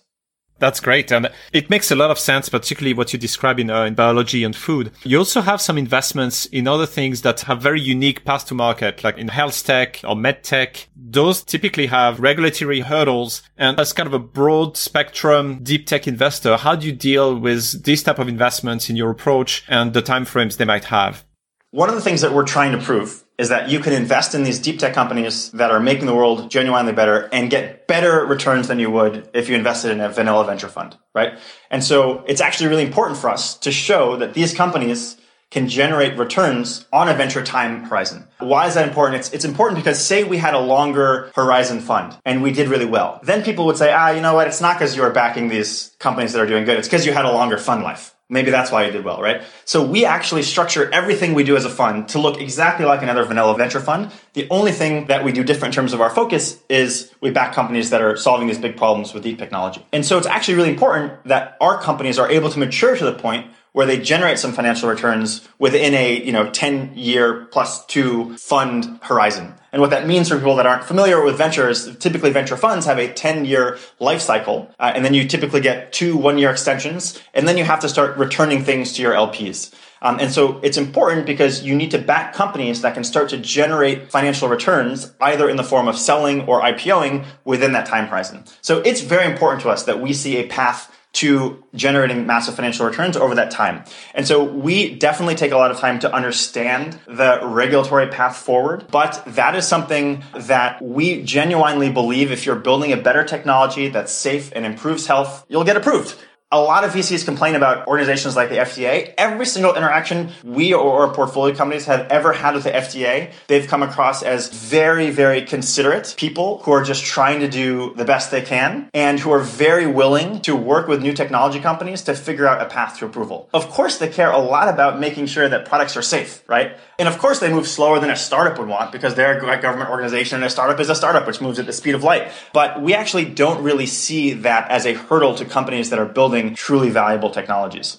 That's 0.58 0.80
great. 0.80 1.12
And 1.12 1.30
it 1.52 1.70
makes 1.70 1.90
a 1.90 1.96
lot 1.96 2.10
of 2.10 2.18
sense, 2.18 2.48
particularly 2.48 2.94
what 2.94 3.12
you 3.12 3.18
describe 3.18 3.60
in, 3.60 3.70
uh, 3.70 3.84
in 3.84 3.94
biology 3.94 4.44
and 4.44 4.54
food. 4.54 4.90
You 5.04 5.18
also 5.18 5.40
have 5.40 5.60
some 5.60 5.78
investments 5.78 6.46
in 6.46 6.66
other 6.66 6.86
things 6.86 7.22
that 7.22 7.42
have 7.42 7.62
very 7.62 7.80
unique 7.80 8.24
paths 8.24 8.44
to 8.44 8.54
market, 8.54 9.04
like 9.04 9.18
in 9.18 9.28
health 9.28 9.64
tech 9.64 10.00
or 10.04 10.16
med 10.16 10.42
tech. 10.42 10.88
Those 10.96 11.42
typically 11.42 11.86
have 11.86 12.20
regulatory 12.20 12.80
hurdles. 12.80 13.42
And 13.56 13.78
as 13.78 13.92
kind 13.92 14.06
of 14.06 14.14
a 14.14 14.18
broad 14.18 14.76
spectrum 14.76 15.60
deep 15.62 15.86
tech 15.86 16.08
investor, 16.08 16.56
how 16.56 16.74
do 16.74 16.86
you 16.86 16.92
deal 16.92 17.38
with 17.38 17.84
these 17.84 18.02
type 18.02 18.18
of 18.18 18.28
investments 18.28 18.90
in 18.90 18.96
your 18.96 19.10
approach 19.10 19.64
and 19.68 19.92
the 19.92 20.02
timeframes 20.02 20.56
they 20.56 20.64
might 20.64 20.86
have? 20.86 21.24
One 21.70 21.88
of 21.88 21.94
the 21.94 22.00
things 22.00 22.22
that 22.22 22.32
we're 22.32 22.46
trying 22.46 22.72
to 22.72 22.78
prove 22.78 23.24
is 23.38 23.48
that 23.48 23.70
you 23.70 23.78
can 23.78 23.92
invest 23.92 24.34
in 24.34 24.42
these 24.42 24.58
deep 24.58 24.80
tech 24.80 24.92
companies 24.92 25.50
that 25.52 25.70
are 25.70 25.78
making 25.78 26.06
the 26.06 26.14
world 26.14 26.50
genuinely 26.50 26.92
better 26.92 27.28
and 27.32 27.50
get 27.50 27.86
better 27.86 28.26
returns 28.26 28.66
than 28.66 28.80
you 28.80 28.90
would 28.90 29.30
if 29.32 29.48
you 29.48 29.54
invested 29.54 29.92
in 29.92 30.00
a 30.00 30.08
vanilla 30.08 30.44
venture 30.44 30.68
fund, 30.68 30.96
right? 31.14 31.38
And 31.70 31.82
so 31.82 32.24
it's 32.26 32.40
actually 32.40 32.68
really 32.68 32.84
important 32.84 33.18
for 33.18 33.30
us 33.30 33.56
to 33.58 33.70
show 33.70 34.16
that 34.16 34.34
these 34.34 34.52
companies 34.52 35.16
can 35.50 35.68
generate 35.68 36.18
returns 36.18 36.84
on 36.92 37.08
a 37.08 37.14
venture 37.14 37.42
time 37.42 37.84
horizon. 37.84 38.26
Why 38.38 38.66
is 38.66 38.74
that 38.74 38.86
important? 38.86 39.20
It's, 39.20 39.32
it's 39.32 39.44
important 39.44 39.78
because 39.82 40.04
say 40.04 40.24
we 40.24 40.36
had 40.36 40.52
a 40.52 40.60
longer 40.60 41.30
horizon 41.34 41.80
fund 41.80 42.18
and 42.26 42.42
we 42.42 42.52
did 42.52 42.68
really 42.68 42.84
well. 42.84 43.20
Then 43.22 43.42
people 43.42 43.64
would 43.66 43.78
say, 43.78 43.92
ah, 43.92 44.10
you 44.10 44.20
know 44.20 44.34
what? 44.34 44.46
It's 44.46 44.60
not 44.60 44.78
because 44.78 44.94
you 44.94 45.02
are 45.04 45.10
backing 45.10 45.48
these 45.48 45.96
companies 45.98 46.32
that 46.32 46.40
are 46.40 46.46
doing 46.46 46.64
good. 46.64 46.78
It's 46.78 46.88
because 46.88 47.06
you 47.06 47.12
had 47.12 47.24
a 47.24 47.32
longer 47.32 47.56
fund 47.56 47.82
life. 47.82 48.14
Maybe 48.30 48.50
that's 48.50 48.70
why 48.70 48.84
you 48.84 48.92
did 48.92 49.04
well, 49.04 49.22
right? 49.22 49.42
So 49.64 49.82
we 49.82 50.04
actually 50.04 50.42
structure 50.42 50.92
everything 50.92 51.32
we 51.32 51.44
do 51.44 51.56
as 51.56 51.64
a 51.64 51.70
fund 51.70 52.08
to 52.10 52.18
look 52.18 52.38
exactly 52.38 52.84
like 52.84 53.02
another 53.02 53.24
vanilla 53.24 53.56
venture 53.56 53.80
fund. 53.80 54.12
The 54.34 54.46
only 54.50 54.70
thing 54.70 55.06
that 55.06 55.24
we 55.24 55.32
do 55.32 55.42
different 55.42 55.74
in 55.74 55.76
terms 55.76 55.94
of 55.94 56.02
our 56.02 56.10
focus 56.10 56.62
is 56.68 57.10
we 57.22 57.30
back 57.30 57.54
companies 57.54 57.88
that 57.88 58.02
are 58.02 58.16
solving 58.16 58.46
these 58.46 58.58
big 58.58 58.76
problems 58.76 59.14
with 59.14 59.22
deep 59.22 59.38
technology. 59.38 59.82
And 59.94 60.04
so 60.04 60.18
it's 60.18 60.26
actually 60.26 60.54
really 60.54 60.68
important 60.68 61.24
that 61.24 61.56
our 61.58 61.80
companies 61.80 62.18
are 62.18 62.30
able 62.30 62.50
to 62.50 62.58
mature 62.58 62.94
to 62.94 63.04
the 63.04 63.14
point 63.14 63.50
where 63.72 63.86
they 63.86 63.98
generate 63.98 64.38
some 64.38 64.52
financial 64.52 64.88
returns 64.88 65.46
within 65.58 65.94
a, 65.94 66.22
you 66.22 66.32
know, 66.32 66.50
10 66.50 66.96
year 66.96 67.46
plus 67.46 67.84
two 67.86 68.36
fund 68.36 68.98
horizon. 69.02 69.54
And 69.72 69.82
what 69.82 69.90
that 69.90 70.06
means 70.06 70.28
for 70.28 70.36
people 70.36 70.56
that 70.56 70.66
aren't 70.66 70.84
familiar 70.84 71.22
with 71.22 71.36
ventures, 71.36 71.96
typically 71.98 72.30
venture 72.30 72.56
funds 72.56 72.86
have 72.86 72.98
a 72.98 73.12
10 73.12 73.44
year 73.44 73.78
life 73.98 74.20
cycle. 74.20 74.74
Uh, 74.78 74.92
and 74.94 75.04
then 75.04 75.14
you 75.14 75.28
typically 75.28 75.60
get 75.60 75.92
two 75.92 76.16
one 76.16 76.38
year 76.38 76.50
extensions. 76.50 77.20
And 77.34 77.46
then 77.46 77.58
you 77.58 77.64
have 77.64 77.80
to 77.80 77.88
start 77.88 78.16
returning 78.16 78.64
things 78.64 78.94
to 78.94 79.02
your 79.02 79.12
LPs. 79.12 79.74
Um, 80.00 80.20
and 80.20 80.30
so 80.30 80.60
it's 80.62 80.76
important 80.76 81.26
because 81.26 81.62
you 81.62 81.74
need 81.74 81.90
to 81.90 81.98
back 81.98 82.32
companies 82.32 82.82
that 82.82 82.94
can 82.94 83.04
start 83.04 83.28
to 83.30 83.36
generate 83.36 84.10
financial 84.10 84.48
returns 84.48 85.12
either 85.20 85.48
in 85.48 85.56
the 85.56 85.64
form 85.64 85.88
of 85.88 85.98
selling 85.98 86.42
or 86.42 86.60
IPOing 86.62 87.24
within 87.44 87.72
that 87.72 87.86
time 87.86 88.06
horizon. 88.06 88.44
So 88.60 88.78
it's 88.80 89.00
very 89.00 89.30
important 89.30 89.62
to 89.62 89.70
us 89.70 89.84
that 89.84 90.00
we 90.00 90.12
see 90.12 90.36
a 90.36 90.46
path 90.46 90.94
to 91.14 91.64
generating 91.74 92.26
massive 92.26 92.54
financial 92.54 92.86
returns 92.86 93.16
over 93.16 93.34
that 93.34 93.50
time. 93.50 93.84
And 94.14 94.26
so 94.26 94.44
we 94.44 94.94
definitely 94.94 95.34
take 95.34 95.52
a 95.52 95.56
lot 95.56 95.70
of 95.70 95.78
time 95.78 95.98
to 96.00 96.12
understand 96.12 96.98
the 97.06 97.40
regulatory 97.42 98.08
path 98.08 98.36
forward, 98.36 98.86
but 98.90 99.22
that 99.26 99.56
is 99.56 99.66
something 99.66 100.22
that 100.34 100.82
we 100.82 101.22
genuinely 101.22 101.90
believe 101.90 102.30
if 102.30 102.46
you're 102.46 102.56
building 102.56 102.92
a 102.92 102.96
better 102.96 103.24
technology 103.24 103.88
that's 103.88 104.12
safe 104.12 104.52
and 104.54 104.66
improves 104.66 105.06
health, 105.06 105.44
you'll 105.48 105.64
get 105.64 105.76
approved. 105.76 106.16
A 106.50 106.58
lot 106.58 106.82
of 106.82 106.92
VCs 106.92 107.26
complain 107.26 107.54
about 107.54 107.86
organizations 107.86 108.34
like 108.34 108.48
the 108.48 108.56
FDA. 108.56 109.12
Every 109.18 109.44
single 109.44 109.74
interaction 109.74 110.30
we 110.42 110.72
or 110.72 111.12
portfolio 111.12 111.54
companies 111.54 111.84
have 111.84 112.06
ever 112.08 112.32
had 112.32 112.54
with 112.54 112.64
the 112.64 112.70
FDA, 112.70 113.32
they've 113.48 113.66
come 113.66 113.82
across 113.82 114.22
as 114.22 114.48
very, 114.48 115.10
very 115.10 115.42
considerate 115.42 116.14
people 116.16 116.60
who 116.62 116.72
are 116.72 116.82
just 116.82 117.04
trying 117.04 117.40
to 117.40 117.48
do 117.48 117.92
the 117.96 118.04
best 118.06 118.30
they 118.30 118.40
can 118.40 118.88
and 118.94 119.20
who 119.20 119.30
are 119.30 119.40
very 119.40 119.86
willing 119.86 120.40
to 120.40 120.56
work 120.56 120.88
with 120.88 121.02
new 121.02 121.12
technology 121.12 121.60
companies 121.60 122.00
to 122.02 122.14
figure 122.14 122.46
out 122.46 122.62
a 122.62 122.66
path 122.66 122.98
to 122.98 123.04
approval. 123.04 123.50
Of 123.52 123.68
course, 123.68 123.98
they 123.98 124.08
care 124.08 124.30
a 124.30 124.38
lot 124.38 124.68
about 124.68 124.98
making 124.98 125.26
sure 125.26 125.50
that 125.50 125.66
products 125.66 125.98
are 125.98 126.02
safe, 126.02 126.42
right? 126.48 126.78
And 126.98 127.06
of 127.06 127.18
course, 127.18 127.38
they 127.38 127.52
move 127.52 127.68
slower 127.68 128.00
than 128.00 128.10
a 128.10 128.16
startup 128.16 128.58
would 128.58 128.66
want 128.66 128.90
because 128.90 129.14
they're 129.14 129.38
a 129.38 129.60
government 129.62 129.90
organization 129.90 130.36
and 130.36 130.44
a 130.44 130.50
startup 130.50 130.80
is 130.80 130.90
a 130.90 130.96
startup, 130.96 131.28
which 131.28 131.40
moves 131.40 131.60
at 131.60 131.66
the 131.66 131.72
speed 131.72 131.94
of 131.94 132.02
light. 132.02 132.32
But 132.52 132.82
we 132.82 132.92
actually 132.92 133.24
don't 133.24 133.62
really 133.62 133.86
see 133.86 134.32
that 134.32 134.68
as 134.68 134.84
a 134.84 134.94
hurdle 134.94 135.36
to 135.36 135.44
companies 135.44 135.90
that 135.90 136.00
are 136.00 136.06
building 136.06 136.56
truly 136.56 136.90
valuable 136.90 137.30
technologies. 137.30 137.98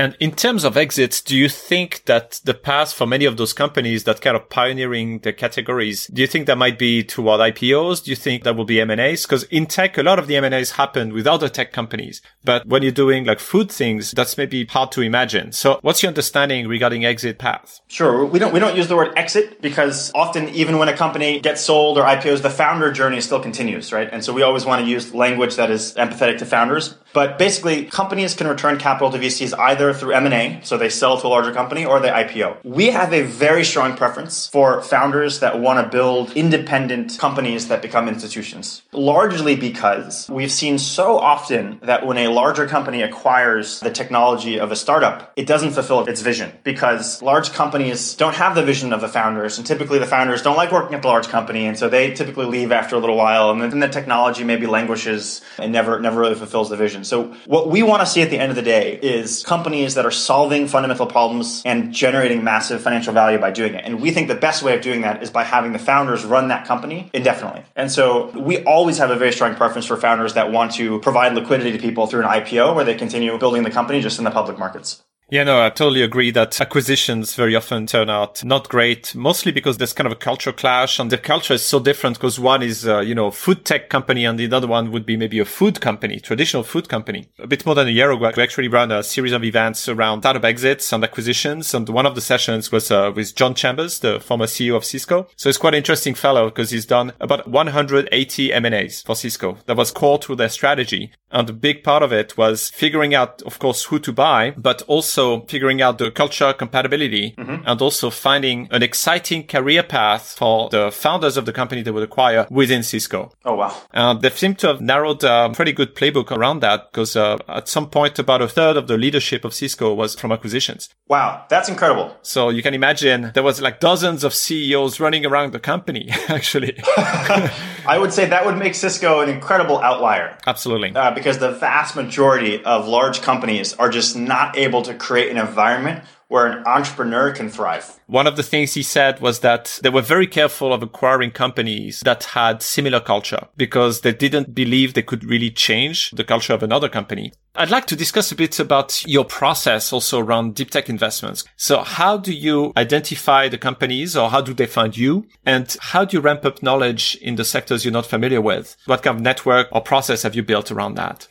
And 0.00 0.16
in 0.18 0.32
terms 0.32 0.64
of 0.64 0.78
exits, 0.78 1.20
do 1.20 1.36
you 1.36 1.50
think 1.50 2.06
that 2.06 2.40
the 2.44 2.54
path 2.54 2.90
for 2.90 3.06
many 3.06 3.26
of 3.26 3.36
those 3.36 3.52
companies 3.52 4.04
that 4.04 4.22
kind 4.22 4.34
of 4.34 4.48
pioneering 4.48 5.18
the 5.18 5.30
categories, 5.34 6.06
do 6.06 6.22
you 6.22 6.26
think 6.26 6.46
that 6.46 6.56
might 6.56 6.78
be 6.78 7.04
toward 7.04 7.38
IPOs? 7.38 8.02
Do 8.04 8.10
you 8.10 8.16
think 8.16 8.44
that 8.44 8.56
will 8.56 8.64
be 8.64 8.80
M&As? 8.80 9.26
Because 9.26 9.42
in 9.44 9.66
tech, 9.66 9.98
a 9.98 10.02
lot 10.02 10.18
of 10.18 10.26
the 10.26 10.36
M&As 10.36 10.70
happen 10.70 11.12
with 11.12 11.26
other 11.26 11.50
tech 11.50 11.74
companies. 11.74 12.22
But 12.42 12.66
when 12.66 12.82
you're 12.82 12.92
doing 12.92 13.26
like 13.26 13.40
food 13.40 13.70
things, 13.70 14.12
that's 14.12 14.38
maybe 14.38 14.64
hard 14.64 14.90
to 14.92 15.02
imagine. 15.02 15.52
So 15.52 15.78
what's 15.82 16.02
your 16.02 16.08
understanding 16.08 16.66
regarding 16.66 17.04
exit 17.04 17.38
paths? 17.38 17.82
Sure. 17.88 18.24
We 18.24 18.38
don't, 18.38 18.54
we 18.54 18.58
don't 18.58 18.78
use 18.78 18.88
the 18.88 18.96
word 18.96 19.12
exit 19.18 19.60
because 19.60 20.10
often 20.14 20.48
even 20.48 20.78
when 20.78 20.88
a 20.88 20.96
company 20.96 21.40
gets 21.40 21.60
sold 21.60 21.98
or 21.98 22.04
IPOs, 22.04 22.40
the 22.40 22.48
founder 22.48 22.90
journey 22.90 23.20
still 23.20 23.40
continues, 23.40 23.92
right? 23.92 24.08
And 24.10 24.24
so 24.24 24.32
we 24.32 24.40
always 24.40 24.64
want 24.64 24.82
to 24.82 24.90
use 24.90 25.12
language 25.12 25.56
that 25.56 25.70
is 25.70 25.92
empathetic 25.96 26.38
to 26.38 26.46
founders. 26.46 26.94
But 27.12 27.38
basically, 27.38 27.86
companies 27.86 28.34
can 28.34 28.46
return 28.46 28.78
capital 28.78 29.10
to 29.10 29.18
VCs 29.18 29.58
either 29.58 29.92
through 29.92 30.12
M&A, 30.12 30.60
so 30.62 30.76
they 30.76 30.88
sell 30.88 31.20
to 31.20 31.26
a 31.26 31.28
larger 31.28 31.52
company, 31.52 31.84
or 31.84 31.98
they 31.98 32.08
IPO. 32.08 32.58
We 32.64 32.86
have 32.90 33.12
a 33.12 33.22
very 33.22 33.64
strong 33.64 33.96
preference 33.96 34.46
for 34.46 34.80
founders 34.82 35.40
that 35.40 35.58
want 35.58 35.84
to 35.84 35.90
build 35.90 36.32
independent 36.32 37.18
companies 37.18 37.68
that 37.68 37.82
become 37.82 38.08
institutions. 38.08 38.82
Largely 38.92 39.56
because 39.56 40.28
we've 40.30 40.52
seen 40.52 40.78
so 40.78 41.18
often 41.18 41.80
that 41.82 42.06
when 42.06 42.16
a 42.18 42.28
larger 42.28 42.66
company 42.66 43.02
acquires 43.02 43.80
the 43.80 43.90
technology 43.90 44.60
of 44.60 44.70
a 44.70 44.76
startup, 44.76 45.32
it 45.36 45.46
doesn't 45.46 45.72
fulfill 45.72 46.04
its 46.04 46.20
vision 46.20 46.52
because 46.62 47.20
large 47.22 47.52
companies 47.52 48.14
don't 48.14 48.36
have 48.36 48.54
the 48.54 48.62
vision 48.62 48.92
of 48.92 49.00
the 49.00 49.08
founders, 49.08 49.58
and 49.58 49.66
typically 49.66 49.98
the 49.98 50.06
founders 50.06 50.42
don't 50.42 50.56
like 50.56 50.70
working 50.70 50.94
at 50.94 51.02
the 51.02 51.08
large 51.08 51.28
company, 51.28 51.66
and 51.66 51.76
so 51.76 51.88
they 51.88 52.12
typically 52.12 52.46
leave 52.46 52.70
after 52.70 52.94
a 52.94 52.98
little 52.98 53.16
while, 53.16 53.50
and 53.50 53.60
then 53.60 53.80
the 53.80 53.88
technology 53.88 54.44
maybe 54.44 54.66
languishes 54.66 55.40
and 55.58 55.72
never 55.72 55.98
never 55.98 56.20
really 56.20 56.34
fulfills 56.34 56.70
the 56.70 56.76
vision. 56.76 56.99
So 57.04 57.34
what 57.46 57.68
we 57.68 57.82
want 57.82 58.00
to 58.00 58.06
see 58.06 58.22
at 58.22 58.30
the 58.30 58.38
end 58.38 58.50
of 58.50 58.56
the 58.56 58.62
day 58.62 58.98
is 59.02 59.42
companies 59.44 59.94
that 59.94 60.06
are 60.06 60.10
solving 60.10 60.66
fundamental 60.66 61.06
problems 61.06 61.62
and 61.64 61.92
generating 61.92 62.44
massive 62.44 62.82
financial 62.82 63.12
value 63.12 63.38
by 63.38 63.50
doing 63.50 63.74
it. 63.74 63.84
And 63.84 64.00
we 64.00 64.10
think 64.10 64.28
the 64.28 64.34
best 64.34 64.62
way 64.62 64.74
of 64.74 64.82
doing 64.82 65.02
that 65.02 65.22
is 65.22 65.30
by 65.30 65.44
having 65.44 65.72
the 65.72 65.78
founders 65.78 66.24
run 66.24 66.48
that 66.48 66.66
company 66.66 67.10
indefinitely. 67.12 67.62
And 67.76 67.90
so 67.90 68.30
we 68.30 68.62
always 68.64 68.98
have 68.98 69.10
a 69.10 69.16
very 69.16 69.32
strong 69.32 69.54
preference 69.54 69.86
for 69.86 69.96
founders 69.96 70.34
that 70.34 70.52
want 70.52 70.72
to 70.72 71.00
provide 71.00 71.34
liquidity 71.34 71.72
to 71.72 71.78
people 71.78 72.06
through 72.06 72.22
an 72.22 72.28
IPO 72.28 72.74
where 72.74 72.84
they 72.84 72.94
continue 72.94 73.36
building 73.38 73.62
the 73.62 73.70
company 73.70 74.00
just 74.00 74.18
in 74.18 74.24
the 74.24 74.30
public 74.30 74.58
markets. 74.58 75.02
Yeah, 75.30 75.44
no, 75.44 75.64
I 75.64 75.70
totally 75.70 76.02
agree 76.02 76.32
that 76.32 76.60
acquisitions 76.60 77.36
very 77.36 77.54
often 77.54 77.86
turn 77.86 78.10
out 78.10 78.44
not 78.44 78.68
great, 78.68 79.14
mostly 79.14 79.52
because 79.52 79.78
there's 79.78 79.92
kind 79.92 80.06
of 80.08 80.12
a 80.12 80.16
culture 80.16 80.50
clash 80.52 80.98
and 80.98 81.08
the 81.08 81.18
culture 81.18 81.54
is 81.54 81.64
so 81.64 81.78
different 81.78 82.16
because 82.16 82.40
one 82.40 82.64
is, 82.64 82.84
uh, 82.84 82.98
you 82.98 83.14
know, 83.14 83.30
food 83.30 83.64
tech 83.64 83.88
company 83.90 84.24
and 84.24 84.40
the 84.40 84.52
other 84.52 84.66
one 84.66 84.90
would 84.90 85.06
be 85.06 85.16
maybe 85.16 85.38
a 85.38 85.44
food 85.44 85.80
company, 85.80 86.18
traditional 86.18 86.64
food 86.64 86.88
company. 86.88 87.28
A 87.38 87.46
bit 87.46 87.64
more 87.64 87.76
than 87.76 87.86
a 87.86 87.92
year 87.92 88.10
ago, 88.10 88.32
we 88.36 88.42
actually 88.42 88.66
ran 88.66 88.90
a 88.90 89.04
series 89.04 89.30
of 89.30 89.44
events 89.44 89.88
around 89.88 90.22
startup 90.22 90.44
exits 90.44 90.92
and 90.92 91.04
acquisitions. 91.04 91.72
And 91.74 91.88
one 91.88 92.06
of 92.06 92.16
the 92.16 92.20
sessions 92.20 92.72
was 92.72 92.90
uh, 92.90 93.12
with 93.14 93.36
John 93.36 93.54
Chambers, 93.54 94.00
the 94.00 94.18
former 94.18 94.46
CEO 94.46 94.74
of 94.74 94.84
Cisco. 94.84 95.28
So 95.36 95.48
it's 95.48 95.58
quite 95.58 95.74
an 95.74 95.78
interesting 95.78 96.16
fellow 96.16 96.46
because 96.46 96.70
he's 96.70 96.86
done 96.86 97.12
about 97.20 97.46
180 97.46 98.52
M&As 98.52 99.02
for 99.02 99.14
Cisco. 99.14 99.58
That 99.66 99.76
was 99.76 99.92
core 99.92 100.18
to 100.18 100.34
their 100.34 100.48
strategy. 100.48 101.12
And 101.30 101.48
a 101.48 101.52
big 101.52 101.84
part 101.84 102.02
of 102.02 102.12
it 102.12 102.36
was 102.36 102.70
figuring 102.70 103.14
out, 103.14 103.42
of 103.42 103.60
course, 103.60 103.84
who 103.84 104.00
to 104.00 104.12
buy, 104.12 104.50
but 104.56 104.82
also 104.88 105.19
figuring 105.46 105.80
out 105.82 105.98
the 105.98 106.10
culture 106.10 106.52
compatibility 106.52 107.34
mm-hmm. 107.36 107.62
and 107.66 107.82
also 107.82 108.10
finding 108.10 108.68
an 108.70 108.82
exciting 108.82 109.46
career 109.46 109.82
path 109.82 110.34
for 110.38 110.68
the 110.70 110.90
founders 110.90 111.36
of 111.36 111.44
the 111.46 111.52
company 111.52 111.82
they 111.82 111.90
would 111.90 112.02
acquire 112.02 112.46
within 112.50 112.82
Cisco. 112.82 113.32
Oh, 113.44 113.54
wow. 113.54 113.74
And 113.92 114.20
they 114.22 114.30
seem 114.30 114.54
to 114.56 114.68
have 114.68 114.80
narrowed 114.80 115.22
a 115.24 115.50
pretty 115.54 115.72
good 115.72 115.94
playbook 115.94 116.30
around 116.30 116.60
that 116.60 116.90
because 116.90 117.16
uh, 117.16 117.38
at 117.48 117.68
some 117.68 117.88
point, 117.90 118.18
about 118.18 118.42
a 118.42 118.48
third 118.48 118.76
of 118.76 118.86
the 118.86 118.96
leadership 118.96 119.44
of 119.44 119.54
Cisco 119.54 119.94
was 119.94 120.14
from 120.14 120.32
acquisitions. 120.32 120.88
Wow. 121.08 121.44
That's 121.48 121.68
incredible. 121.68 122.16
So 122.22 122.48
you 122.48 122.62
can 122.62 122.74
imagine 122.74 123.32
there 123.34 123.42
was 123.42 123.60
like 123.60 123.80
dozens 123.80 124.24
of 124.24 124.34
CEOs 124.34 125.00
running 125.00 125.26
around 125.26 125.52
the 125.52 125.60
company, 125.60 126.08
actually. 126.28 126.78
I 126.86 127.98
would 127.98 128.12
say 128.12 128.26
that 128.26 128.44
would 128.46 128.58
make 128.58 128.74
Cisco 128.74 129.20
an 129.20 129.28
incredible 129.28 129.78
outlier. 129.78 130.36
Absolutely. 130.46 130.94
Uh, 130.94 131.10
because 131.12 131.38
the 131.38 131.52
vast 131.52 131.96
majority 131.96 132.62
of 132.64 132.86
large 132.86 133.22
companies 133.22 133.74
are 133.74 133.88
just 133.88 134.16
not 134.16 134.56
able 134.56 134.82
to 134.82 134.94
create 135.10 135.28
an 135.28 135.38
environment 135.38 136.04
where 136.28 136.46
an 136.46 136.64
entrepreneur 136.64 137.32
can 137.32 137.48
thrive. 137.50 137.98
One 138.06 138.28
of 138.28 138.36
the 138.36 138.44
things 138.44 138.74
he 138.74 138.84
said 138.84 139.18
was 139.18 139.40
that 139.40 139.80
they 139.82 139.88
were 139.90 140.00
very 140.00 140.28
careful 140.28 140.72
of 140.72 140.84
acquiring 140.84 141.32
companies 141.32 141.98
that 142.02 142.22
had 142.22 142.62
similar 142.62 143.00
culture 143.00 143.48
because 143.56 144.02
they 144.02 144.12
didn't 144.12 144.54
believe 144.54 144.94
they 144.94 145.02
could 145.02 145.24
really 145.24 145.50
change 145.50 146.12
the 146.12 146.22
culture 146.22 146.52
of 146.52 146.62
another 146.62 146.88
company. 146.88 147.32
I'd 147.56 147.72
like 147.72 147.86
to 147.86 147.96
discuss 147.96 148.30
a 148.30 148.36
bit 148.36 148.60
about 148.60 149.04
your 149.04 149.24
process 149.24 149.92
also 149.92 150.20
around 150.20 150.54
deep 150.54 150.70
tech 150.70 150.88
investments. 150.88 151.42
So 151.56 151.82
how 151.82 152.16
do 152.16 152.32
you 152.32 152.72
identify 152.76 153.48
the 153.48 153.58
companies 153.58 154.16
or 154.16 154.30
how 154.30 154.42
do 154.42 154.54
they 154.54 154.66
find 154.66 154.96
you? 154.96 155.26
And 155.44 155.76
how 155.80 156.04
do 156.04 156.16
you 156.16 156.20
ramp 156.20 156.44
up 156.44 156.62
knowledge 156.62 157.18
in 157.20 157.34
the 157.34 157.44
sectors 157.44 157.84
you're 157.84 157.92
not 157.92 158.06
familiar 158.06 158.40
with? 158.40 158.76
What 158.86 159.02
kind 159.02 159.16
of 159.16 159.22
network 159.24 159.66
or 159.72 159.80
process 159.80 160.22
have 160.22 160.36
you 160.36 160.44
built 160.44 160.70
around 160.70 160.94
that? 160.94 161.26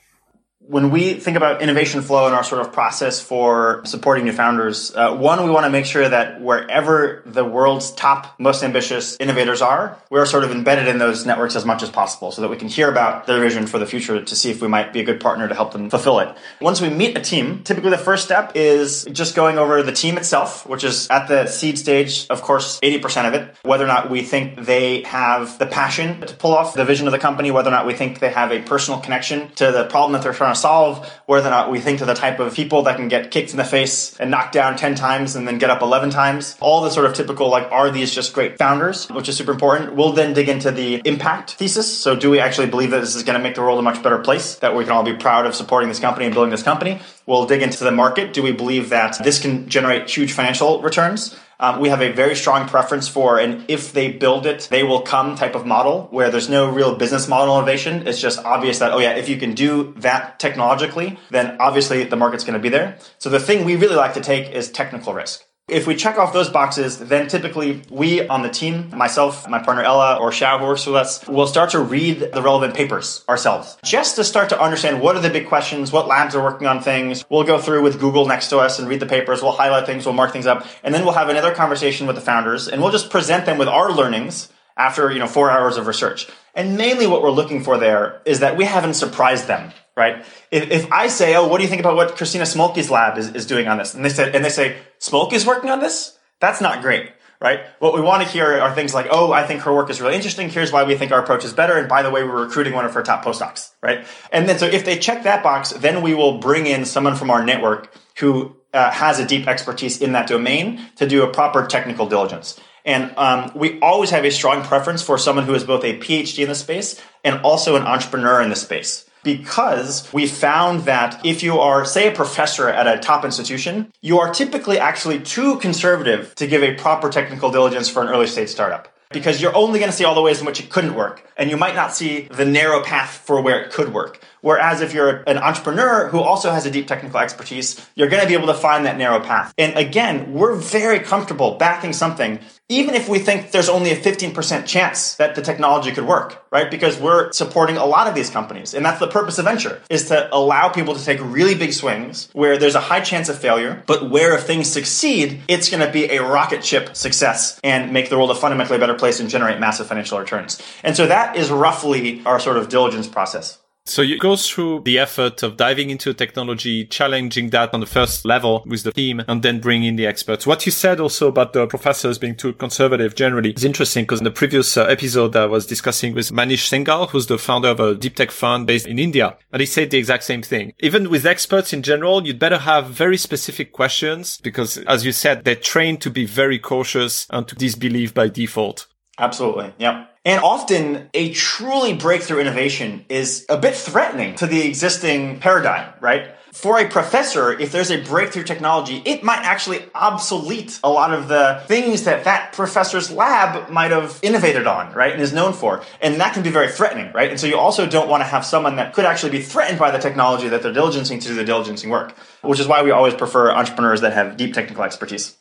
When 0.69 0.91
we 0.91 1.15
think 1.15 1.35
about 1.35 1.63
innovation 1.63 1.99
flow 2.03 2.27
and 2.27 2.35
our 2.35 2.43
sort 2.43 2.61
of 2.61 2.71
process 2.71 3.19
for 3.19 3.81
supporting 3.85 4.23
new 4.23 4.31
founders, 4.31 4.95
uh, 4.95 5.15
one, 5.15 5.43
we 5.43 5.49
want 5.49 5.65
to 5.65 5.69
make 5.71 5.83
sure 5.83 6.07
that 6.07 6.39
wherever 6.41 7.23
the 7.25 7.43
world's 7.43 7.89
top, 7.89 8.39
most 8.39 8.61
ambitious 8.61 9.17
innovators 9.19 9.63
are, 9.63 9.97
we're 10.11 10.27
sort 10.27 10.43
of 10.43 10.51
embedded 10.51 10.87
in 10.87 10.99
those 10.99 11.25
networks 11.25 11.55
as 11.55 11.65
much 11.65 11.81
as 11.81 11.89
possible 11.89 12.31
so 12.31 12.43
that 12.43 12.49
we 12.49 12.55
can 12.55 12.67
hear 12.67 12.87
about 12.87 13.25
their 13.25 13.39
vision 13.39 13.65
for 13.65 13.79
the 13.79 13.87
future 13.87 14.21
to 14.21 14.35
see 14.35 14.51
if 14.51 14.61
we 14.61 14.67
might 14.67 14.93
be 14.93 14.99
a 14.99 15.03
good 15.03 15.19
partner 15.19 15.47
to 15.47 15.55
help 15.55 15.73
them 15.73 15.89
fulfill 15.89 16.19
it. 16.19 16.37
Once 16.61 16.79
we 16.81 16.89
meet 16.89 17.17
a 17.17 17.21
team, 17.21 17.63
typically 17.63 17.89
the 17.89 17.97
first 17.97 18.23
step 18.23 18.51
is 18.53 19.05
just 19.05 19.35
going 19.35 19.57
over 19.57 19.81
the 19.81 19.91
team 19.91 20.19
itself, 20.19 20.67
which 20.67 20.83
is 20.83 21.09
at 21.09 21.27
the 21.27 21.47
seed 21.47 21.79
stage, 21.79 22.27
of 22.29 22.43
course, 22.43 22.79
80% 22.81 23.27
of 23.27 23.33
it, 23.33 23.55
whether 23.63 23.85
or 23.85 23.87
not 23.87 24.11
we 24.11 24.21
think 24.21 24.65
they 24.65 25.01
have 25.01 25.57
the 25.57 25.65
passion 25.65 26.21
to 26.27 26.35
pull 26.35 26.53
off 26.53 26.75
the 26.75 26.85
vision 26.85 27.07
of 27.07 27.11
the 27.11 27.17
company, 27.17 27.49
whether 27.49 27.69
or 27.69 27.73
not 27.73 27.87
we 27.87 27.95
think 27.95 28.19
they 28.19 28.29
have 28.29 28.51
a 28.51 28.61
personal 28.61 28.99
connection 28.99 29.49
to 29.55 29.71
the 29.71 29.85
problem 29.85 30.11
that 30.11 30.21
they're 30.21 30.31
trying 30.31 30.53
to 30.53 30.58
solve, 30.59 31.07
whether 31.25 31.47
or 31.47 31.51
not 31.51 31.71
we 31.71 31.79
think 31.79 31.99
to 31.99 32.05
the 32.05 32.13
type 32.13 32.39
of 32.39 32.53
people 32.53 32.83
that 32.83 32.97
can 32.97 33.07
get 33.07 33.31
kicked 33.31 33.51
in 33.51 33.57
the 33.57 33.63
face 33.63 34.17
and 34.19 34.29
knocked 34.29 34.53
down 34.53 34.75
10 34.75 34.95
times 34.95 35.35
and 35.35 35.47
then 35.47 35.57
get 35.57 35.69
up 35.69 35.81
11 35.81 36.09
times. 36.09 36.55
All 36.59 36.81
the 36.81 36.89
sort 36.89 37.05
of 37.05 37.13
typical, 37.13 37.49
like, 37.49 37.71
are 37.71 37.89
these 37.89 38.13
just 38.13 38.33
great 38.33 38.57
founders, 38.57 39.09
which 39.09 39.29
is 39.29 39.37
super 39.37 39.51
important. 39.51 39.95
We'll 39.95 40.13
then 40.13 40.33
dig 40.33 40.49
into 40.49 40.71
the 40.71 41.01
impact 41.05 41.51
thesis. 41.53 41.91
So 41.97 42.15
do 42.15 42.29
we 42.29 42.39
actually 42.39 42.67
believe 42.67 42.91
that 42.91 42.99
this 42.99 43.15
is 43.15 43.23
going 43.23 43.37
to 43.37 43.43
make 43.43 43.55
the 43.55 43.61
world 43.61 43.79
a 43.79 43.81
much 43.81 44.03
better 44.03 44.19
place, 44.19 44.55
that 44.55 44.75
we 44.75 44.83
can 44.83 44.93
all 44.93 45.03
be 45.03 45.15
proud 45.15 45.45
of 45.45 45.55
supporting 45.55 45.89
this 45.89 45.99
company 45.99 46.25
and 46.25 46.33
building 46.33 46.51
this 46.51 46.63
company? 46.63 47.01
We'll 47.25 47.45
dig 47.45 47.61
into 47.61 47.83
the 47.83 47.91
market. 47.91 48.33
Do 48.33 48.43
we 48.43 48.51
believe 48.51 48.89
that 48.89 49.19
this 49.23 49.39
can 49.39 49.69
generate 49.69 50.09
huge 50.09 50.33
financial 50.33 50.81
returns? 50.81 51.35
Um, 51.61 51.81
we 51.81 51.89
have 51.89 52.01
a 52.01 52.11
very 52.11 52.35
strong 52.35 52.69
preference 52.69 53.09
for 53.09 53.37
an 53.37 53.65
if 53.67 53.91
they 53.91 54.11
build 54.11 54.45
it, 54.45 54.69
they 54.71 54.83
will 54.83 55.01
come 55.01 55.35
type 55.35 55.55
of 55.55 55.65
model 55.65 56.07
where 56.11 56.31
there's 56.31 56.47
no 56.47 56.69
real 56.69 56.95
business 56.95 57.27
model 57.27 57.57
innovation. 57.57 58.07
It's 58.07 58.21
just 58.21 58.39
obvious 58.45 58.79
that, 58.79 58.93
oh 58.93 58.99
yeah, 58.99 59.15
if 59.15 59.27
you 59.27 59.37
can 59.37 59.53
do 59.53 59.93
that 59.97 60.39
technologically, 60.39 61.19
then 61.31 61.57
obviously 61.59 62.05
the 62.05 62.15
market's 62.15 62.45
going 62.45 62.53
to 62.53 62.59
be 62.59 62.69
there. 62.69 62.97
So 63.17 63.29
the 63.29 63.41
thing 63.41 63.65
we 63.65 63.75
really 63.75 63.97
like 63.97 64.13
to 64.13 64.21
take 64.21 64.51
is 64.51 64.71
technical 64.71 65.13
risk. 65.13 65.43
If 65.71 65.87
we 65.87 65.95
check 65.95 66.17
off 66.17 66.33
those 66.33 66.49
boxes, 66.49 66.97
then 66.97 67.27
typically 67.27 67.81
we 67.89 68.27
on 68.27 68.41
the 68.41 68.49
team, 68.49 68.89
myself, 68.95 69.47
my 69.47 69.59
partner 69.59 69.83
Ela, 69.83 70.17
or 70.17 70.31
Xiao 70.31 70.59
who 70.59 70.65
works 70.65 70.85
with 70.85 70.95
us, 70.95 71.27
will 71.27 71.47
start 71.47 71.71
to 71.71 71.79
read 71.79 72.31
the 72.33 72.41
relevant 72.41 72.73
papers 72.73 73.23
ourselves, 73.29 73.77
just 73.83 74.15
to 74.15 74.23
start 74.23 74.49
to 74.49 74.61
understand 74.61 75.01
what 75.01 75.15
are 75.15 75.21
the 75.21 75.29
big 75.29 75.47
questions, 75.47 75.91
what 75.91 76.07
labs 76.07 76.35
are 76.35 76.43
working 76.43 76.67
on 76.67 76.81
things. 76.81 77.23
We'll 77.29 77.43
go 77.43 77.59
through 77.59 77.83
with 77.83 77.99
Google 77.99 78.25
next 78.25 78.49
to 78.49 78.57
us 78.59 78.79
and 78.79 78.87
read 78.87 78.99
the 78.99 79.05
papers. 79.05 79.41
We'll 79.41 79.51
highlight 79.51 79.85
things, 79.85 80.05
we'll 80.05 80.15
mark 80.15 80.31
things 80.31 80.47
up, 80.47 80.65
and 80.83 80.93
then 80.93 81.03
we'll 81.03 81.13
have 81.13 81.29
another 81.29 81.53
conversation 81.53 82.07
with 82.07 82.15
the 82.15 82.21
founders, 82.21 82.67
and 82.67 82.81
we'll 82.81 82.91
just 82.91 83.09
present 83.09 83.45
them 83.45 83.57
with 83.57 83.67
our 83.67 83.91
learnings 83.91 84.49
after 84.75 85.11
you 85.11 85.19
know 85.19 85.27
four 85.27 85.51
hours 85.51 85.77
of 85.77 85.85
research. 85.85 86.27
And 86.55 86.77
mainly 86.77 87.05
what 87.05 87.21
we're 87.21 87.31
looking 87.31 87.63
for 87.63 87.77
there 87.77 88.21
is 88.25 88.39
that 88.39 88.57
we 88.57 88.65
haven't 88.65 88.95
surprised 88.95 89.47
them 89.47 89.71
right? 89.99 90.25
If, 90.49 90.71
if 90.71 90.91
I 90.91 91.07
say, 91.07 91.35
oh, 91.35 91.47
what 91.47 91.57
do 91.57 91.63
you 91.63 91.69
think 91.69 91.81
about 91.81 91.95
what 91.95 92.15
Christina 92.15 92.45
Smolke's 92.45 92.89
lab 92.89 93.17
is, 93.17 93.35
is 93.35 93.45
doing 93.45 93.67
on 93.67 93.77
this? 93.77 93.93
And 93.93 94.03
they 94.03 94.09
said, 94.09 94.33
and 94.35 94.43
they 94.43 94.49
say, 94.49 94.77
Smolke 94.99 95.33
is 95.33 95.45
working 95.45 95.69
on 95.69 95.79
this? 95.79 96.17
That's 96.39 96.61
not 96.61 96.81
great. 96.81 97.11
right? 97.41 97.61
What 97.79 97.93
we 97.93 98.01
want 98.01 98.23
to 98.23 98.29
hear 98.29 98.59
are 98.59 98.73
things 98.73 98.93
like, 98.93 99.07
oh, 99.11 99.31
I 99.31 99.45
think 99.45 99.61
her 99.61 99.73
work 99.73 99.89
is 99.89 100.01
really 100.01 100.15
interesting. 100.15 100.49
Here's 100.49 100.71
why 100.71 100.83
we 100.83 100.95
think 100.95 101.11
our 101.11 101.21
approach 101.21 101.45
is 101.45 101.53
better. 101.53 101.77
And 101.77 101.87
by 101.87 102.03
the 102.03 102.09
way, 102.09 102.23
we're 102.23 102.43
recruiting 102.43 102.73
one 102.73 102.85
of 102.85 102.93
her 102.93 103.03
top 103.03 103.23
postdocs, 103.23 103.71
right? 103.81 104.05
And 104.31 104.47
then 104.47 104.57
so 104.57 104.65
if 104.65 104.85
they 104.85 104.97
check 104.97 105.23
that 105.23 105.43
box, 105.43 105.71
then 105.71 106.01
we 106.01 106.13
will 106.13 106.39
bring 106.39 106.67
in 106.67 106.85
someone 106.85 107.15
from 107.15 107.31
our 107.31 107.43
network 107.43 107.93
who 108.17 108.55
uh, 108.73 108.91
has 108.91 109.19
a 109.19 109.25
deep 109.25 109.47
expertise 109.47 110.01
in 110.01 110.11
that 110.11 110.27
domain 110.27 110.85
to 110.97 111.07
do 111.07 111.23
a 111.23 111.31
proper 111.31 111.65
technical 111.65 112.07
diligence. 112.07 112.59
And 112.85 113.13
um, 113.17 113.51
we 113.55 113.79
always 113.81 114.09
have 114.09 114.25
a 114.25 114.31
strong 114.31 114.63
preference 114.63 115.01
for 115.01 115.17
someone 115.17 115.45
who 115.45 115.53
is 115.53 115.63
both 115.63 115.83
a 115.83 115.97
PhD 115.97 116.43
in 116.43 116.49
the 116.49 116.55
space 116.55 117.01
and 117.23 117.41
also 117.41 117.75
an 117.75 117.83
entrepreneur 117.83 118.41
in 118.41 118.49
the 118.49 118.55
space 118.55 119.08
because 119.23 120.11
we 120.13 120.27
found 120.27 120.81
that 120.81 121.25
if 121.25 121.43
you 121.43 121.59
are, 121.59 121.85
say, 121.85 122.07
a 122.07 122.11
professor 122.11 122.69
at 122.69 122.87
a 122.87 122.99
top 122.99 123.25
institution, 123.25 123.91
you 124.01 124.19
are 124.19 124.33
typically 124.33 124.79
actually 124.79 125.19
too 125.19 125.57
conservative 125.57 126.33
to 126.35 126.47
give 126.47 126.63
a 126.63 126.75
proper 126.75 127.09
technical 127.09 127.51
diligence 127.51 127.89
for 127.89 128.01
an 128.01 128.09
early 128.09 128.27
stage 128.27 128.49
startup. 128.49 128.87
Because 129.11 129.41
you're 129.41 129.55
only 129.55 129.79
going 129.79 129.89
to 129.89 129.97
see 129.97 130.05
all 130.05 130.13
the 130.13 130.21
ways 130.21 130.39
in 130.39 130.45
which 130.45 130.59
it 130.59 130.69
couldn't 130.69 130.93
work, 130.93 131.27
and 131.35 131.49
you 131.49 131.57
might 131.57 131.73
not 131.73 131.95
see 131.95 132.27
the 132.29 132.45
narrow 132.45 132.83
path 132.83 133.09
for 133.25 133.41
where 133.41 133.59
it 133.59 133.71
could 133.71 133.91
work. 133.91 134.21
Whereas 134.41 134.81
if 134.81 134.93
you're 134.93 135.23
an 135.25 135.39
entrepreneur 135.39 136.07
who 136.09 136.19
also 136.19 136.51
has 136.51 136.67
a 136.67 136.71
deep 136.71 136.87
technical 136.87 137.19
expertise, 137.19 137.83
you're 137.95 138.07
going 138.07 138.21
to 138.21 138.27
be 138.27 138.35
able 138.35 138.47
to 138.47 138.53
find 138.53 138.85
that 138.85 138.97
narrow 138.97 139.19
path. 139.19 139.51
And 139.57 139.75
again, 139.75 140.33
we're 140.33 140.53
very 140.55 140.99
comfortable 140.99 141.55
backing 141.55 141.91
something, 141.91 142.39
even 142.69 142.93
if 142.93 143.09
we 143.09 143.17
think 143.17 143.49
there's 143.49 143.67
only 143.67 143.89
a 143.91 143.95
15% 143.95 144.67
chance 144.67 145.15
that 145.15 145.33
the 145.33 145.41
technology 145.41 145.91
could 145.91 146.05
work, 146.05 146.45
right? 146.51 146.69
Because 146.69 146.99
we're 146.99 147.31
supporting 147.31 147.77
a 147.77 147.85
lot 147.85 148.07
of 148.07 148.13
these 148.13 148.29
companies. 148.29 148.75
And 148.75 148.85
that's 148.85 148.99
the 148.99 149.07
purpose 149.07 149.39
of 149.39 149.45
venture 149.45 149.81
is 149.89 150.07
to 150.09 150.33
allow 150.33 150.69
people 150.69 150.95
to 150.95 151.03
take 151.03 151.19
really 151.21 151.55
big 151.55 151.73
swings 151.73 152.29
where 152.33 152.57
there's 152.59 152.75
a 152.75 152.79
high 152.79 153.01
chance 153.01 153.27
of 153.27 153.39
failure, 153.39 153.83
but 153.87 154.11
where 154.11 154.35
if 154.35 154.43
things 154.43 154.71
succeed, 154.71 155.41
it's 155.47 155.69
going 155.69 155.85
to 155.85 155.91
be 155.91 156.05
a 156.11 156.23
rocket 156.23 156.63
ship 156.63 156.95
success 156.95 157.59
and 157.63 157.91
make 157.91 158.09
the 158.09 158.17
world 158.17 158.29
a 158.29 158.35
fundamentally 158.35 158.77
better 158.77 158.93
place 158.93 159.19
and 159.19 159.29
generate 159.29 159.59
massive 159.59 159.87
financial 159.87 160.19
returns. 160.19 160.61
And 160.83 160.95
so 160.95 161.07
that 161.07 161.35
is 161.35 161.49
roughly 161.49 162.21
our 162.25 162.39
sort 162.39 162.57
of 162.57 162.69
diligence 162.69 163.07
process. 163.07 163.57
So 163.89 164.03
you 164.03 164.19
go 164.19 164.35
through 164.35 164.81
the 164.81 164.99
effort 164.99 165.41
of 165.41 165.57
diving 165.57 165.89
into 165.89 166.13
technology, 166.13 166.85
challenging 166.85 167.49
that 167.49 167.73
on 167.73 167.79
the 167.79 167.87
first 167.87 168.23
level 168.23 168.63
with 168.67 168.83
the 168.83 168.91
team, 168.91 169.23
and 169.27 169.41
then 169.41 169.59
bring 169.59 169.83
in 169.83 169.95
the 169.95 170.05
experts. 170.05 170.45
What 170.45 170.63
you 170.67 170.71
said 170.71 170.99
also 170.99 171.29
about 171.29 171.53
the 171.53 171.65
professors 171.65 172.19
being 172.19 172.35
too 172.35 172.53
conservative 172.53 173.15
generally 173.15 173.51
is 173.51 173.63
interesting 173.63 174.03
because 174.03 174.19
in 174.19 174.25
the 174.25 174.31
previous 174.31 174.77
uh, 174.77 174.85
episode 174.85 175.35
I 175.35 175.47
was 175.47 175.65
discussing 175.65 176.13
with 176.13 176.31
Manish 176.31 176.69
Singhal, 176.69 177.09
who's 177.09 177.25
the 177.25 177.39
founder 177.39 177.69
of 177.69 177.79
a 177.79 177.95
deep 177.95 178.15
tech 178.15 178.29
fund 178.29 178.67
based 178.67 178.85
in 178.85 178.99
India, 178.99 179.35
and 179.51 179.59
he 179.59 179.65
said 179.65 179.89
the 179.89 179.97
exact 179.97 180.23
same 180.23 180.43
thing. 180.43 180.73
Even 180.81 181.09
with 181.09 181.25
experts 181.25 181.73
in 181.73 181.81
general, 181.81 182.27
you'd 182.27 182.37
better 182.37 182.59
have 182.59 182.91
very 182.91 183.17
specific 183.17 183.73
questions 183.73 184.37
because, 184.43 184.77
as 184.77 185.03
you 185.03 185.11
said, 185.11 185.45
they're 185.45 185.55
trained 185.55 185.99
to 186.01 186.11
be 186.11 186.25
very 186.25 186.59
cautious 186.59 187.25
and 187.31 187.47
to 187.47 187.55
disbelieve 187.55 188.13
by 188.13 188.27
default. 188.27 188.85
Absolutely. 189.17 189.73
Yep. 189.79 190.08
And 190.25 190.41
often 190.43 191.09
a 191.13 191.31
truly 191.33 191.93
breakthrough 191.93 192.39
innovation 192.39 193.05
is 193.07 193.45
a 193.47 193.57
bit 193.57 193.73
threatening 193.73 194.35
to 194.35 194.47
the 194.47 194.67
existing 194.67 195.39
paradigm, 195.39 195.93
right? 196.01 196.35
For 196.51 196.79
a 196.79 196.89
professor, 196.89 197.51
if 197.57 197.71
there's 197.71 197.91
a 197.91 198.03
breakthrough 198.03 198.43
technology, 198.43 199.01
it 199.05 199.23
might 199.23 199.43
actually 199.43 199.85
obsolete 199.95 200.79
a 200.83 200.89
lot 200.89 201.13
of 201.13 201.27
the 201.27 201.63
things 201.67 202.03
that 202.03 202.25
that 202.25 202.53
professor's 202.53 203.09
lab 203.11 203.69
might 203.69 203.91
have 203.91 204.19
innovated 204.21 204.67
on, 204.67 204.91
right? 204.93 205.13
And 205.13 205.21
is 205.21 205.31
known 205.31 205.53
for. 205.53 205.83
And 206.01 206.19
that 206.19 206.33
can 206.33 206.43
be 206.43 206.49
very 206.49 206.69
threatening, 206.69 207.13
right? 207.13 207.29
And 207.29 207.39
so 207.39 207.47
you 207.47 207.57
also 207.57 207.85
don't 207.85 208.09
want 208.09 208.21
to 208.21 208.27
have 208.27 208.45
someone 208.45 208.75
that 208.75 208.93
could 208.93 209.05
actually 209.05 209.31
be 209.31 209.41
threatened 209.41 209.79
by 209.79 209.91
the 209.91 209.99
technology 209.99 210.49
that 210.49 210.63
they're 210.63 210.73
diligencing 210.73 211.21
to 211.21 211.27
do 211.29 211.35
the 211.35 211.45
diligencing 211.45 211.89
work, 211.89 212.17
which 212.41 212.59
is 212.59 212.67
why 212.67 212.81
we 212.81 212.91
always 212.91 213.13
prefer 213.13 213.51
entrepreneurs 213.51 214.01
that 214.01 214.13
have 214.13 214.35
deep 214.35 214.53
technical 214.53 214.83
expertise. 214.83 215.38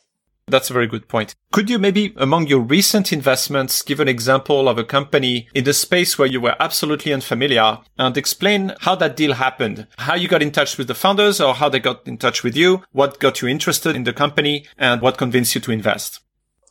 That's 0.49 0.69
a 0.69 0.73
very 0.73 0.87
good 0.87 1.07
point. 1.07 1.35
Could 1.51 1.69
you 1.69 1.79
maybe, 1.79 2.13
among 2.17 2.47
your 2.47 2.59
recent 2.59 3.11
investments, 3.11 3.81
give 3.81 3.99
an 3.99 4.07
example 4.07 4.67
of 4.67 4.77
a 4.77 4.83
company 4.83 5.47
in 5.53 5.63
the 5.63 5.73
space 5.73 6.17
where 6.17 6.27
you 6.27 6.41
were 6.41 6.55
absolutely 6.59 7.13
unfamiliar 7.13 7.79
and 7.97 8.17
explain 8.17 8.73
how 8.81 8.95
that 8.95 9.15
deal 9.15 9.33
happened, 9.33 9.87
how 9.97 10.15
you 10.15 10.27
got 10.27 10.41
in 10.41 10.51
touch 10.51 10.77
with 10.77 10.87
the 10.87 10.95
founders 10.95 11.39
or 11.39 11.55
how 11.55 11.69
they 11.69 11.79
got 11.79 12.07
in 12.07 12.17
touch 12.17 12.43
with 12.43 12.55
you, 12.55 12.83
what 12.91 13.19
got 13.19 13.41
you 13.41 13.47
interested 13.47 13.95
in 13.95 14.03
the 14.03 14.13
company 14.13 14.65
and 14.77 15.01
what 15.01 15.17
convinced 15.17 15.55
you 15.55 15.61
to 15.61 15.71
invest? 15.71 16.19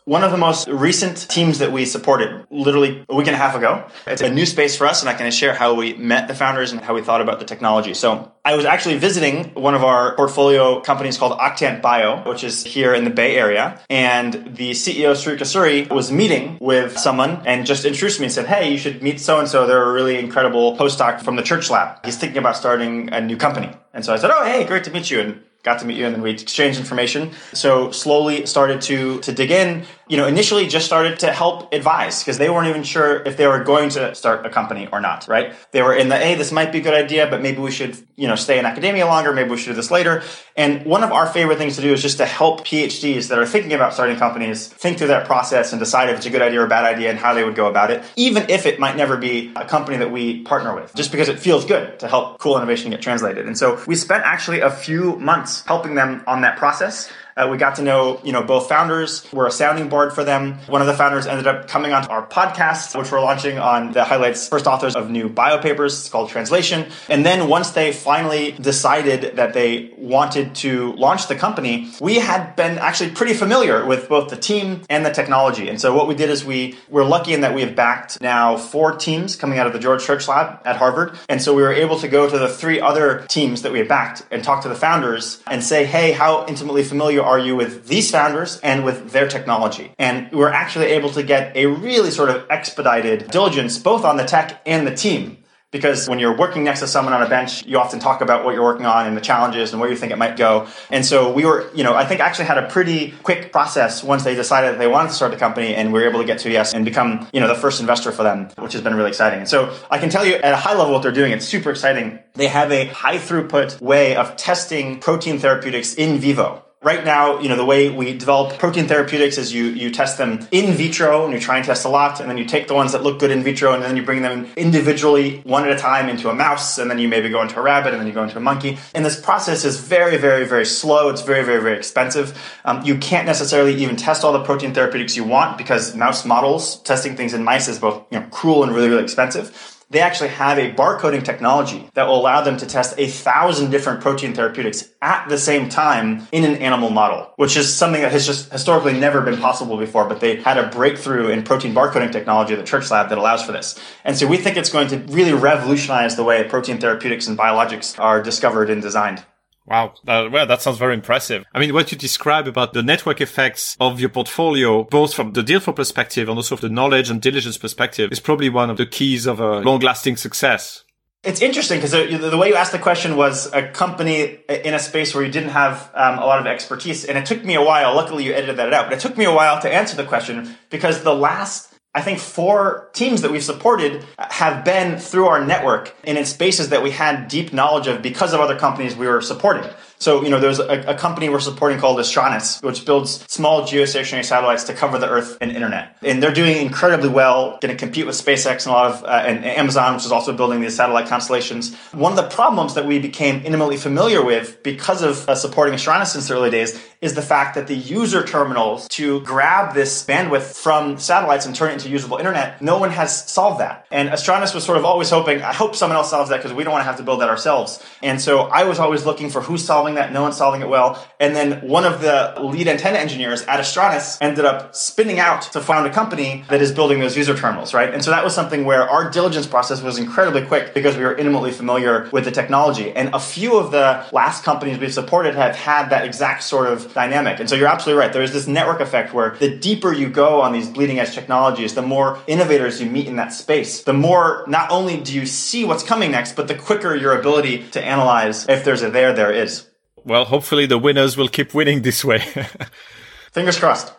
One 0.08 0.24
of 0.24 0.30
the 0.30 0.38
most 0.38 0.68
recent 0.68 1.28
teams 1.28 1.58
that 1.58 1.70
we 1.70 1.84
supported 1.84 2.46
literally 2.50 3.04
a 3.10 3.14
week 3.14 3.26
and 3.26 3.34
a 3.34 3.38
half 3.38 3.54
ago. 3.54 3.86
It's 4.06 4.22
a 4.22 4.30
new 4.30 4.46
space 4.46 4.74
for 4.74 4.86
us 4.86 5.02
and 5.02 5.10
I 5.10 5.12
can 5.12 5.30
share 5.30 5.52
how 5.52 5.74
we 5.74 5.92
met 5.92 6.28
the 6.28 6.34
founders 6.34 6.72
and 6.72 6.80
how 6.80 6.94
we 6.94 7.02
thought 7.02 7.20
about 7.20 7.40
the 7.40 7.44
technology. 7.44 7.92
So 7.92 8.32
I 8.42 8.56
was 8.56 8.64
actually 8.64 8.96
visiting 8.96 9.52
one 9.52 9.74
of 9.74 9.84
our 9.84 10.16
portfolio 10.16 10.80
companies 10.80 11.18
called 11.18 11.38
Octant 11.38 11.82
Bio, 11.82 12.26
which 12.26 12.42
is 12.42 12.64
here 12.64 12.94
in 12.94 13.04
the 13.04 13.10
Bay 13.10 13.36
Area. 13.36 13.82
And 13.90 14.56
the 14.56 14.70
CEO, 14.70 15.14
Sri 15.14 15.36
Kosuri, 15.36 15.90
was 15.90 16.10
meeting 16.10 16.56
with 16.58 16.96
someone 16.96 17.42
and 17.44 17.66
just 17.66 17.84
introduced 17.84 18.18
me 18.18 18.24
and 18.24 18.32
said, 18.32 18.46
Hey, 18.46 18.72
you 18.72 18.78
should 18.78 19.02
meet 19.02 19.20
so 19.20 19.38
and 19.38 19.46
so. 19.46 19.66
They're 19.66 19.90
a 19.90 19.92
really 19.92 20.18
incredible 20.18 20.74
postdoc 20.78 21.20
from 21.20 21.36
the 21.36 21.42
Church 21.42 21.68
lab. 21.68 22.02
He's 22.02 22.16
thinking 22.16 22.38
about 22.38 22.56
starting 22.56 23.12
a 23.12 23.20
new 23.20 23.36
company. 23.36 23.70
And 23.92 24.06
so 24.06 24.14
I 24.14 24.16
said, 24.16 24.30
Oh, 24.32 24.42
hey, 24.46 24.64
great 24.64 24.84
to 24.84 24.90
meet 24.90 25.10
you. 25.10 25.20
And 25.20 25.42
got 25.62 25.80
to 25.80 25.86
meet 25.86 25.96
you 25.96 26.06
and 26.06 26.14
then 26.14 26.22
we 26.22 26.30
exchanged 26.30 26.78
information. 26.78 27.32
So 27.52 27.90
slowly 27.90 28.46
started 28.46 28.80
to 28.82 29.20
to 29.20 29.32
dig 29.32 29.50
in. 29.50 29.84
You 30.08 30.16
know, 30.16 30.26
initially 30.26 30.66
just 30.66 30.86
started 30.86 31.18
to 31.20 31.32
help 31.32 31.72
advise 31.72 32.20
because 32.20 32.38
they 32.38 32.48
weren't 32.48 32.68
even 32.68 32.82
sure 32.82 33.22
if 33.22 33.36
they 33.36 33.46
were 33.46 33.62
going 33.62 33.90
to 33.90 34.14
start 34.14 34.46
a 34.46 34.50
company 34.50 34.88
or 34.90 35.00
not, 35.00 35.28
right? 35.28 35.54
They 35.72 35.82
were 35.82 35.94
in 35.94 36.08
the, 36.08 36.16
hey, 36.16 36.34
this 36.34 36.50
might 36.50 36.72
be 36.72 36.78
a 36.78 36.80
good 36.80 36.94
idea, 36.94 37.26
but 37.28 37.42
maybe 37.42 37.58
we 37.58 37.70
should, 37.70 37.96
you 38.16 38.26
know, 38.26 38.34
stay 38.34 38.58
in 38.58 38.64
academia 38.64 39.06
longer. 39.06 39.32
Maybe 39.32 39.50
we 39.50 39.58
should 39.58 39.70
do 39.70 39.74
this 39.74 39.90
later. 39.90 40.22
And 40.56 40.86
one 40.86 41.04
of 41.04 41.12
our 41.12 41.26
favorite 41.26 41.58
things 41.58 41.76
to 41.76 41.82
do 41.82 41.92
is 41.92 42.00
just 42.00 42.16
to 42.18 42.26
help 42.26 42.66
PhDs 42.66 43.28
that 43.28 43.38
are 43.38 43.46
thinking 43.46 43.74
about 43.74 43.92
starting 43.92 44.16
companies 44.16 44.66
think 44.66 44.98
through 44.98 45.08
that 45.08 45.26
process 45.26 45.72
and 45.72 45.78
decide 45.78 46.08
if 46.08 46.16
it's 46.16 46.26
a 46.26 46.30
good 46.30 46.42
idea 46.42 46.60
or 46.60 46.64
a 46.64 46.68
bad 46.68 46.84
idea 46.84 47.10
and 47.10 47.18
how 47.18 47.34
they 47.34 47.44
would 47.44 47.54
go 47.54 47.68
about 47.68 47.90
it, 47.90 48.02
even 48.16 48.48
if 48.48 48.64
it 48.66 48.80
might 48.80 48.96
never 48.96 49.16
be 49.16 49.52
a 49.56 49.64
company 49.66 49.98
that 49.98 50.10
we 50.10 50.42
partner 50.42 50.74
with, 50.74 50.94
just 50.94 51.10
because 51.12 51.28
it 51.28 51.38
feels 51.38 51.64
good 51.64 51.98
to 52.00 52.08
help 52.08 52.38
cool 52.38 52.56
innovation 52.56 52.90
get 52.90 53.02
translated. 53.02 53.46
And 53.46 53.58
so 53.58 53.82
we 53.86 53.94
spent 53.94 54.24
actually 54.24 54.60
a 54.60 54.70
few 54.70 55.16
months 55.16 55.64
helping 55.66 55.94
them 55.94 56.24
on 56.26 56.40
that 56.40 56.56
process. 56.56 57.10
Uh, 57.38 57.46
we 57.48 57.56
got 57.56 57.76
to 57.76 57.82
know, 57.82 58.20
you 58.24 58.32
know, 58.32 58.42
both 58.42 58.68
founders. 58.68 59.24
We're 59.32 59.46
a 59.46 59.50
sounding 59.52 59.88
board 59.88 60.12
for 60.12 60.24
them. 60.24 60.54
One 60.66 60.80
of 60.80 60.88
the 60.88 60.94
founders 60.94 61.24
ended 61.26 61.46
up 61.46 61.68
coming 61.68 61.92
onto 61.92 62.10
our 62.10 62.26
podcast, 62.26 62.98
which 62.98 63.12
we're 63.12 63.20
launching 63.20 63.58
on 63.58 63.92
the 63.92 64.02
highlights 64.02 64.48
first 64.48 64.66
authors 64.66 64.96
of 64.96 65.08
new 65.08 65.28
bio 65.28 65.58
papers. 65.58 66.00
It's 66.00 66.08
called 66.08 66.30
Translation. 66.30 66.90
And 67.08 67.24
then 67.24 67.48
once 67.48 67.70
they 67.70 67.92
finally 67.92 68.52
decided 68.52 69.36
that 69.36 69.52
they 69.52 69.92
wanted 69.96 70.56
to 70.56 70.94
launch 70.94 71.28
the 71.28 71.36
company, 71.36 71.92
we 72.00 72.16
had 72.16 72.56
been 72.56 72.76
actually 72.78 73.10
pretty 73.10 73.34
familiar 73.34 73.86
with 73.86 74.08
both 74.08 74.30
the 74.30 74.36
team 74.36 74.82
and 74.90 75.06
the 75.06 75.10
technology. 75.10 75.68
And 75.68 75.80
so 75.80 75.94
what 75.94 76.08
we 76.08 76.16
did 76.16 76.30
is 76.30 76.44
we 76.44 76.76
were 76.88 77.04
lucky 77.04 77.34
in 77.34 77.42
that 77.42 77.54
we 77.54 77.60
have 77.60 77.76
backed 77.76 78.20
now 78.20 78.56
four 78.56 78.96
teams 78.96 79.36
coming 79.36 79.60
out 79.60 79.68
of 79.68 79.72
the 79.72 79.78
George 79.78 80.04
Church 80.04 80.26
Lab 80.26 80.60
at 80.64 80.76
Harvard. 80.76 81.16
And 81.28 81.40
so 81.40 81.54
we 81.54 81.62
were 81.62 81.72
able 81.72 82.00
to 82.00 82.08
go 82.08 82.28
to 82.28 82.38
the 82.38 82.48
three 82.48 82.80
other 82.80 83.24
teams 83.28 83.62
that 83.62 83.70
we 83.70 83.78
had 83.78 83.86
backed 83.86 84.26
and 84.32 84.42
talk 84.42 84.62
to 84.62 84.68
the 84.68 84.74
founders 84.74 85.40
and 85.46 85.62
say, 85.62 85.84
hey, 85.84 86.10
how 86.10 86.44
intimately 86.46 86.82
familiar 86.82 87.27
are 87.28 87.38
you 87.38 87.54
with 87.54 87.86
these 87.86 88.10
founders 88.10 88.58
and 88.60 88.84
with 88.84 89.10
their 89.12 89.28
technology? 89.28 89.92
And 89.98 90.32
we're 90.32 90.50
actually 90.50 90.86
able 90.86 91.10
to 91.10 91.22
get 91.22 91.56
a 91.56 91.66
really 91.66 92.10
sort 92.10 92.30
of 92.30 92.46
expedited 92.50 93.30
diligence 93.30 93.78
both 93.78 94.04
on 94.04 94.16
the 94.16 94.24
tech 94.24 94.60
and 94.66 94.86
the 94.86 94.94
team. 94.94 95.38
Because 95.70 96.08
when 96.08 96.18
you're 96.18 96.34
working 96.34 96.64
next 96.64 96.80
to 96.80 96.86
someone 96.86 97.12
on 97.12 97.22
a 97.22 97.28
bench, 97.28 97.66
you 97.66 97.78
often 97.78 98.00
talk 98.00 98.22
about 98.22 98.42
what 98.42 98.54
you're 98.54 98.64
working 98.64 98.86
on 98.86 99.06
and 99.06 99.14
the 99.14 99.20
challenges 99.20 99.72
and 99.72 99.80
where 99.80 99.90
you 99.90 99.96
think 99.96 100.12
it 100.12 100.16
might 100.16 100.38
go. 100.38 100.66
And 100.90 101.04
so 101.04 101.30
we 101.30 101.44
were, 101.44 101.70
you 101.74 101.84
know, 101.84 101.94
I 101.94 102.06
think 102.06 102.22
actually 102.22 102.46
had 102.46 102.56
a 102.56 102.68
pretty 102.68 103.12
quick 103.22 103.52
process 103.52 104.02
once 104.02 104.24
they 104.24 104.34
decided 104.34 104.72
that 104.72 104.78
they 104.78 104.86
wanted 104.86 105.08
to 105.08 105.14
start 105.14 105.30
the 105.30 105.36
company 105.36 105.74
and 105.74 105.92
we 105.92 106.00
were 106.00 106.08
able 106.08 106.20
to 106.20 106.26
get 106.26 106.38
to 106.40 106.50
yes 106.50 106.72
and 106.72 106.86
become, 106.86 107.28
you 107.34 107.40
know, 107.40 107.48
the 107.48 107.54
first 107.54 107.82
investor 107.82 108.12
for 108.12 108.22
them, 108.22 108.48
which 108.56 108.72
has 108.72 108.80
been 108.80 108.94
really 108.94 109.10
exciting. 109.10 109.40
And 109.40 109.48
so 109.48 109.76
I 109.90 109.98
can 109.98 110.08
tell 110.08 110.24
you 110.24 110.36
at 110.36 110.54
a 110.54 110.56
high 110.56 110.74
level 110.74 110.94
what 110.94 111.02
they're 111.02 111.12
doing. 111.12 111.32
It's 111.32 111.44
super 111.44 111.70
exciting. 111.70 112.18
They 112.32 112.48
have 112.48 112.72
a 112.72 112.86
high 112.86 113.18
throughput 113.18 113.78
way 113.82 114.16
of 114.16 114.36
testing 114.36 115.00
protein 115.00 115.38
therapeutics 115.38 115.92
in 115.94 116.18
vivo. 116.18 116.64
Right 116.80 117.04
now, 117.04 117.40
you 117.40 117.48
know, 117.48 117.56
the 117.56 117.64
way 117.64 117.90
we 117.90 118.16
develop 118.16 118.56
protein 118.60 118.86
therapeutics 118.86 119.36
is 119.36 119.52
you, 119.52 119.64
you 119.64 119.90
test 119.90 120.16
them 120.16 120.46
in 120.52 120.74
vitro 120.74 121.24
and 121.24 121.34
you 121.34 121.40
try 121.40 121.56
and 121.56 121.66
test 121.66 121.84
a 121.84 121.88
lot, 121.88 122.20
and 122.20 122.30
then 122.30 122.38
you 122.38 122.44
take 122.44 122.68
the 122.68 122.74
ones 122.74 122.92
that 122.92 123.02
look 123.02 123.18
good 123.18 123.32
in 123.32 123.42
vitro 123.42 123.72
and 123.72 123.82
then 123.82 123.96
you 123.96 124.04
bring 124.04 124.22
them 124.22 124.46
individually, 124.56 125.40
one 125.40 125.64
at 125.64 125.72
a 125.72 125.76
time, 125.76 126.08
into 126.08 126.30
a 126.30 126.34
mouse, 126.34 126.78
and 126.78 126.88
then 126.88 127.00
you 127.00 127.08
maybe 127.08 127.30
go 127.30 127.42
into 127.42 127.58
a 127.58 127.62
rabbit, 127.62 127.94
and 127.94 128.00
then 128.00 128.06
you 128.06 128.12
go 128.12 128.22
into 128.22 128.36
a 128.36 128.40
monkey. 128.40 128.78
And 128.94 129.04
this 129.04 129.20
process 129.20 129.64
is 129.64 129.80
very, 129.80 130.18
very, 130.18 130.46
very 130.46 130.64
slow. 130.64 131.08
It's 131.08 131.22
very, 131.22 131.44
very, 131.44 131.60
very 131.60 131.76
expensive. 131.76 132.40
Um, 132.64 132.84
you 132.84 132.96
can't 132.98 133.26
necessarily 133.26 133.74
even 133.74 133.96
test 133.96 134.22
all 134.22 134.32
the 134.32 134.44
protein 134.44 134.72
therapeutics 134.72 135.16
you 135.16 135.24
want 135.24 135.58
because 135.58 135.96
mouse 135.96 136.24
models, 136.24 136.80
testing 136.82 137.16
things 137.16 137.34
in 137.34 137.42
mice 137.42 137.66
is 137.66 137.80
both 137.80 138.04
you 138.12 138.20
know, 138.20 138.26
cruel 138.30 138.62
and 138.62 138.72
really, 138.72 138.88
really 138.88 139.02
expensive 139.02 139.77
they 139.90 140.00
actually 140.00 140.28
have 140.28 140.58
a 140.58 140.72
barcoding 140.72 141.24
technology 141.24 141.88
that 141.94 142.06
will 142.06 142.20
allow 142.20 142.42
them 142.42 142.56
to 142.58 142.66
test 142.66 142.94
a 142.98 143.06
thousand 143.08 143.70
different 143.70 144.00
protein 144.00 144.34
therapeutics 144.34 144.90
at 145.00 145.28
the 145.28 145.38
same 145.38 145.68
time 145.68 146.26
in 146.30 146.44
an 146.44 146.56
animal 146.56 146.90
model, 146.90 147.32
which 147.36 147.56
is 147.56 147.74
something 147.74 148.02
that 148.02 148.12
has 148.12 148.26
just 148.26 148.52
historically 148.52 148.92
never 148.92 149.22
been 149.22 149.38
possible 149.38 149.78
before. 149.78 150.06
But 150.06 150.20
they 150.20 150.36
had 150.36 150.58
a 150.58 150.68
breakthrough 150.68 151.28
in 151.28 151.42
protein 151.42 151.74
barcoding 151.74 152.12
technology 152.12 152.52
at 152.52 152.58
the 152.58 152.66
Church 152.66 152.90
Lab 152.90 153.08
that 153.08 153.18
allows 153.18 153.42
for 153.42 153.52
this. 153.52 153.78
And 154.04 154.16
so 154.16 154.26
we 154.26 154.36
think 154.36 154.56
it's 154.56 154.70
going 154.70 154.88
to 154.88 154.98
really 155.08 155.32
revolutionize 155.32 156.16
the 156.16 156.24
way 156.24 156.44
protein 156.44 156.78
therapeutics 156.78 157.26
and 157.26 157.38
biologics 157.38 157.98
are 157.98 158.22
discovered 158.22 158.68
and 158.68 158.82
designed. 158.82 159.24
Wow. 159.68 159.94
Uh, 160.06 160.28
well, 160.32 160.46
that 160.46 160.62
sounds 160.62 160.78
very 160.78 160.94
impressive. 160.94 161.44
I 161.52 161.60
mean, 161.60 161.74
what 161.74 161.92
you 161.92 161.98
describe 161.98 162.48
about 162.48 162.72
the 162.72 162.82
network 162.82 163.20
effects 163.20 163.76
of 163.78 164.00
your 164.00 164.08
portfolio, 164.08 164.84
both 164.84 165.12
from 165.12 165.32
the 165.32 165.42
deal 165.42 165.60
flow 165.60 165.74
perspective 165.74 166.28
and 166.28 166.38
also 166.38 166.56
from 166.56 166.68
the 166.68 166.74
knowledge 166.74 167.10
and 167.10 167.20
diligence 167.20 167.58
perspective, 167.58 168.10
is 168.10 168.20
probably 168.20 168.48
one 168.48 168.70
of 168.70 168.78
the 168.78 168.86
keys 168.86 169.26
of 169.26 169.40
a 169.40 169.60
long 169.60 169.80
lasting 169.80 170.16
success. 170.16 170.84
It's 171.24 171.42
interesting 171.42 171.78
because 171.78 171.90
the, 171.90 172.38
way 172.38 172.48
you 172.48 172.54
asked 172.54 172.72
the 172.72 172.78
question 172.78 173.16
was 173.16 173.52
a 173.52 173.68
company 173.68 174.38
in 174.48 174.72
a 174.72 174.78
space 174.78 175.14
where 175.14 175.24
you 175.24 175.32
didn't 175.32 175.50
have 175.50 175.90
um, 175.94 176.18
a 176.18 176.24
lot 176.24 176.38
of 176.38 176.46
expertise. 176.46 177.04
And 177.04 177.18
it 177.18 177.26
took 177.26 177.44
me 177.44 177.54
a 177.54 177.62
while. 177.62 177.94
Luckily, 177.94 178.24
you 178.24 178.32
edited 178.32 178.56
that 178.56 178.72
out. 178.72 178.86
But 178.86 178.94
it 178.94 179.00
took 179.00 179.18
me 179.18 179.24
a 179.24 179.32
while 179.32 179.60
to 179.60 179.70
answer 179.72 179.96
the 179.96 180.04
question 180.04 180.56
because 180.70 181.02
the 181.02 181.14
last 181.14 181.74
I 181.94 182.02
think 182.02 182.18
four 182.18 182.90
teams 182.92 183.22
that 183.22 183.32
we've 183.32 183.42
supported 183.42 184.04
have 184.18 184.64
been 184.64 184.98
through 184.98 185.26
our 185.26 185.44
network 185.44 185.94
and 186.04 186.18
in 186.18 186.26
spaces 186.26 186.68
that 186.68 186.82
we 186.82 186.90
had 186.90 187.28
deep 187.28 187.52
knowledge 187.52 187.86
of 187.86 188.02
because 188.02 188.34
of 188.34 188.40
other 188.40 188.58
companies 188.58 188.94
we 188.94 189.06
were 189.06 189.22
supporting. 189.22 189.68
So, 189.98 190.22
you 190.22 190.30
know, 190.30 190.38
there's 190.38 190.60
a, 190.60 190.82
a 190.86 190.94
company 190.94 191.28
we're 191.28 191.40
supporting 191.40 191.80
called 191.80 191.98
Astranis, 191.98 192.62
which 192.62 192.84
builds 192.84 193.24
small 193.28 193.62
geostationary 193.62 194.24
satellites 194.24 194.64
to 194.64 194.74
cover 194.74 194.98
the 194.98 195.08
Earth 195.08 195.38
and 195.40 195.50
internet. 195.50 195.96
And 196.02 196.22
they're 196.22 196.32
doing 196.32 196.58
incredibly 196.58 197.08
well, 197.08 197.58
going 197.60 197.74
to 197.74 197.76
compete 197.76 198.06
with 198.06 198.14
SpaceX 198.14 198.66
and 198.66 198.66
a 198.66 198.72
lot 198.72 198.92
of, 198.92 199.04
uh, 199.04 199.24
and 199.26 199.44
Amazon, 199.44 199.94
which 199.94 200.04
is 200.04 200.12
also 200.12 200.32
building 200.32 200.60
these 200.60 200.76
satellite 200.76 201.08
constellations. 201.08 201.74
One 201.92 202.12
of 202.12 202.16
the 202.16 202.28
problems 202.28 202.74
that 202.74 202.86
we 202.86 203.00
became 203.00 203.44
intimately 203.44 203.76
familiar 203.76 204.24
with 204.24 204.62
because 204.62 205.02
of 205.02 205.28
uh, 205.28 205.34
supporting 205.34 205.74
Astranis 205.74 206.08
since 206.08 206.28
the 206.28 206.34
early 206.34 206.50
days 206.50 206.80
is 207.00 207.14
the 207.14 207.22
fact 207.22 207.54
that 207.54 207.68
the 207.68 207.76
user 207.76 208.24
terminals 208.24 208.88
to 208.88 209.20
grab 209.20 209.74
this 209.74 210.04
bandwidth 210.04 210.56
from 210.56 210.98
satellites 210.98 211.46
and 211.46 211.54
turn 211.54 211.70
it 211.70 211.74
into 211.74 211.88
usable 211.88 212.16
internet, 212.16 212.60
no 212.60 212.78
one 212.78 212.90
has 212.90 213.30
solved 213.30 213.60
that. 213.60 213.86
And 213.90 214.08
Astranis 214.08 214.54
was 214.54 214.64
sort 214.64 214.78
of 214.78 214.84
always 214.84 215.10
hoping, 215.10 215.40
I 215.42 215.52
hope 215.52 215.76
someone 215.76 215.96
else 215.96 216.10
solves 216.10 216.30
that 216.30 216.38
because 216.38 216.52
we 216.52 216.64
don't 216.64 216.72
want 216.72 216.82
to 216.82 216.86
have 216.86 216.96
to 216.96 217.04
build 217.04 217.20
that 217.20 217.28
ourselves. 217.28 217.82
And 218.02 218.20
so 218.20 218.40
I 218.40 218.64
was 218.64 218.80
always 218.80 219.06
looking 219.06 219.30
for 219.30 219.40
who's 219.40 219.64
solving 219.64 219.94
that, 219.94 220.12
no 220.12 220.22
one's 220.22 220.36
solving 220.36 220.60
it 220.60 220.68
well. 220.68 221.06
And 221.20 221.36
then 221.36 221.68
one 221.68 221.84
of 221.84 222.00
the 222.00 222.34
lead 222.40 222.66
antenna 222.66 222.98
engineers 222.98 223.42
at 223.42 223.60
Astranis 223.60 224.18
ended 224.20 224.44
up 224.44 224.74
spinning 224.74 225.20
out 225.20 225.42
to 225.52 225.60
found 225.60 225.86
a 225.86 225.92
company 225.92 226.44
that 226.48 226.60
is 226.60 226.72
building 226.72 226.98
those 226.98 227.16
user 227.16 227.36
terminals, 227.36 227.72
right? 227.74 227.94
And 227.94 228.02
so 228.04 228.10
that 228.10 228.24
was 228.24 228.34
something 228.34 228.64
where 228.64 228.88
our 228.88 229.08
diligence 229.10 229.46
process 229.46 229.82
was 229.82 229.98
incredibly 229.98 230.44
quick 230.44 230.74
because 230.74 230.96
we 230.96 231.04
were 231.04 231.14
intimately 231.14 231.52
familiar 231.52 232.08
with 232.12 232.24
the 232.24 232.32
technology. 232.32 232.90
And 232.90 233.14
a 233.14 233.20
few 233.20 233.56
of 233.56 233.70
the 233.70 234.04
last 234.10 234.42
companies 234.42 234.78
we've 234.78 234.92
supported 234.92 235.36
have 235.36 235.54
had 235.54 235.90
that 235.90 236.04
exact 236.04 236.42
sort 236.42 236.66
of 236.66 236.87
dynamic. 236.94 237.40
And 237.40 237.48
so 237.48 237.54
you're 237.54 237.68
absolutely 237.68 238.00
right. 238.00 238.12
There's 238.12 238.32
this 238.32 238.46
network 238.46 238.80
effect 238.80 239.12
where 239.12 239.36
the 239.38 239.56
deeper 239.56 239.92
you 239.92 240.08
go 240.08 240.40
on 240.40 240.52
these 240.52 240.68
bleeding 240.68 240.98
edge 240.98 241.14
technologies, 241.14 241.74
the 241.74 241.82
more 241.82 242.18
innovators 242.26 242.80
you 242.80 242.90
meet 242.90 243.06
in 243.06 243.16
that 243.16 243.32
space, 243.32 243.82
the 243.82 243.92
more 243.92 244.44
not 244.46 244.70
only 244.70 245.00
do 245.00 245.14
you 245.14 245.26
see 245.26 245.64
what's 245.64 245.82
coming 245.82 246.10
next, 246.10 246.36
but 246.36 246.48
the 246.48 246.54
quicker 246.54 246.94
your 246.94 247.18
ability 247.18 247.64
to 247.70 247.84
analyze 247.84 248.48
if 248.48 248.64
there's 248.64 248.82
a 248.82 248.90
there, 248.90 249.12
there 249.12 249.32
is. 249.32 249.66
Well, 250.04 250.24
hopefully 250.24 250.66
the 250.66 250.78
winners 250.78 251.16
will 251.16 251.28
keep 251.28 251.52
winning 251.52 251.82
this 251.82 252.04
way. 252.04 252.20
Fingers 253.32 253.58
crossed. 253.58 253.92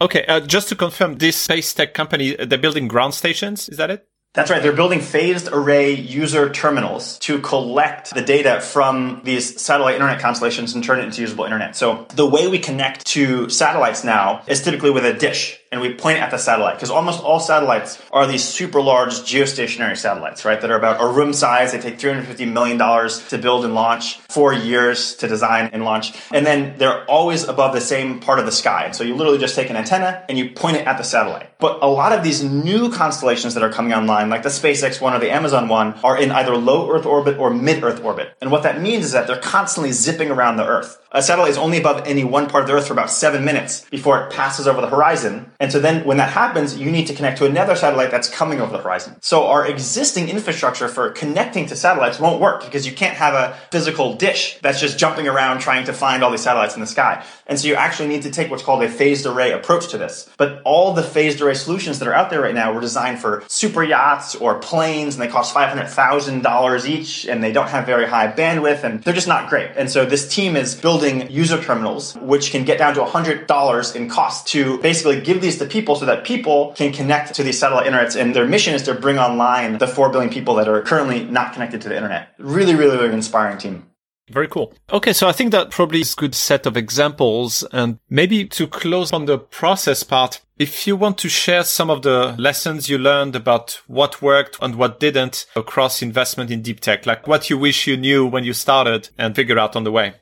Okay, 0.00 0.24
uh, 0.26 0.40
just 0.40 0.68
to 0.68 0.76
confirm, 0.76 1.16
this 1.16 1.36
space 1.36 1.74
tech 1.74 1.92
company, 1.92 2.34
they're 2.34 2.58
building 2.58 2.88
ground 2.88 3.14
stations. 3.14 3.68
Is 3.68 3.76
that 3.76 3.90
it? 3.90 4.07
That's 4.34 4.50
right. 4.50 4.62
They're 4.62 4.72
building 4.72 5.00
phased 5.00 5.48
array 5.50 5.92
user 5.92 6.50
terminals 6.50 7.18
to 7.20 7.40
collect 7.40 8.14
the 8.14 8.22
data 8.22 8.60
from 8.60 9.22
these 9.24 9.60
satellite 9.60 9.94
internet 9.94 10.20
constellations 10.20 10.74
and 10.74 10.84
turn 10.84 11.00
it 11.00 11.04
into 11.04 11.22
usable 11.22 11.44
internet. 11.44 11.74
So 11.74 12.06
the 12.14 12.26
way 12.26 12.46
we 12.46 12.58
connect 12.58 13.06
to 13.08 13.48
satellites 13.48 14.04
now 14.04 14.42
is 14.46 14.62
typically 14.62 14.90
with 14.90 15.04
a 15.04 15.14
dish 15.14 15.58
and 15.70 15.80
we 15.80 15.94
point 15.94 16.18
at 16.18 16.30
the 16.30 16.38
satellite 16.38 16.76
because 16.76 16.90
almost 16.90 17.22
all 17.22 17.40
satellites 17.40 18.02
are 18.10 18.26
these 18.26 18.44
super 18.44 18.80
large 18.80 19.12
geostationary 19.20 19.96
satellites, 19.96 20.44
right? 20.44 20.60
That 20.60 20.70
are 20.70 20.78
about 20.78 21.00
a 21.00 21.06
room 21.06 21.32
size. 21.32 21.72
They 21.72 21.80
take 21.80 21.98
$350 21.98 22.50
million 22.50 22.78
to 22.78 23.38
build 23.38 23.64
and 23.64 23.74
launch, 23.74 24.18
four 24.28 24.52
years 24.52 25.14
to 25.16 25.28
design 25.28 25.70
and 25.72 25.84
launch. 25.84 26.12
And 26.32 26.46
then 26.46 26.78
they're 26.78 27.04
always 27.04 27.44
above 27.44 27.74
the 27.74 27.80
same 27.80 28.20
part 28.20 28.38
of 28.38 28.46
the 28.46 28.52
sky. 28.52 28.90
So 28.92 29.04
you 29.04 29.14
literally 29.14 29.38
just 29.38 29.54
take 29.54 29.70
an 29.70 29.76
antenna 29.76 30.24
and 30.28 30.38
you 30.38 30.50
point 30.50 30.76
it 30.76 30.86
at 30.86 30.98
the 30.98 31.04
satellite. 31.04 31.50
But 31.58 31.82
a 31.82 31.88
lot 31.88 32.12
of 32.12 32.22
these 32.22 32.42
new 32.42 32.90
constellations 32.90 33.54
that 33.54 33.62
are 33.62 33.72
coming 33.72 33.92
online, 33.92 34.30
like 34.30 34.42
the 34.42 34.48
SpaceX 34.48 35.00
one 35.00 35.12
or 35.12 35.18
the 35.18 35.30
Amazon 35.30 35.68
one, 35.68 35.94
are 36.04 36.16
in 36.16 36.30
either 36.30 36.56
low 36.56 36.90
Earth 36.90 37.04
orbit 37.04 37.36
or 37.38 37.50
mid 37.50 37.82
Earth 37.82 38.02
orbit. 38.02 38.34
And 38.40 38.50
what 38.50 38.62
that 38.62 38.80
means 38.80 39.04
is 39.04 39.12
that 39.12 39.26
they're 39.26 39.40
constantly 39.40 39.92
zipping 39.92 40.30
around 40.30 40.56
the 40.56 40.66
Earth. 40.66 41.00
A 41.10 41.22
satellite 41.22 41.50
is 41.50 41.56
only 41.56 41.78
above 41.78 42.06
any 42.06 42.22
one 42.22 42.50
part 42.50 42.64
of 42.64 42.68
the 42.68 42.74
Earth 42.74 42.88
for 42.88 42.92
about 42.92 43.10
seven 43.10 43.42
minutes 43.42 43.86
before 43.88 44.22
it 44.22 44.30
passes 44.30 44.68
over 44.68 44.82
the 44.82 44.88
horizon. 44.88 45.50
And 45.58 45.72
so 45.72 45.80
then 45.80 46.04
when 46.04 46.18
that 46.18 46.30
happens, 46.30 46.76
you 46.76 46.90
need 46.90 47.06
to 47.06 47.14
connect 47.14 47.38
to 47.38 47.46
another 47.46 47.76
satellite 47.76 48.10
that's 48.10 48.28
coming 48.28 48.60
over 48.60 48.76
the 48.76 48.82
horizon. 48.82 49.16
So 49.22 49.46
our 49.46 49.66
existing 49.66 50.28
infrastructure 50.28 50.86
for 50.86 51.08
connecting 51.08 51.64
to 51.68 51.76
satellites 51.76 52.20
won't 52.20 52.42
work 52.42 52.62
because 52.62 52.86
you 52.86 52.92
can't 52.92 53.16
have 53.16 53.32
a 53.32 53.56
physical 53.70 54.16
dish 54.16 54.58
that's 54.60 54.80
just 54.80 54.98
jumping 54.98 55.26
around 55.26 55.60
trying 55.60 55.86
to 55.86 55.94
find 55.94 56.22
all 56.22 56.30
these 56.30 56.42
satellites 56.42 56.74
in 56.74 56.82
the 56.82 56.86
sky. 56.86 57.24
And 57.46 57.58
so 57.58 57.68
you 57.68 57.74
actually 57.74 58.10
need 58.10 58.24
to 58.24 58.30
take 58.30 58.50
what's 58.50 58.62
called 58.62 58.82
a 58.82 58.88
phased 58.90 59.24
array 59.24 59.52
approach 59.52 59.88
to 59.88 59.98
this. 59.98 60.28
But 60.36 60.60
all 60.66 60.92
the 60.92 61.02
phased 61.02 61.40
array 61.40 61.54
solutions 61.54 62.00
that 62.00 62.08
are 62.08 62.14
out 62.14 62.28
there 62.28 62.42
right 62.42 62.54
now 62.54 62.74
were 62.74 62.82
designed 62.82 63.18
for 63.18 63.44
super 63.48 63.82
yachts 63.82 64.34
or 64.34 64.58
planes 64.58 65.14
and 65.14 65.22
they 65.22 65.28
cost 65.28 65.54
$500,000 65.54 66.86
each 66.86 67.26
and 67.26 67.42
they 67.42 67.52
don't 67.52 67.68
have 67.68 67.86
very 67.86 68.06
high 68.06 68.30
bandwidth 68.30 68.84
and 68.84 69.02
they're 69.02 69.14
just 69.14 69.26
not 69.26 69.48
great. 69.48 69.70
And 69.74 69.90
so 69.90 70.04
this 70.04 70.28
team 70.28 70.54
is 70.54 70.74
building 70.74 70.97
user 71.30 71.62
terminals, 71.62 72.16
which 72.16 72.50
can 72.50 72.64
get 72.64 72.78
down 72.78 72.94
to 72.94 73.00
$100 73.00 73.96
in 73.96 74.08
cost 74.08 74.46
to 74.48 74.78
basically 74.78 75.20
give 75.20 75.40
these 75.40 75.58
to 75.58 75.66
people 75.66 75.96
so 75.96 76.06
that 76.06 76.24
people 76.24 76.72
can 76.76 76.92
connect 76.92 77.34
to 77.34 77.42
these 77.42 77.58
satellite 77.58 77.86
internets. 77.86 78.20
And 78.20 78.34
their 78.34 78.46
mission 78.46 78.74
is 78.74 78.82
to 78.84 78.94
bring 78.94 79.18
online 79.18 79.78
the 79.78 79.86
4 79.86 80.10
billion 80.10 80.30
people 80.30 80.54
that 80.56 80.68
are 80.68 80.82
currently 80.82 81.24
not 81.24 81.52
connected 81.52 81.80
to 81.82 81.88
the 81.88 81.96
internet. 81.96 82.34
Really, 82.38 82.74
really, 82.74 82.96
really 82.96 83.14
inspiring 83.14 83.58
team. 83.58 83.86
Very 84.30 84.48
cool. 84.48 84.74
Okay, 84.92 85.12
so 85.12 85.26
I 85.28 85.32
think 85.32 85.52
that 85.52 85.70
probably 85.70 86.00
is 86.00 86.12
a 86.12 86.16
good 86.16 86.34
set 86.34 86.66
of 86.66 86.76
examples. 86.76 87.64
And 87.72 87.98
maybe 88.10 88.44
to 88.46 88.66
close 88.66 89.12
on 89.12 89.24
the 89.24 89.38
process 89.38 90.02
part, 90.02 90.40
if 90.58 90.86
you 90.86 90.96
want 90.96 91.18
to 91.18 91.28
share 91.28 91.62
some 91.62 91.88
of 91.88 92.02
the 92.02 92.34
lessons 92.38 92.88
you 92.88 92.98
learned 92.98 93.36
about 93.36 93.80
what 93.86 94.20
worked 94.20 94.58
and 94.60 94.74
what 94.74 95.00
didn't 95.00 95.46
across 95.56 96.02
investment 96.02 96.50
in 96.50 96.62
deep 96.62 96.80
tech, 96.80 97.06
like 97.06 97.26
what 97.26 97.48
you 97.48 97.56
wish 97.56 97.86
you 97.86 97.96
knew 97.96 98.26
when 98.26 98.44
you 98.44 98.52
started 98.52 99.08
and 99.16 99.34
figure 99.34 99.58
out 99.58 99.76
on 99.76 99.84
the 99.84 99.92
way. 99.92 100.14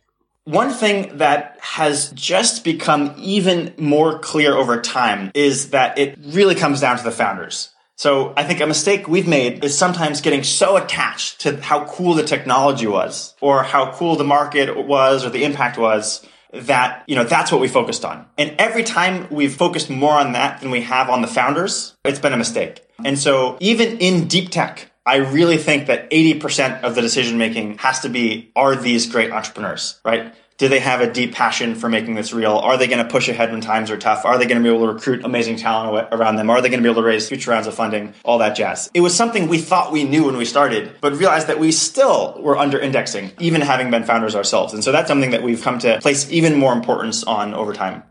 One 0.47 0.71
thing 0.71 1.19
that 1.19 1.59
has 1.61 2.11
just 2.13 2.63
become 2.63 3.17
even 3.19 3.75
more 3.77 4.21
clear 4.21 4.55
over 4.55 4.81
time 4.81 5.33
is 5.35 5.71
that 5.71 5.99
it 5.99 6.17
really 6.23 6.55
comes 6.55 6.81
down 6.81 6.97
to 6.99 7.03
the 7.03 7.11
founders. 7.11 7.71
So 7.97 8.33
I 8.37 8.45
think 8.45 8.61
a 8.61 8.67
mistake 8.67 9.09
we've 9.09 9.27
made 9.27 9.65
is 9.65 9.77
sometimes 9.77 10.21
getting 10.21 10.45
so 10.45 10.77
attached 10.77 11.41
to 11.41 11.61
how 11.61 11.87
cool 11.87 12.15
the 12.15 12.23
technology 12.23 12.87
was 12.87 13.35
or 13.41 13.65
how 13.65 13.91
cool 13.91 14.15
the 14.15 14.23
market 14.23 14.87
was 14.87 15.25
or 15.25 15.31
the 15.31 15.43
impact 15.43 15.79
was 15.79 16.25
that, 16.53 17.03
you 17.09 17.17
know, 17.17 17.25
that's 17.25 17.51
what 17.51 17.61
we 17.61 17.67
focused 17.67 18.05
on. 18.05 18.25
And 18.39 18.55
every 18.61 18.85
time 18.85 19.27
we've 19.31 19.53
focused 19.53 19.91
more 19.91 20.15
on 20.15 20.31
that 20.35 20.61
than 20.61 20.71
we 20.71 20.83
have 20.83 21.11
on 21.11 21.23
the 21.23 21.29
founders, 21.29 21.97
it's 22.05 22.21
been 22.21 22.33
a 22.33 22.37
mistake. 22.37 22.87
And 23.05 23.19
so 23.19 23.57
even 23.59 23.99
in 23.99 24.29
deep 24.29 24.51
tech, 24.51 24.93
I 25.07 25.17
really 25.17 25.57
think 25.57 25.87
that 25.87 26.11
80% 26.11 26.83
of 26.83 26.97
the 26.97 27.01
decision 27.01 27.39
making 27.39 27.79
has 27.79 28.01
to 28.01 28.09
be, 28.09 28.51
are 28.57 28.75
these 28.75 29.07
great 29.07 29.31
entrepreneurs, 29.31 30.01
right? 30.05 30.35
Do 30.59 30.69
they 30.69 30.81
have 30.81 31.01
a 31.01 31.13
deep 31.13 31.33
passion 31.33 31.75
for 31.75 31.89
making 31.89 32.15
this 32.15 32.33
real? 32.33 32.57
Are 32.57 32.77
they 32.77 32.89
going 32.89 33.05
to 33.05 33.09
push 33.09 33.29
ahead 33.29 33.53
when 33.53 33.61
times 33.61 33.91
are 33.91 33.99
tough? 33.99 34.25
Are 34.25 34.37
they 34.37 34.47
going 34.47 34.61
to 34.61 34.69
be 34.69 34.75
able 34.75 34.87
to 34.87 34.95
recruit 34.95 35.25
amazing 35.25 35.59
talent 35.59 36.09
around 36.11 36.37
them? 36.37 36.51
Are 36.51 36.61
they 36.61 36.71
going 36.71 36.83
to 36.83 36.83
be 36.83 36.91
able 36.91 37.03
to 37.03 37.07
raise 37.07 37.29
future 37.29 37.51
rounds 37.51 37.67
of 37.67 37.75
funding? 37.75 38.15
All 38.25 38.39
that 38.39 38.57
jazz. 38.57 38.91
It 38.95 39.03
was 39.03 39.15
something 39.15 39.49
we 39.49 39.59
thought 39.59 39.93
we 39.93 40.03
knew 40.05 40.25
when 40.25 40.37
we 40.37 40.47
started, 40.47 40.97
but 41.01 41.13
realized 41.13 41.47
that 41.49 41.61
we 41.61 41.73
still 41.73 42.41
were 42.41 42.57
under 42.57 42.81
indexing, 42.81 43.33
even 43.39 43.61
having 43.61 43.91
been 43.91 44.05
founders 44.05 44.35
ourselves. 44.35 44.73
And 44.73 44.83
so 44.83 44.93
that's 44.93 45.09
something 45.09 45.31
that 45.31 45.43
we've 45.43 45.63
come 45.63 45.79
to 45.81 46.01
place 46.01 46.29
even 46.33 46.57
more 46.57 46.73
importance 46.73 47.23
on 47.23 47.55
over 47.55 47.75
time. 47.75 48.03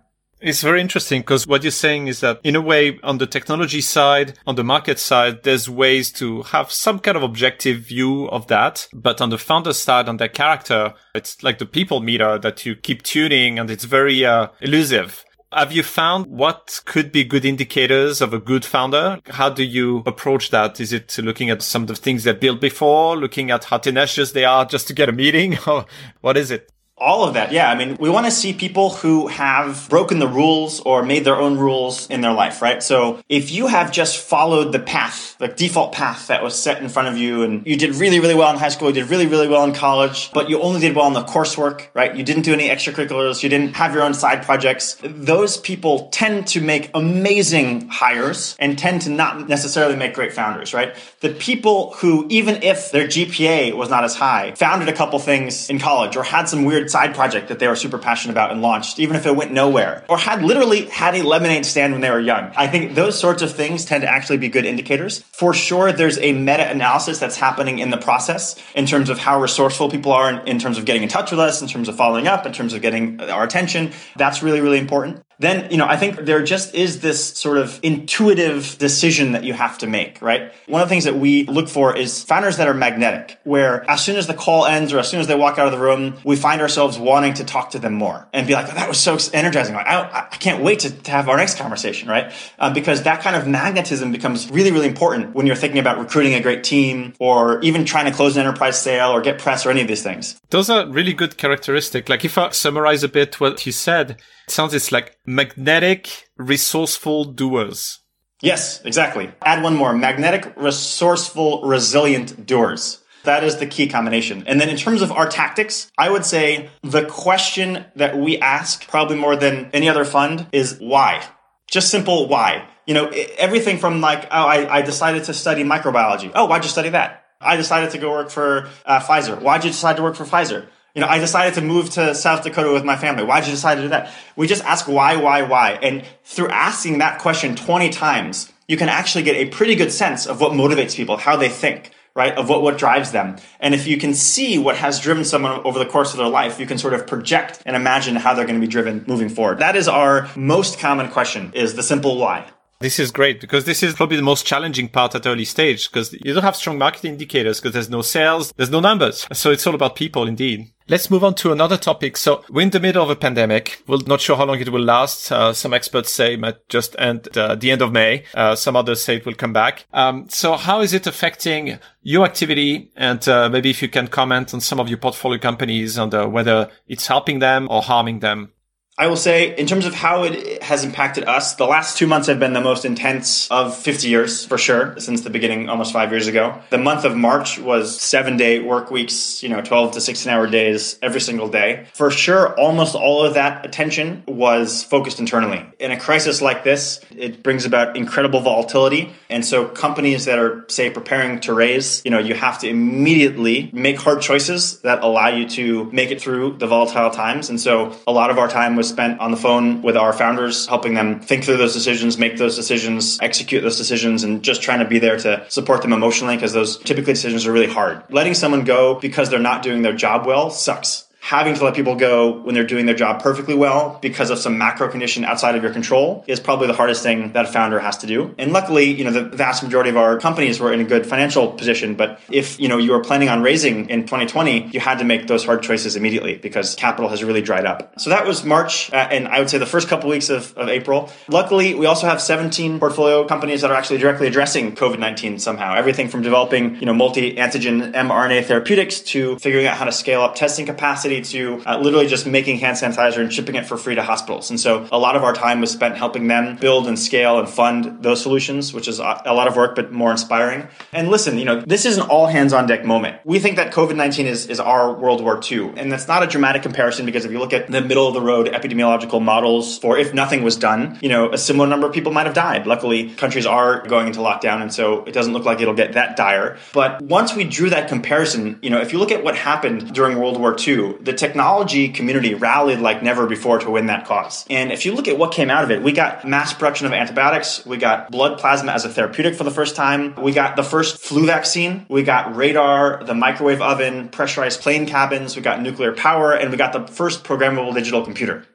It's 0.46 0.62
very 0.62 0.80
interesting 0.80 1.22
because 1.22 1.48
what 1.48 1.64
you're 1.64 1.72
saying 1.72 2.06
is 2.06 2.20
that 2.20 2.40
in 2.44 2.56
a 2.56 2.62
way, 2.62 3.00
on 3.02 3.18
the 3.18 3.26
technology 3.26 3.82
side, 3.82 4.38
on 4.46 4.54
the 4.54 4.64
market 4.64 5.00
side, 5.00 5.42
there's 5.42 5.68
ways 5.68 6.12
to 6.12 6.44
have 6.44 6.72
some 6.72 7.00
kind 7.00 7.18
of 7.18 7.24
objective 7.24 7.80
view 7.80 8.30
of 8.30 8.46
that. 8.46 8.88
But 8.94 9.22
on 9.22 9.32
the 9.32 9.40
founder 9.40 9.74
side, 9.74 10.08
on 10.08 10.18
their 10.18 10.30
character, 10.30 10.94
it's 11.16 11.42
like 11.42 11.58
the 11.58 11.66
people 11.66 12.00
meter 12.00 12.38
that 12.38 12.64
you 12.64 12.76
keep 12.76 13.02
tuning 13.02 13.58
and 13.58 13.72
it's 13.72 13.86
very 13.86 14.24
uh, 14.24 14.50
elusive. 14.62 15.26
Have 15.52 15.72
you 15.72 15.82
found 15.82 16.28
what 16.28 16.80
could 16.86 17.12
be 17.12 17.24
good 17.24 17.44
indicators 17.44 18.22
of 18.22 18.32
a 18.32 18.40
good 18.40 18.66
founder? 18.66 19.22
How 19.30 19.50
do 19.50 19.64
you 19.64 20.04
approach 20.06 20.52
that? 20.52 20.80
Is 20.80 20.94
it 20.94 21.18
looking 21.18 21.50
at 21.50 21.64
some 21.64 21.82
of 21.82 21.88
the 21.88 21.96
things 21.96 22.24
they 22.24 22.34
built 22.34 22.62
before, 22.62 23.18
looking 23.18 23.50
at 23.50 23.64
how 23.64 23.80
tenacious 23.80 24.34
they 24.34 24.46
are 24.46 24.64
just 24.64 24.88
to 24.90 24.94
get 24.94 25.10
a 25.10 25.12
meeting 25.12 25.58
or 25.68 25.88
what 26.22 26.38
is 26.38 26.52
it? 26.52 26.72
All 26.98 27.26
of 27.26 27.34
that, 27.34 27.52
yeah. 27.52 27.70
I 27.70 27.76
mean, 27.76 27.98
we 28.00 28.10
want 28.10 28.26
to 28.26 28.32
see 28.32 28.54
people 28.54 28.90
who 28.90 29.28
have 29.28 29.86
broken 29.90 30.20
the 30.20 30.30
rules 30.30 30.80
or 30.80 31.04
made 31.04 31.26
their 31.26 31.36
own 31.36 31.58
rules 31.58 32.10
in 32.10 32.22
their 32.22 32.32
life, 32.32 32.62
right? 32.62 32.82
So 32.82 33.22
if 33.28 33.52
you 33.52 33.68
have 33.68 33.92
just 33.92 34.18
followed 34.18 34.72
the 34.72 34.80
path, 34.80 35.38
the 35.38 35.50
default 35.50 35.92
path 35.92 36.28
that 36.28 36.42
was 36.42 36.58
set 36.58 36.82
in 36.82 36.88
front 36.88 37.10
of 37.10 37.18
you, 37.18 37.44
and 37.44 37.68
you 37.68 37.76
did 37.76 37.96
really, 37.96 38.22
really 38.22 38.34
well 38.34 38.50
in 38.50 38.58
high 38.58 38.70
school, 38.70 38.88
you 38.88 38.94
did 38.94 39.10
really, 39.10 39.28
really 39.28 39.50
well 39.50 39.66
in 39.66 39.74
college, 39.74 40.32
but 40.32 40.50
you 40.50 40.62
only 40.62 40.80
did 40.80 40.96
well 40.96 41.08
in 41.08 41.14
the 41.14 41.24
coursework, 41.24 41.88
right? 41.94 42.16
You 42.16 42.24
didn't 42.24 42.44
do 42.44 42.54
any 42.54 42.70
extracurriculars, 42.70 43.44
you 43.44 43.50
didn't 43.50 43.76
have 43.76 43.94
your 43.94 44.04
own 44.04 44.14
side 44.14 44.44
projects. 44.44 44.98
Those 45.04 45.58
people 45.58 46.08
tend 46.14 46.48
to 46.48 46.62
make 46.62 46.92
amazing 46.94 47.90
hires 47.90 48.56
and 48.58 48.80
tend 48.80 49.02
to 49.02 49.10
not 49.10 49.50
necessarily 49.50 49.98
make 49.98 50.14
great 50.14 50.32
founders, 50.32 50.74
right? 50.74 50.96
The 51.20 51.34
people 51.34 51.92
who, 51.98 52.26
even 52.30 52.64
if 52.64 52.92
their 52.92 53.06
GPA 53.06 53.76
was 53.76 53.90
not 53.90 54.06
as 54.06 54.16
high, 54.16 54.54
founded 54.54 54.88
a 54.88 54.94
couple 54.94 55.20
things 55.20 55.70
in 55.70 55.78
college 55.78 56.16
or 56.16 56.24
had 56.24 56.48
some 56.48 56.64
weird 56.64 56.85
side 56.90 57.16
project 57.16 57.50
that 57.50 57.60
they 57.60 57.68
were 57.68 57.76
super 57.76 57.98
passionate 57.98 58.34
about 58.34 58.52
and 58.52 58.62
launched, 58.62 59.00
even 59.00 59.16
if 59.16 59.26
it 59.26 59.36
went 59.36 59.52
nowhere, 59.52 60.04
or 60.10 60.18
had 60.18 60.44
literally 60.44 60.86
had 60.86 61.16
a 61.16 61.24
lemonade 61.24 61.66
stand 61.66 61.94
when 61.94 62.02
they 62.02 62.10
were 62.10 62.20
young. 62.20 62.52
I 62.56 62.68
think 62.68 62.96
those 62.96 63.20
sorts 63.20 63.42
of 63.42 63.54
things 63.54 63.86
tend 63.86 64.02
to 64.02 64.10
actually 64.10 64.38
be 64.38 64.50
good 64.50 64.66
indicators. 64.66 65.20
For 65.20 65.54
sure, 65.54 65.92
there's 65.92 66.18
a 66.20 66.34
meta 66.34 66.70
analysis 66.70 67.20
that's 67.20 67.38
happening 67.38 67.80
in 67.80 67.90
the 67.90 67.98
process 67.98 68.56
in 68.76 68.86
terms 68.86 69.10
of 69.10 69.20
how 69.20 69.42
resourceful 69.42 69.90
people 69.90 70.12
are 70.12 70.30
in, 70.32 70.48
in 70.48 70.60
terms 70.60 70.78
of 70.78 70.86
getting 70.86 71.04
in 71.04 71.10
touch 71.10 71.32
with 71.32 71.40
us, 71.40 71.62
in 71.62 71.68
terms 71.68 71.88
of 71.88 71.96
following 71.96 72.28
up, 72.28 72.46
in 72.46 72.54
terms 72.54 72.74
of 72.74 72.82
getting 72.82 73.22
our 73.22 73.44
attention. 73.44 73.92
That's 74.16 74.44
really, 74.44 74.62
really 74.62 74.80
important 74.80 75.26
then 75.40 75.70
you 75.72 75.78
know 75.78 75.86
i 75.86 75.98
think 75.98 76.18
there 76.26 76.44
just 76.44 76.74
is 76.74 77.02
this 77.02 77.38
sort 77.38 77.58
of 77.58 77.80
intuitive 77.84 78.78
decision 78.78 79.34
that 79.34 79.44
you 79.44 79.54
have 79.54 79.78
to 79.78 79.88
make 79.88 80.22
right? 80.22 80.52
One 80.68 80.82
of 80.82 80.88
the 80.88 80.94
things 80.94 81.06
that 81.06 81.16
we 81.16 81.46
look 81.46 81.70
for 81.70 81.96
is 81.96 82.24
founders 82.24 82.58
that 82.58 82.68
are 82.68 82.74
magnetic 82.74 83.40
where 83.44 83.90
as 83.90 84.04
soon 84.04 84.18
as 84.18 84.28
the 84.28 84.34
call 84.34 84.66
ends 84.66 84.94
or 84.94 85.00
as 85.00 85.08
soon 85.08 85.20
as 85.20 85.28
they 85.28 85.36
walk 85.36 85.58
out 85.58 85.68
of 85.68 85.72
the 85.72 85.80
room 85.80 86.18
we 86.24 86.36
find 86.36 86.62
ourselves 86.62 86.98
wanting 86.98 87.36
to 87.36 87.44
talk 87.44 87.72
to 87.72 87.80
them 87.80 87.94
more 87.94 88.28
and 88.34 88.48
be 88.48 88.54
like 88.54 88.68
oh, 88.70 88.74
that 88.76 88.88
was 88.88 89.00
so 89.00 89.18
energizing. 89.34 89.76
Like, 89.76 89.88
I, 89.88 90.28
I 90.32 90.36
can't 90.38 90.64
wait 90.64 90.80
to, 90.80 90.90
to, 90.90 91.12
have 91.12 91.30
our 91.30 91.38
next 91.38 91.58
conversation 91.58 92.10
right? 92.10 92.34
Um, 92.60 92.74
because 92.74 93.04
that 93.04 93.22
kind 93.22 93.36
of 93.36 93.48
magnetism 93.48 94.12
becomes 94.12 94.50
really 94.52 94.72
really 94.72 94.88
important 94.88 95.36
when 95.36 95.46
you're 95.46 95.56
thinking 95.56 95.80
about 95.80 95.98
recruiting 96.00 96.34
a 96.34 96.42
great 96.42 96.64
team 96.64 97.14
or 97.20 97.62
even 97.62 97.86
trying 97.86 98.06
to 98.06 98.12
close 98.12 98.36
an 98.36 98.46
enterprise 98.46 98.82
sale 98.82 99.12
or 99.12 99.22
get 99.22 99.40
press 99.40 99.66
or 99.66 99.70
any 99.72 99.82
of 99.82 99.88
these 99.88 100.04
things. 100.04 100.40
Those 100.50 100.70
are 100.70 100.88
really 100.88 101.14
good 101.14 101.38
characteristics. 101.38 102.10
Like 102.10 102.26
if 102.26 102.38
i 102.38 102.50
summarize 102.50 103.04
a 103.04 103.10
bit 103.10 103.40
what 103.40 103.66
you 103.66 103.72
said 103.72 104.18
sounds 104.48 104.74
it's 104.74 104.92
like 104.92 105.18
magnetic, 105.26 106.30
resourceful 106.38 107.26
doers. 107.26 108.00
Yes, 108.42 108.84
exactly. 108.84 109.32
Add 109.44 109.64
one 109.64 109.76
more 109.76 109.94
magnetic, 109.94 110.54
resourceful, 110.58 111.64
resilient 111.64 112.46
doers. 112.46 113.02
That 113.24 113.44
is 113.44 113.58
the 113.58 113.66
key 113.66 113.88
combination. 113.88 114.44
And 114.46 114.62
then 114.62 114.70
in 114.70 114.78
terms 114.78 115.02
of 115.02 115.12
our 115.12 115.28
tactics, 115.28 115.92
I 115.98 116.10
would 116.10 116.26
say 116.26 116.70
the 116.84 117.06
question 117.06 117.86
that 117.96 118.18
we 118.18 118.38
ask 118.38 118.88
probably 118.88 119.18
more 119.18 119.36
than 119.36 119.72
any 119.74 119.90
other 119.90 120.06
fund 120.06 120.48
is 120.52 120.78
why? 120.80 121.26
Just 121.70 121.90
simple 121.90 122.28
why. 122.28 122.68
You 122.86 122.94
know, 122.94 123.12
everything 123.38 123.80
from 123.80 124.00
like, 124.00 124.26
oh, 124.26 124.46
I, 124.46 124.78
I 124.78 124.82
decided 124.84 125.24
to 125.24 125.34
study 125.34 125.64
microbiology. 125.64 126.32
Oh, 126.36 126.46
why'd 126.46 126.64
you 126.64 126.70
study 126.70 126.90
that? 126.90 127.24
I 127.42 127.56
decided 127.56 127.92
to 127.92 127.98
go 127.98 128.12
work 128.12 128.30
for 128.30 128.70
uh, 128.86 129.00
Pfizer. 129.00 129.42
Why'd 129.42 129.64
you 129.64 129.72
decide 129.72 129.98
to 129.98 130.04
work 130.04 130.16
for 130.16 130.26
Pfizer? 130.26 130.68
You 130.96 131.02
know, 131.02 131.08
I 131.08 131.20
decided 131.20 131.56
to 131.56 131.62
move 131.62 131.90
to 131.92 132.16
South 132.16 132.44
Dakota 132.44 132.72
with 132.72 132.86
my 132.86 132.96
family. 132.96 133.26
Why 133.26 133.42
did 133.42 133.48
you 133.48 133.54
decide 133.56 133.76
to 133.76 133.82
do 133.82 133.90
that? 133.90 134.14
We 134.38 134.48
just 134.48 134.64
ask 134.64 134.88
why, 134.88 135.18
why, 135.18 135.42
why. 135.42 135.74
And 135.74 136.06
through 136.24 136.48
asking 136.48 137.00
that 137.00 137.20
question 137.20 137.54
20 137.54 137.90
times, 137.90 138.52
you 138.70 138.78
can 138.78 138.88
actually 138.88 139.26
get 139.26 139.36
a 139.36 139.50
pretty 139.50 139.76
good 139.76 139.92
sense 139.92 140.26
of 140.26 140.40
what 140.40 140.54
motivates 140.54 140.96
people, 140.96 141.18
how 141.18 141.36
they 141.36 141.50
think, 141.50 141.92
right? 142.16 142.34
Of 142.34 142.48
what, 142.48 142.62
what 142.62 142.78
drives 142.78 143.12
them. 143.12 143.36
And 143.60 143.76
if 143.76 143.88
you 143.88 143.98
can 143.98 144.14
see 144.14 144.58
what 144.58 144.78
has 144.78 145.02
driven 145.02 145.26
someone 145.26 145.60
over 145.66 145.80
the 145.80 145.86
course 145.86 146.14
of 146.14 146.18
their 146.18 146.30
life, 146.30 146.62
you 146.62 146.66
can 146.66 146.78
sort 146.78 146.94
of 146.94 147.06
project 147.06 147.62
and 147.66 147.76
imagine 147.76 148.16
how 148.16 148.34
they're 148.34 148.46
going 148.46 148.60
to 148.60 148.66
be 148.66 148.72
driven 148.72 149.04
moving 149.06 149.28
forward. 149.28 149.60
That 149.60 149.76
is 149.76 149.90
our 149.90 150.30
most 150.38 150.80
common 150.80 151.10
question 151.10 151.52
is 151.54 151.76
the 151.76 151.84
simple 151.84 152.18
why. 152.18 152.50
This 152.80 153.00
is 153.00 153.12
great 153.12 153.40
because 153.40 153.64
this 153.66 153.82
is 153.82 153.94
probably 153.94 154.18
the 154.18 154.24
most 154.24 154.46
challenging 154.46 154.90
part 154.90 155.16
at 155.16 155.26
early 155.26 155.46
stage 155.46 155.90
because 155.90 156.12
you 156.12 156.34
don't 156.34 156.44
have 156.44 156.58
strong 156.58 156.78
market 156.78 157.06
indicators 157.06 157.60
because 157.60 157.74
there's 157.74 157.90
no 157.90 158.02
sales, 158.02 158.52
there's 158.58 158.70
no 158.70 158.82
numbers. 158.82 159.26
So 159.32 159.52
it's 159.52 159.66
all 159.66 159.76
about 159.76 159.96
people 159.96 160.28
indeed. 160.28 160.72
Let's 160.88 161.10
move 161.10 161.24
on 161.24 161.34
to 161.36 161.52
another 161.52 161.78
topic. 161.78 162.16
So 162.16 162.44
we're 162.48 162.62
in 162.62 162.70
the 162.70 162.80
middle 162.80 163.02
of 163.02 163.10
a 163.10 163.16
pandemic. 163.16 163.82
We're 163.88 164.00
not 164.06 164.22
sure 164.22 164.38
how 164.38 164.46
long 164.46 164.60
it 164.60 164.70
will 164.70 164.84
last. 164.84 165.32
Uh, 165.32 165.52
some 165.52 165.74
experts 165.74 166.12
say 166.12 166.34
it 166.34 166.40
might 166.40 166.68
just 166.70 166.96
end 167.00 167.36
uh, 167.36 167.56
the 167.56 167.72
end 167.72 167.82
of 167.82 167.92
May. 167.92 168.26
Uh, 168.36 168.56
some 168.56 168.76
others 168.76 169.04
say 169.04 169.16
it 169.16 169.26
will 169.26 169.34
come 169.34 169.54
back. 169.54 169.86
Um, 169.94 170.28
so 170.30 170.56
how 170.56 170.82
is 170.82 170.94
it 170.94 171.08
affecting 171.08 171.80
your 172.04 172.24
activity? 172.24 172.92
And 172.96 173.28
uh, 173.28 173.50
maybe 173.50 173.72
if 173.72 173.82
you 173.82 173.88
can 173.88 174.08
comment 174.08 174.54
on 174.54 174.62
some 174.62 174.80
of 174.80 174.88
your 174.88 175.00
portfolio 175.00 175.40
companies 175.40 175.98
and 175.98 176.14
uh, 176.14 176.28
whether 176.28 176.70
it's 176.88 177.08
helping 177.08 177.40
them 177.40 177.68
or 177.72 177.82
harming 177.82 178.20
them. 178.20 178.52
I 178.98 179.08
will 179.08 179.18
say, 179.18 179.54
in 179.58 179.68
terms 179.68 179.86
of 179.86 179.94
how 179.94 180.24
it 180.24 180.64
has 180.64 180.86
impacted 180.86 181.26
us, 181.26 181.56
the 181.56 181.66
last 181.66 181.98
two 181.98 182.08
months 182.08 182.28
have 182.30 182.40
been 182.40 182.54
the 182.54 182.62
most 182.62 182.86
intense 182.86 183.52
of 183.52 183.76
50 183.76 184.08
years 184.08 184.46
for 184.46 184.58
sure, 184.58 184.98
since 185.02 185.20
the 185.20 185.30
beginning 185.30 185.68
almost 185.68 185.92
five 185.92 186.12
years 186.12 186.28
ago. 186.28 186.62
The 186.70 186.78
month 186.78 187.04
of 187.04 187.14
March 187.14 187.60
was 187.60 188.00
seven 188.00 188.38
day 188.38 188.62
work 188.62 188.92
weeks, 188.92 189.44
you 189.44 189.50
know, 189.50 189.60
12 189.62 189.96
to 189.96 190.02
16 190.02 190.32
hour 190.32 190.48
days 190.48 190.98
every 191.02 191.20
single 191.20 191.50
day. 191.50 191.88
For 191.94 192.10
sure, 192.10 192.58
almost 192.58 192.96
all 192.96 193.26
of 193.26 193.34
that 193.34 193.66
attention 193.66 194.24
was 194.30 194.86
focused 194.86 195.20
internally. 195.20 195.66
In 195.78 195.92
a 195.92 196.00
crisis 196.00 196.42
like 196.42 196.64
this, 196.64 197.02
it 197.14 197.44
brings 197.44 197.66
about 197.66 197.98
incredible 197.98 198.40
volatility. 198.40 199.12
And 199.30 199.44
so 199.44 199.68
companies 199.68 200.24
that 200.24 200.40
are, 200.40 200.64
say, 200.70 200.90
preparing 200.90 201.42
to 201.42 201.54
raise, 201.54 202.02
you 202.06 202.12
know, 202.12 202.20
you 202.20 202.34
have 202.34 202.60
to 202.60 202.70
immediately 202.70 203.70
make 203.74 203.98
hard 203.98 204.22
choices 204.22 204.80
that 204.82 205.04
allow 205.04 205.28
you 205.28 205.50
to 205.50 205.92
make 205.92 206.12
it 206.12 206.22
through 206.22 206.60
the 206.60 206.68
volatile 206.68 207.10
times. 207.10 207.50
And 207.50 207.60
so 207.60 207.94
a 208.08 208.14
lot 208.14 208.30
of 208.30 208.38
our 208.38 208.48
time 208.48 208.78
was 208.78 208.85
was 208.86 208.92
spent 208.92 209.20
on 209.20 209.32
the 209.32 209.38
phone 209.38 209.82
with 209.82 209.98
our 209.98 210.14
founders, 210.14 210.68
helping 210.68 210.94
them 210.94 211.20
think 211.20 211.44
through 211.44 211.58
those 211.58 211.74
decisions, 211.74 212.18
make 212.18 212.38
those 212.38 212.56
decisions, 212.56 213.20
execute 213.22 213.64
those 213.64 213.78
decisions, 213.78 214.24
and 214.24 214.44
just 214.44 214.62
trying 214.62 214.80
to 214.80 214.86
be 214.86 215.00
there 215.00 215.18
to 215.18 215.44
support 215.50 215.82
them 215.82 215.94
emotionally 215.94 216.36
because 216.36 216.54
those 216.54 216.78
typically 216.78 217.14
decisions 217.14 217.46
are 217.46 217.52
really 217.52 217.68
hard. 217.68 218.04
Letting 218.10 218.36
someone 218.36 218.64
go 218.64 219.00
because 219.00 219.30
they're 219.30 219.40
not 219.40 219.64
doing 219.64 219.82
their 219.82 219.96
job 219.96 220.26
well 220.26 220.50
sucks 220.50 221.06
having 221.26 221.56
to 221.56 221.64
let 221.64 221.74
people 221.74 221.96
go 221.96 222.34
when 222.42 222.54
they're 222.54 222.64
doing 222.64 222.86
their 222.86 222.94
job 222.94 223.20
perfectly 223.20 223.56
well 223.56 223.98
because 224.00 224.30
of 224.30 224.38
some 224.38 224.60
macro 224.60 224.88
condition 224.88 225.26
outside 225.26 225.56
of 225.56 225.64
your 225.64 225.74
control 225.74 226.24
is 226.28 226.40
probably 226.40 226.68
the 226.68 226.74
hardest 226.74 227.02
thing 227.02 227.32
that 227.32 227.46
a 227.46 227.48
founder 227.48 227.80
has 227.80 227.98
to 227.98 228.06
do. 228.06 228.36
And 228.38 228.54
luckily, 228.54 228.92
you 228.92 229.04
know, 229.04 229.10
the 229.10 229.24
vast 229.24 229.64
majority 229.64 229.90
of 229.90 229.98
our 229.98 230.20
companies 230.20 230.60
were 230.60 230.72
in 230.72 230.82
a 230.82 230.84
good 230.84 231.04
financial 231.04 231.52
position. 231.52 231.96
But 231.96 232.20
if, 232.30 232.60
you 232.60 232.68
know, 232.68 232.78
you 232.78 232.92
were 232.92 233.00
planning 233.00 233.28
on 233.28 233.42
raising 233.42 233.90
in 233.90 234.04
2020, 234.04 234.68
you 234.68 234.80
had 234.80 235.00
to 235.00 235.04
make 235.04 235.26
those 235.26 235.44
hard 235.44 235.64
choices 235.64 235.96
immediately 235.96 236.36
because 236.36 236.76
capital 236.76 237.10
has 237.10 237.24
really 237.24 237.42
dried 237.42 237.66
up. 237.66 238.00
So 238.00 238.12
that 238.12 238.28
was 238.28 238.44
March. 238.46 238.94
Uh, 238.94 239.08
and 239.10 239.28
I 239.28 239.40
would 239.40 239.50
say 239.50 239.58
the 239.58 239.66
first 239.66 239.88
couple 239.88 240.12
weeks 240.12 240.30
of, 240.30 240.56
of 240.56 240.70
April. 240.70 241.10
Luckily, 241.28 241.74
we 241.74 241.88
also 241.88 242.06
have 242.06 242.22
17 242.22 242.80
portfolio 242.80 243.26
companies 243.26 243.62
that 243.62 243.72
are 243.72 243.76
actually 243.76 243.98
directly 243.98 244.28
addressing 244.28 244.76
COVID-19 244.76 245.42
somehow. 245.42 245.74
Everything 245.74 246.08
from 246.08 246.22
developing, 246.22 246.76
you 246.76 246.86
know, 246.86 246.94
multi-antigen 246.94 247.94
mRNA 247.94 248.46
therapeutics 248.46 249.00
to 249.02 249.40
figuring 249.40 249.66
out 249.66 249.76
how 249.76 249.86
to 249.86 249.92
scale 249.92 250.22
up 250.22 250.36
testing 250.36 250.68
capacity 250.68 251.15
to 251.22 251.62
uh, 251.66 251.78
literally 251.80 252.08
just 252.08 252.26
making 252.26 252.58
hand 252.60 252.78
sanitizer 252.78 253.20
and 253.20 253.32
shipping 253.32 253.56
it 253.56 253.66
for 253.66 253.78
free 253.78 253.96
to 253.96 254.04
hospitals. 254.04 254.50
And 254.50 254.60
so 254.60 254.88
a 254.92 255.00
lot 255.00 255.16
of 255.16 255.24
our 255.24 255.34
time 255.34 255.62
was 255.62 255.72
spent 255.72 255.98
helping 255.98 256.28
them 256.28 256.58
build 256.58 256.88
and 256.88 256.98
scale 256.98 257.40
and 257.40 257.48
fund 257.50 258.04
those 258.04 258.22
solutions, 258.22 258.74
which 258.74 258.88
is 258.88 259.00
a 259.00 259.04
lot 259.04 259.48
of 259.48 259.56
work, 259.56 259.76
but 259.76 259.92
more 259.92 260.12
inspiring. 260.12 260.68
And 260.92 261.10
listen, 261.10 261.38
you 261.38 261.46
know, 261.46 261.62
this 261.62 261.86
is 261.86 261.98
an 261.98 262.04
all 262.04 262.28
hands 262.28 262.54
on 262.54 262.68
deck 262.68 262.86
moment. 262.86 263.20
We 263.24 263.40
think 263.40 263.56
that 263.58 263.74
COVID 263.74 263.96
19 263.96 264.26
is, 264.26 264.48
is 264.48 264.60
our 264.60 264.94
World 264.94 265.22
War 265.22 265.40
II. 265.52 265.74
And 265.78 265.92
that's 265.92 266.08
not 266.08 266.24
a 266.24 266.28
dramatic 266.28 266.62
comparison 266.62 267.06
because 267.06 267.26
if 267.26 267.32
you 267.32 267.40
look 267.40 267.54
at 267.54 267.72
the 267.72 267.82
middle 267.82 268.08
of 268.08 268.14
the 268.14 268.22
road 268.22 268.48
epidemiological 268.48 269.22
models 269.22 269.78
for 269.78 269.98
if 269.98 270.14
nothing 270.14 270.44
was 270.44 270.56
done, 270.56 270.98
you 271.02 271.10
know, 271.10 271.32
a 271.32 271.38
similar 271.38 271.68
number 271.68 271.88
of 271.88 271.94
people 271.94 272.12
might 272.12 272.26
have 272.26 272.36
died. 272.36 272.68
Luckily, 272.68 273.10
countries 273.12 273.46
are 273.46 273.86
going 273.88 274.08
into 274.08 274.20
lockdown. 274.20 274.62
And 274.62 274.74
so 274.74 275.04
it 275.06 275.14
doesn't 275.14 275.34
look 275.34 275.46
like 275.46 275.62
it'll 275.62 275.74
get 275.74 275.94
that 275.94 276.16
dire. 276.16 276.58
But 276.74 277.02
once 277.02 277.36
we 277.36 277.44
drew 277.44 277.70
that 277.70 277.90
comparison, 277.90 278.60
you 278.62 278.70
know, 278.70 278.80
if 278.80 278.94
you 278.94 279.00
look 279.00 279.12
at 279.12 279.24
what 279.24 279.36
happened 279.36 279.94
during 279.94 280.20
World 280.20 280.40
War 280.40 280.56
II, 280.58 280.98
the 281.06 281.14
technology 281.14 281.90
community 281.90 282.34
rallied 282.34 282.80
like 282.80 283.04
never 283.04 283.28
before 283.28 283.60
to 283.60 283.70
win 283.70 283.86
that 283.86 284.06
cause. 284.06 284.46
And 284.50 284.72
if 284.72 284.86
you 284.86 284.94
look 284.94 285.08
at 285.08 285.18
what 285.18 285.32
came 285.32 285.52
out 285.52 285.64
of 285.64 285.70
it, 285.70 285.84
we 285.84 285.92
got 285.92 286.28
mass 286.28 286.54
production 286.54 286.88
of 286.88 286.94
antibiotics, 286.94 287.66
we 287.66 287.78
got 287.78 288.12
blood 288.12 288.40
plasma 288.40 288.72
as 288.72 288.86
a 288.86 288.90
therapeutic 288.90 289.36
for 289.36 289.44
the 289.44 289.52
first 289.52 289.76
time, 289.76 290.16
we 290.16 290.32
got 290.32 290.56
the 290.56 290.64
first 290.64 290.98
flu 290.98 291.28
vaccine, 291.28 291.86
we 291.90 292.02
got 292.02 292.36
radar, 292.36 293.04
the 293.04 293.14
microwave 293.14 293.62
oven, 293.62 294.10
pressurized 294.10 294.62
plane 294.62 294.88
cabins, 294.88 295.36
we 295.36 295.44
got 295.44 295.62
nuclear 295.62 295.94
power, 295.94 296.34
and 296.34 296.50
we 296.50 296.58
got 296.58 296.74
the 296.74 296.88
first 296.92 297.24
programmable 297.24 297.74
digital 297.74 298.04
computer. 298.04 298.46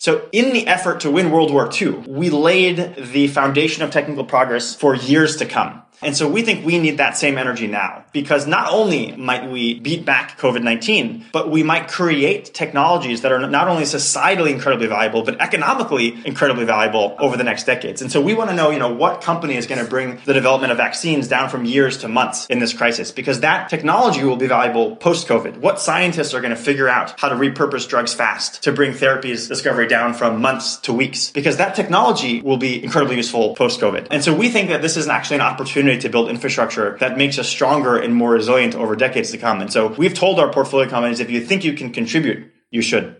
So, 0.00 0.28
in 0.30 0.52
the 0.52 0.68
effort 0.68 1.00
to 1.00 1.10
win 1.10 1.32
World 1.32 1.52
War 1.52 1.68
II, 1.68 2.04
we 2.06 2.30
laid 2.30 2.94
the 2.94 3.26
foundation 3.26 3.82
of 3.82 3.90
technical 3.90 4.24
progress 4.24 4.72
for 4.72 4.94
years 4.94 5.36
to 5.38 5.44
come. 5.46 5.82
And 6.02 6.16
so 6.16 6.28
we 6.28 6.42
think 6.42 6.64
we 6.64 6.78
need 6.78 6.98
that 6.98 7.16
same 7.16 7.38
energy 7.38 7.66
now 7.66 8.04
because 8.12 8.46
not 8.46 8.72
only 8.72 9.16
might 9.16 9.50
we 9.50 9.80
beat 9.80 10.04
back 10.04 10.38
COVID-19, 10.38 11.24
but 11.32 11.50
we 11.50 11.62
might 11.62 11.88
create 11.88 12.54
technologies 12.54 13.22
that 13.22 13.32
are 13.32 13.48
not 13.48 13.68
only 13.68 13.82
societally 13.82 14.50
incredibly 14.50 14.86
valuable, 14.86 15.22
but 15.22 15.40
economically 15.40 16.18
incredibly 16.24 16.64
valuable 16.64 17.16
over 17.18 17.36
the 17.36 17.44
next 17.44 17.64
decades. 17.64 18.00
And 18.00 18.12
so 18.12 18.20
we 18.20 18.34
want 18.34 18.50
to 18.50 18.56
know, 18.56 18.70
you 18.70 18.78
know, 18.78 18.92
what 18.92 19.22
company 19.22 19.56
is 19.56 19.66
going 19.66 19.82
to 19.82 19.90
bring 19.90 20.20
the 20.24 20.34
development 20.34 20.70
of 20.70 20.78
vaccines 20.78 21.26
down 21.26 21.48
from 21.48 21.64
years 21.64 21.98
to 21.98 22.08
months 22.08 22.46
in 22.46 22.60
this 22.60 22.72
crisis 22.72 23.10
because 23.10 23.40
that 23.40 23.68
technology 23.68 24.22
will 24.22 24.36
be 24.36 24.46
valuable 24.46 24.94
post-COVID. 24.96 25.58
What 25.58 25.80
scientists 25.80 26.32
are 26.32 26.40
going 26.40 26.54
to 26.54 26.56
figure 26.56 26.88
out 26.88 27.18
how 27.18 27.28
to 27.28 27.34
repurpose 27.34 27.88
drugs 27.88 28.14
fast 28.14 28.62
to 28.62 28.72
bring 28.72 28.92
therapies 28.92 29.48
discovery 29.48 29.88
down 29.88 30.14
from 30.14 30.40
months 30.40 30.76
to 30.78 30.92
weeks 30.92 31.30
because 31.30 31.56
that 31.56 31.74
technology 31.74 32.40
will 32.40 32.56
be 32.56 32.82
incredibly 32.82 33.16
useful 33.16 33.56
post-COVID. 33.56 34.08
And 34.10 34.22
so 34.22 34.34
we 34.34 34.48
think 34.48 34.68
that 34.68 34.80
this 34.82 34.96
is 34.96 35.08
actually 35.08 35.36
an 35.36 35.42
opportunity 35.42 35.87
to 35.96 36.08
build 36.08 36.28
infrastructure 36.28 36.96
that 36.98 37.16
makes 37.16 37.38
us 37.38 37.48
stronger 37.48 37.96
and 37.96 38.14
more 38.14 38.32
resilient 38.32 38.74
over 38.74 38.96
decades 38.96 39.30
to 39.30 39.38
come. 39.38 39.60
And 39.60 39.72
so 39.72 39.88
we've 39.88 40.14
told 40.14 40.38
our 40.38 40.52
portfolio 40.52 40.88
companies 40.88 41.20
if 41.20 41.30
you 41.30 41.40
think 41.40 41.64
you 41.64 41.72
can 41.72 41.92
contribute, 41.92 42.52
you 42.70 42.82
should. 42.82 43.16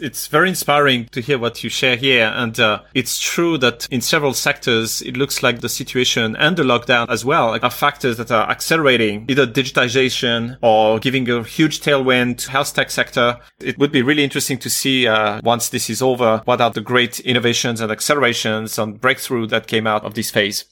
It's 0.00 0.28
very 0.28 0.48
inspiring 0.48 1.06
to 1.06 1.20
hear 1.20 1.38
what 1.38 1.64
you 1.64 1.70
share 1.70 1.96
here. 1.96 2.32
And 2.34 2.58
uh, 2.60 2.82
it's 2.94 3.18
true 3.18 3.58
that 3.58 3.88
in 3.90 4.00
several 4.00 4.32
sectors, 4.32 5.02
it 5.02 5.16
looks 5.16 5.42
like 5.42 5.60
the 5.60 5.68
situation 5.68 6.36
and 6.36 6.56
the 6.56 6.62
lockdown 6.62 7.08
as 7.08 7.24
well 7.24 7.58
are 7.60 7.70
factors 7.70 8.16
that 8.18 8.30
are 8.30 8.48
accelerating 8.48 9.26
either 9.28 9.46
digitization 9.46 10.56
or 10.62 10.98
giving 10.98 11.28
a 11.28 11.42
huge 11.42 11.80
tailwind 11.80 12.38
to 12.38 12.50
health 12.50 12.74
tech 12.74 12.90
sector. 12.90 13.38
It 13.60 13.78
would 13.78 13.90
be 13.90 14.02
really 14.02 14.24
interesting 14.24 14.58
to 14.58 14.70
see 14.70 15.08
uh, 15.08 15.40
once 15.42 15.68
this 15.68 15.90
is 15.90 16.00
over, 16.00 16.42
what 16.44 16.60
are 16.60 16.70
the 16.70 16.80
great 16.80 17.18
innovations 17.20 17.80
and 17.80 17.90
accelerations 17.90 18.78
and 18.78 19.00
breakthrough 19.00 19.46
that 19.48 19.66
came 19.66 19.86
out 19.86 20.04
of 20.04 20.14
this 20.14 20.30
phase. 20.30 20.64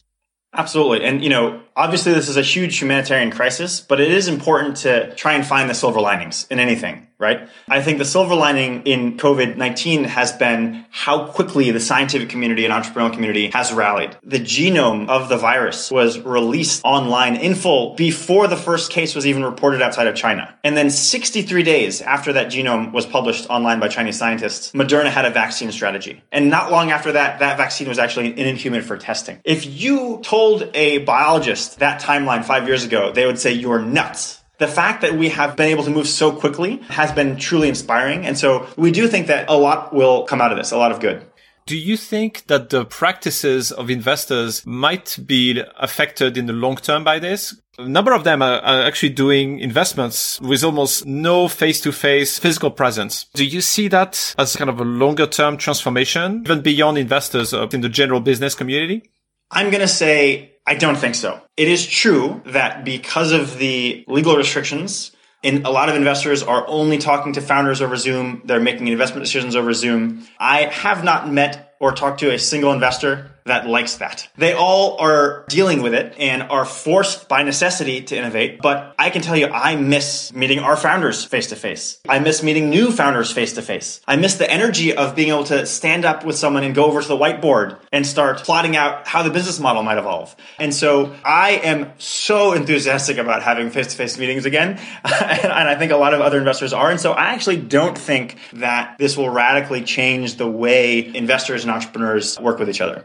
Absolutely. 0.55 1.05
And, 1.05 1.23
you 1.23 1.29
know, 1.29 1.61
obviously 1.75 2.13
this 2.15 2.29
is 2.29 2.37
a 2.37 2.43
huge 2.43 2.81
humanitarian 2.81 3.31
crisis, 3.31 3.81
but 3.81 4.01
it 4.01 4.11
is 4.11 4.27
important 4.27 4.77
to 4.79 5.15
try 5.15 5.35
and 5.35 5.47
find 5.47 5.69
the 5.69 5.75
silver 5.75 6.01
linings 6.01 6.47
in 6.51 6.59
anything 6.59 7.07
right? 7.19 7.49
I 7.69 7.83
think 7.83 7.99
the 7.99 8.05
silver 8.05 8.35
lining 8.35 8.83
in 8.83 9.17
COVID-19 9.17 10.07
has 10.07 10.33
been 10.33 10.85
how 10.91 11.27
quickly 11.27 11.71
the 11.71 11.81
scientific 11.81 12.29
community 12.29 12.65
and 12.65 12.75
entrepreneurial 12.75 13.13
community 13.13 13.51
has 13.51 13.73
rallied. 13.73 14.17
The 14.23 14.39
genome 14.39 15.09
of 15.09 15.29
the 15.29 15.39
virus 15.39 15.91
was 15.91 16.19
released 16.19 16.83
online 16.85 17.37
in 17.37 17.55
full 17.55 17.95
before 17.95 18.49
the 18.49 18.57
first 18.57 18.91
case 18.91 19.15
was 19.15 19.27
even 19.27 19.45
reported 19.45 19.81
outside 19.81 20.07
of 20.07 20.15
China. 20.15 20.55
And 20.63 20.77
then 20.77 20.91
63 20.91 21.63
days 21.63 22.03
after 22.03 22.35
that 22.35 22.49
genome 22.49 22.93
was 22.93 23.07
published 23.07 23.49
online 23.49 23.81
by 23.81 23.89
Chinese 23.89 24.19
scientists, 24.19 24.73
Moderna 24.73 25.09
had 25.09 25.25
a 25.25 25.31
vaccine 25.31 25.73
strategy. 25.73 26.23
And 26.31 26.51
not 26.51 26.71
long 26.71 26.91
after 26.91 27.13
that, 27.13 27.39
that 27.39 27.57
vaccine 27.57 27.89
was 27.89 27.99
actually 27.99 28.39
in 28.39 28.57
human 28.57 28.83
for 28.83 28.97
testing. 28.97 29.41
If 29.45 29.65
you 29.67 30.21
told 30.23 30.71
a 30.75 30.99
biologist 30.99 31.79
that 31.79 32.03
timeline 32.03 32.45
five 32.45 32.67
years 32.67 32.85
ago, 32.85 33.13
they 33.13 33.27
would 33.27 33.39
say 33.39 33.53
you're 33.53 33.81
nuts 33.81 34.43
the 34.59 34.67
fact 34.67 35.03
that 35.03 35.15
we 35.15 35.29
have 35.29 35.57
been 35.57 35.69
able 35.69 35.85
to 35.85 35.91
move 35.91 36.09
so 36.09 36.33
quickly 36.33 36.79
has 36.89 37.13
been 37.13 37.37
truly 37.37 37.69
inspiring. 37.69 38.25
And 38.27 38.39
so 38.39 38.67
we 38.77 38.91
do 38.91 39.09
think 39.09 39.27
that 39.27 39.49
a 39.49 39.57
lot 39.57 39.93
will 39.93 40.25
come 40.25 40.41
out 40.41 40.53
of 40.53 40.59
this, 40.59 40.73
a 40.73 40.79
lot 40.79 40.93
of 40.93 41.01
good. 41.01 41.25
Do 41.67 41.77
you 41.77 41.97
think 41.97 42.47
that 42.47 42.71
the 42.71 42.85
practices 42.85 43.73
of 43.73 43.91
investors 43.91 44.65
might 44.65 45.19
be 45.27 45.61
affected 45.77 46.39
in 46.39 46.47
the 46.47 46.53
long 46.53 46.77
term 46.77 47.03
by 47.03 47.19
this? 47.19 47.61
A 47.77 47.89
number 47.89 48.13
of 48.13 48.23
them 48.23 48.41
are, 48.41 48.61
are 48.61 48.83
actually 48.83 49.11
doing 49.11 49.59
investments 49.59 50.41
with 50.41 50.63
almost 50.63 51.05
no 51.07 51.49
face 51.49 51.81
to 51.81 51.91
face 51.91 52.39
physical 52.39 52.71
presence. 52.71 53.27
Do 53.35 53.45
you 53.45 53.61
see 53.61 53.89
that 53.89 54.35
as 54.39 54.55
kind 54.55 54.71
of 54.71 54.81
a 54.81 54.85
longer 54.85 55.27
term 55.27 55.57
transformation, 55.57 56.43
even 56.45 56.63
beyond 56.63 56.99
investors 56.99 57.53
uh, 57.53 57.67
in 57.73 57.81
the 57.81 57.89
general 57.89 58.21
business 58.21 58.55
community? 58.55 59.11
I'm 59.51 59.71
going 59.71 59.81
to 59.81 59.89
say 59.89 60.56
I 60.67 60.75
don't 60.75 60.97
think 60.97 61.15
so. 61.15 61.41
It 61.57 61.69
is 61.69 61.87
true 61.87 62.43
that 62.47 62.85
because 62.85 63.33
of 63.33 63.59
the 63.59 64.05
legal 64.09 64.37
restrictions, 64.37 65.13
and 65.45 65.65
a 65.65 65.71
lot 65.71 65.89
of 65.89 65.95
investors 65.95 66.43
are 66.43 66.67
only 66.67 66.99
talking 66.99 67.35
to 67.35 67.41
founders 67.41 67.81
over 67.81 67.97
Zoom. 67.97 68.43
They're 68.45 68.59
making 68.59 68.89
investment 68.89 69.25
decisions 69.25 69.55
over 69.55 69.73
Zoom. 69.73 70.27
I 70.41 70.63
have 70.63 71.05
not 71.05 71.31
met 71.31 71.77
or 71.79 71.93
talked 71.93 72.21
to 72.21 72.33
a 72.33 72.39
single 72.39 72.73
investor 72.73 73.31
that 73.47 73.67
likes 73.67 73.97
that. 73.97 74.29
They 74.37 74.53
all 74.53 74.99
are 74.99 75.45
dealing 75.49 75.83
with 75.83 75.95
it 75.95 76.15
and 76.19 76.43
are 76.43 76.65
forced 76.65 77.29
by 77.29 77.43
necessity 77.43 78.03
to 78.03 78.17
innovate. 78.17 78.61
But 78.61 78.95
I 78.99 79.11
can 79.11 79.23
tell 79.23 79.37
you, 79.37 79.47
I 79.47 79.77
miss 79.77 80.33
meeting 80.33 80.59
our 80.59 80.77
founders 80.77 81.25
face 81.25 81.49
to 81.49 81.57
face. 81.57 81.99
I 82.09 82.19
miss 82.19 82.43
meeting 82.43 82.71
new 82.71 82.91
founders 82.91 83.33
face 83.33 83.55
to 83.55 83.63
face. 83.63 84.01
I 84.07 84.17
miss 84.17 84.35
the 84.35 84.51
energy 84.51 84.95
of 84.95 85.15
being 85.15 85.29
able 85.29 85.45
to 85.45 85.65
stand 85.67 86.05
up 86.05 86.25
with 86.25 86.37
someone 86.37 86.65
and 86.65 86.75
go 86.75 86.85
over 86.85 87.01
to 87.01 87.09
the 87.09 87.17
whiteboard 87.17 87.79
and 87.93 88.07
start 88.07 88.39
plotting 88.39 88.77
out 88.77 89.07
how 89.07 89.23
the 89.23 89.31
business 89.31 89.61
model 89.61 89.83
might 89.83 89.99
evolve. 89.99 90.35
And 90.59 90.75
so 90.75 91.15
I 91.25 91.53
am 91.53 91.93
so 91.99 92.53
enthusiastic 92.53 93.19
about 93.19 93.43
having 93.43 93.71
face 93.71 93.89
to 93.89 93.97
face 93.97 94.19
meetings 94.19 94.45
again. 94.45 94.71
and 95.05 95.53
I 95.53 95.77
think 95.77 95.93
a 95.93 95.97
lot 95.97 96.15
of 96.15 96.21
other 96.21 96.39
investors 96.39 96.73
are. 96.73 96.91
And 96.91 97.01
so 97.01 97.13
I 97.13 97.27
actually 97.27 97.59
don't 97.59 97.97
think 97.97 98.39
that 98.55 98.99
this 98.99 99.17
will 99.17 99.31
radically 99.31 99.83
change 99.83 100.37
the 100.37 100.49
way 100.49 101.15
investors 101.15 101.63
and 101.63 101.71
entrepreneurs 101.71 102.39
work 102.41 102.59
with 102.59 102.69
each 102.69 102.81
other. 102.81 103.05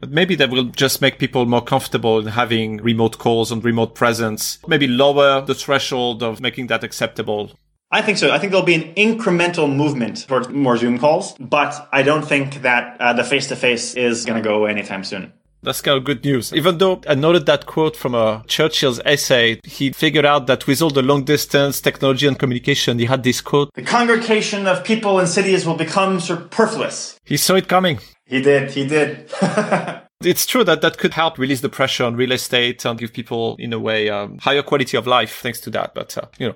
But 0.00 0.10
maybe 0.10 0.36
that 0.36 0.50
will 0.50 0.64
just 0.64 1.00
make 1.00 1.18
people 1.18 1.44
more 1.46 1.62
comfortable 1.62 2.20
in 2.20 2.26
having 2.28 2.76
remote 2.78 3.18
calls 3.18 3.50
and 3.50 3.64
remote 3.64 3.94
presence, 3.94 4.58
maybe 4.66 4.86
lower 4.86 5.40
the 5.40 5.54
threshold 5.54 6.22
of 6.22 6.40
making 6.40 6.68
that 6.68 6.84
acceptable. 6.84 7.50
I 7.90 8.02
think 8.02 8.18
so. 8.18 8.30
I 8.30 8.38
think 8.38 8.52
there'll 8.52 8.66
be 8.66 8.74
an 8.74 8.94
incremental 8.94 9.74
movement 9.74 10.28
towards 10.28 10.48
more 10.48 10.76
Zoom 10.76 10.98
calls, 10.98 11.34
but 11.40 11.88
I 11.90 12.02
don't 12.02 12.24
think 12.24 12.62
that 12.62 13.00
uh, 13.00 13.14
the 13.14 13.24
face 13.24 13.48
to 13.48 13.56
face 13.56 13.94
is 13.94 14.26
going 14.26 14.42
to 14.42 14.46
go 14.46 14.56
away 14.56 14.70
anytime 14.70 15.04
soon. 15.04 15.32
That's 15.62 15.80
kind 15.80 15.98
of 15.98 16.04
good 16.04 16.24
news. 16.24 16.52
Even 16.52 16.78
though 16.78 17.00
I 17.08 17.14
noted 17.14 17.46
that 17.46 17.66
quote 17.66 17.96
from 17.96 18.14
a 18.14 18.18
uh, 18.18 18.42
Churchill's 18.44 19.00
essay, 19.04 19.60
he 19.64 19.90
figured 19.92 20.24
out 20.24 20.46
that 20.46 20.66
with 20.66 20.80
all 20.80 20.90
the 20.90 21.02
long 21.02 21.24
distance 21.24 21.80
technology 21.80 22.26
and 22.26 22.38
communication, 22.38 22.98
he 22.98 23.06
had 23.06 23.24
this 23.24 23.40
quote. 23.40 23.70
The 23.74 23.82
congregation 23.82 24.66
of 24.66 24.84
people 24.84 25.18
in 25.18 25.26
cities 25.26 25.66
will 25.66 25.76
become 25.76 26.20
superfluous. 26.20 27.18
He 27.24 27.36
saw 27.36 27.56
it 27.56 27.68
coming. 27.68 27.98
He 28.24 28.40
did. 28.40 28.70
He 28.70 28.86
did. 28.86 29.30
it's 30.22 30.46
true 30.46 30.62
that 30.64 30.80
that 30.82 30.98
could 30.98 31.14
help 31.14 31.38
release 31.38 31.60
the 31.60 31.68
pressure 31.68 32.04
on 32.04 32.14
real 32.14 32.32
estate 32.32 32.84
and 32.84 32.98
give 32.98 33.12
people, 33.12 33.56
in 33.58 33.72
a 33.72 33.78
way, 33.78 34.08
um, 34.08 34.38
higher 34.38 34.62
quality 34.62 34.96
of 34.96 35.06
life 35.06 35.40
thanks 35.40 35.60
to 35.60 35.70
that. 35.70 35.94
But, 35.94 36.16
uh, 36.16 36.26
you 36.38 36.48
know, 36.48 36.54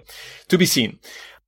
to 0.49 0.59
be 0.59 0.67
seen. 0.67 1.01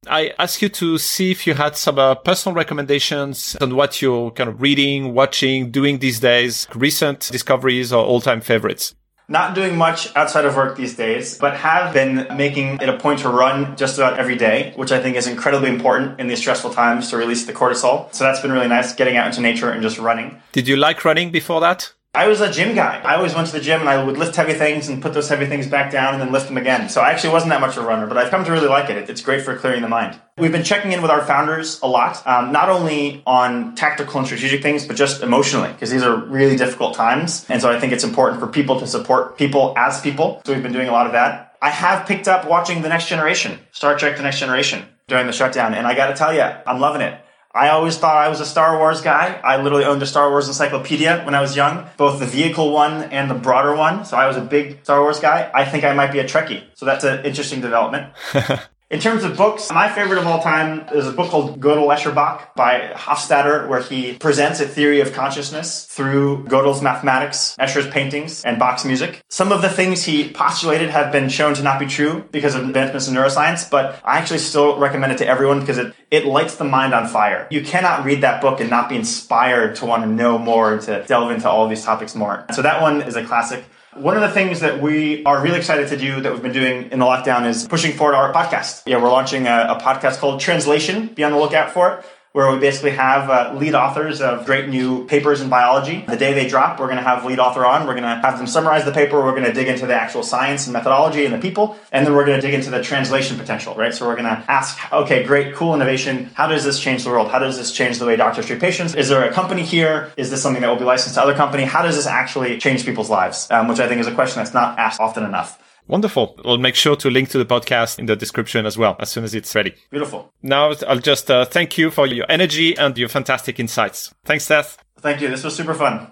I 0.09 0.32
asked 0.38 0.62
you 0.62 0.68
to 0.68 0.98
see 0.98 1.30
if 1.30 1.46
you 1.46 1.55
had 1.55 1.76
some 1.76 1.98
uh, 1.98 2.14
personal 2.14 2.55
recommendations 2.55 3.57
on 3.61 3.74
what 3.76 4.02
you're 4.02 4.30
kind 4.30 4.48
of 4.48 4.61
reading, 4.61 5.14
watching, 5.14 5.70
doing 5.70 5.98
these 5.98 6.20
days, 6.20 6.66
recent 6.74 7.28
discoveries 7.30 7.92
or 7.92 8.05
all 8.05 8.20
time 8.20 8.40
favorites. 8.40 8.94
Not 9.26 9.55
doing 9.55 9.76
much 9.76 10.14
outside 10.14 10.44
of 10.44 10.55
work 10.55 10.76
these 10.76 10.96
days, 10.96 11.38
but 11.38 11.57
have 11.57 11.94
been 11.94 12.26
making 12.36 12.80
it 12.82 12.90
a 12.90 12.98
point 12.98 13.20
to 13.20 13.30
run 13.30 13.74
just 13.74 13.96
about 13.96 14.18
every 14.18 14.36
day, 14.36 14.74
which 14.76 14.92
I 14.92 15.00
think 15.00 15.16
is 15.16 15.26
incredibly 15.26 15.70
important 15.70 16.20
in 16.20 16.26
these 16.26 16.40
stressful 16.40 16.74
times 16.74 17.09
to 17.09 17.16
release 17.16 17.46
the 17.46 17.55
cortisol. 17.55 18.14
So 18.14 18.24
that's 18.24 18.40
been 18.40 18.52
really 18.52 18.68
nice, 18.68 18.94
getting 18.94 19.16
out 19.16 19.26
into 19.26 19.40
nature 19.40 19.70
and 19.70 19.80
just 19.82 19.98
running. 19.98 20.42
Did 20.52 20.68
you 20.68 20.76
like 20.76 21.07
running 21.07 21.30
before 21.30 21.61
that? 21.62 21.94
I 22.16 22.28
was 22.28 22.40
a 22.40 22.50
gym 22.50 22.76
guy. 22.76 23.00
I 23.04 23.16
always 23.16 23.34
went 23.34 23.48
to 23.48 23.52
the 23.52 23.60
gym 23.60 23.80
and 23.80 23.88
I 23.88 24.02
would 24.02 24.16
lift 24.16 24.36
heavy 24.36 24.54
things 24.54 24.88
and 24.88 25.02
put 25.02 25.14
those 25.14 25.28
heavy 25.28 25.46
things 25.46 25.66
back 25.66 25.90
down 25.90 26.14
and 26.14 26.22
then 26.22 26.30
lift 26.30 26.46
them 26.46 26.56
again. 26.56 26.88
So 26.88 27.00
I 27.00 27.10
actually 27.10 27.32
wasn't 27.32 27.50
that 27.50 27.60
much 27.60 27.76
of 27.76 27.82
a 27.82 27.86
runner, 27.88 28.06
but 28.06 28.16
I've 28.16 28.30
come 28.30 28.44
to 28.44 28.52
really 28.52 28.68
like 28.68 28.88
it. 28.88 29.10
It's 29.10 29.20
great 29.20 29.42
for 29.42 29.56
clearing 29.56 29.82
the 29.82 29.88
mind. 29.88 30.20
We've 30.38 30.52
been 30.52 30.62
checking 30.62 30.92
in 30.92 31.02
with 31.02 31.10
our 31.10 31.24
founders 31.24 31.80
a 31.82 31.88
lot, 31.88 32.24
um, 32.24 32.52
not 32.52 32.68
only 32.68 33.22
on 33.26 33.74
tactical 33.74 34.18
and 34.18 34.26
strategic 34.26 34.62
things, 34.62 34.86
but 34.86 34.94
just 34.94 35.24
emotionally, 35.24 35.72
because 35.72 35.90
these 35.90 36.04
are 36.04 36.16
really 36.16 36.56
difficult 36.56 36.94
times. 36.94 37.46
And 37.48 37.60
so 37.60 37.68
I 37.68 37.80
think 37.80 37.92
it's 37.92 38.04
important 38.04 38.40
for 38.40 38.46
people 38.46 38.78
to 38.78 38.86
support 38.86 39.36
people 39.36 39.74
as 39.76 40.00
people. 40.00 40.40
So 40.46 40.52
we've 40.52 40.62
been 40.62 40.72
doing 40.72 40.88
a 40.88 40.92
lot 40.92 41.06
of 41.06 41.12
that. 41.12 41.56
I 41.60 41.70
have 41.70 42.06
picked 42.06 42.28
up 42.28 42.46
watching 42.46 42.82
The 42.82 42.90
Next 42.90 43.08
Generation, 43.08 43.58
Star 43.72 43.98
Trek 43.98 44.16
The 44.16 44.22
Next 44.22 44.38
Generation 44.38 44.84
during 45.08 45.26
the 45.26 45.32
shutdown. 45.32 45.74
And 45.74 45.84
I 45.84 45.94
got 45.94 46.08
to 46.08 46.14
tell 46.14 46.32
you, 46.32 46.42
I'm 46.42 46.78
loving 46.78 47.00
it. 47.00 47.24
I 47.55 47.68
always 47.68 47.96
thought 47.96 48.16
I 48.16 48.28
was 48.28 48.40
a 48.40 48.46
Star 48.46 48.78
Wars 48.78 49.00
guy. 49.00 49.40
I 49.44 49.62
literally 49.62 49.84
owned 49.84 50.02
a 50.02 50.07
Star 50.07 50.28
Wars 50.28 50.48
encyclopedia 50.48 51.22
when 51.24 51.36
I 51.36 51.40
was 51.40 51.55
young, 51.55 51.86
both 51.96 52.18
the 52.18 52.26
vehicle 52.26 52.72
one 52.72 53.05
and 53.05 53.30
the 53.30 53.34
broader 53.34 53.76
one. 53.76 54.05
So 54.05 54.16
I 54.16 54.26
was 54.26 54.36
a 54.36 54.40
big 54.40 54.80
Star 54.82 55.00
Wars 55.00 55.20
guy. 55.20 55.52
I 55.55 55.64
think 55.64 55.84
I 55.84 55.94
might 55.94 56.11
be 56.11 56.18
a 56.18 56.24
Trekkie. 56.24 56.64
So 56.74 56.84
that's 56.84 57.05
an 57.05 57.24
interesting 57.24 57.61
development. 57.61 58.12
In 58.95 59.01
terms 59.01 59.24
of 59.24 59.36
books, 59.36 59.72
my 59.72 59.88
favorite 59.92 60.18
of 60.18 60.26
all 60.28 60.40
time 60.40 60.86
is 60.95 61.09
a 61.09 61.11
book 61.11 61.28
called 61.28 61.59
Gödel 61.61 61.92
Escher 61.92 62.14
Bach 62.14 62.55
by 62.55 62.92
Hofstadter, 62.95 63.66
where 63.66 63.82
he 63.82 64.14
presents 64.14 64.61
a 64.61 64.68
theory 64.68 65.01
of 65.01 65.12
consciousness 65.12 65.84
through 65.86 66.45
Gödel's 66.45 66.80
mathematics, 66.80 67.57
Escher's 67.59 67.88
paintings, 67.88 68.45
and 68.45 68.57
Bach's 68.57 68.84
music. 68.84 69.20
Some 69.30 69.51
of 69.51 69.62
the 69.62 69.68
things 69.68 70.05
he 70.05 70.30
postulated 70.30 70.90
have 70.90 71.11
been 71.11 71.28
shown 71.28 71.55
to 71.55 71.62
not 71.64 71.80
be 71.80 71.86
true 71.86 72.24
because 72.30 72.55
of 72.55 72.62
advancements 72.62 73.09
in 73.09 73.16
neuroscience, 73.16 73.68
but 73.68 74.01
I 74.05 74.18
actually 74.18 74.38
still 74.38 74.78
recommend 74.78 75.11
it 75.11 75.18
to 75.18 75.26
everyone 75.26 75.59
because 75.59 75.78
it, 75.78 75.92
it 76.12 76.24
lights 76.24 76.55
the 76.55 76.62
mind 76.62 76.95
on 76.95 77.09
fire. 77.09 77.49
You 77.51 77.64
cannot 77.64 78.05
read 78.05 78.20
that 78.20 78.40
book 78.40 78.61
and 78.61 78.70
not 78.70 78.88
be 78.88 78.95
inspired 78.95 79.74
to 79.74 79.86
want 79.86 80.05
to 80.05 80.09
know 80.09 80.38
more 80.38 80.72
and 80.72 80.80
to 80.82 81.03
delve 81.03 81.32
into 81.32 81.51
all 81.51 81.66
these 81.66 81.82
topics 81.82 82.14
more. 82.14 82.47
So 82.55 82.62
that 82.62 82.80
one 82.80 83.03
is 83.03 83.16
a 83.16 83.24
classic. 83.24 83.64
One 83.97 84.16
of 84.16 84.22
the 84.22 84.30
things 84.30 84.61
that 84.61 84.82
we 84.82 85.24
are 85.24 85.40
really 85.40 85.59
excited 85.59 85.88
to 85.88 85.97
do 85.97 86.20
that 86.20 86.32
we've 86.32 86.42
been 86.42 86.53
doing 86.53 86.90
in 86.90 86.99
the 86.99 87.05
lockdown 87.05 87.47
is 87.47 87.68
pushing 87.68 87.92
forward 87.92 88.16
our 88.16 88.32
podcast. 88.32 88.82
Yeah, 88.86 89.01
we're 89.01 89.11
launching 89.11 89.47
a, 89.47 89.76
a 89.76 89.80
podcast 89.80 90.18
called 90.18 90.40
Translation. 90.40 91.09
Be 91.09 91.22
on 91.22 91.30
the 91.30 91.38
lookout 91.38 91.70
for 91.70 91.99
it. 91.99 92.07
Where 92.35 92.51
we 92.51 92.59
basically 92.59 92.91
have 92.91 93.30
uh, 93.30 93.57
lead 93.57 93.76
authors 93.76 94.20
of 94.20 94.45
great 94.45 94.68
new 94.68 95.07
papers 95.07 95.41
in 95.41 95.49
biology. 95.49 96.05
The 96.09 96.16
day 96.16 96.32
they 96.32 96.49
drop, 96.49 96.80
we're 96.80 96.89
going 96.89 96.97
to 96.97 97.03
have 97.05 97.24
lead 97.24 97.39
author 97.39 97.64
on. 97.64 97.87
We're 97.87 97.95
going 97.95 98.03
to 98.03 98.09
have 98.09 98.39
them 98.39 98.49
summarize 98.49 98.85
the 98.85 98.91
paper. 98.91 99.22
We're 99.22 99.37
going 99.37 99.45
to 99.45 99.53
dig 99.53 99.68
into 99.68 99.87
the 99.87 99.95
actual 99.95 100.24
science 100.24 100.66
and 100.66 100.72
methodology 100.72 101.24
and 101.24 101.32
the 101.32 101.39
people, 101.39 101.78
and 101.93 102.05
then 102.05 102.12
we're 102.12 102.26
going 102.26 102.41
to 102.41 102.45
dig 102.45 102.53
into 102.53 102.70
the 102.70 102.82
translation 102.82 103.39
potential, 103.39 103.76
right? 103.76 103.95
So 103.95 104.05
we're 104.05 104.16
going 104.16 104.24
to 104.24 104.45
ask, 104.51 104.76
okay, 104.93 105.22
great, 105.22 105.55
cool 105.55 105.76
innovation. 105.76 106.28
How 106.35 106.49
does 106.49 106.64
this 106.64 106.80
change 106.80 107.05
the 107.05 107.11
world? 107.11 107.30
How 107.30 107.39
does 107.39 107.57
this 107.57 107.70
change 107.70 108.01
the 108.01 108.07
way 108.07 108.16
doctors 108.16 108.47
treat 108.47 108.59
patients? 108.59 108.97
Is 108.97 109.09
there 109.09 109.22
a 109.22 109.32
company 109.32 109.62
here? 109.62 110.12
Is 110.16 110.32
this 110.32 110.43
something 110.43 110.61
that 110.61 110.68
will 110.68 110.76
be 110.76 110.85
licensed 110.85 111.14
to 111.14 111.22
other 111.22 111.35
company? 111.35 111.62
How 111.62 111.82
does 111.82 111.95
this 111.95 112.09
actually 112.09 112.59
change 112.59 112.85
people's 112.85 113.11
lives? 113.11 113.47
Um, 113.53 113.68
which 113.68 113.78
I 113.78 113.87
think 113.87 114.01
is 114.01 114.09
a 114.09 114.14
question 114.14 114.41
that's 114.41 114.53
not 114.53 114.76
asked 114.76 114.99
often 114.99 115.22
enough. 115.22 115.61
Wonderful. 115.87 116.41
We'll 116.45 116.59
make 116.59 116.74
sure 116.74 116.97
to 116.97 117.11
link 117.11 117.28
to 117.30 117.39
the 117.39 117.45
podcast 117.45 117.99
in 117.99 118.07
the 118.07 118.16
description 118.16 118.66
as 118.66 118.78
well 118.78 118.97
as 118.99 119.11
soon 119.11 119.24
as 119.24 119.35
it's 119.35 119.55
ready. 119.55 119.74
Beautiful. 119.91 120.32
Now 120.43 120.72
I'll 120.89 120.99
just 120.99 121.30
uh, 121.30 121.45
thank 121.45 121.76
you 121.76 121.91
for 121.91 122.07
your 122.07 122.26
energy 122.28 122.76
and 122.76 122.97
your 122.97 123.09
fantastic 123.09 123.61
insights. 123.61 124.14
Thanks, 124.24 124.45
Seth. 124.45 124.78
Thank 125.01 125.20
you. 125.20 125.28
This 125.28 125.45
was 125.45 125.55
super 125.55 125.74
fun. 125.74 126.11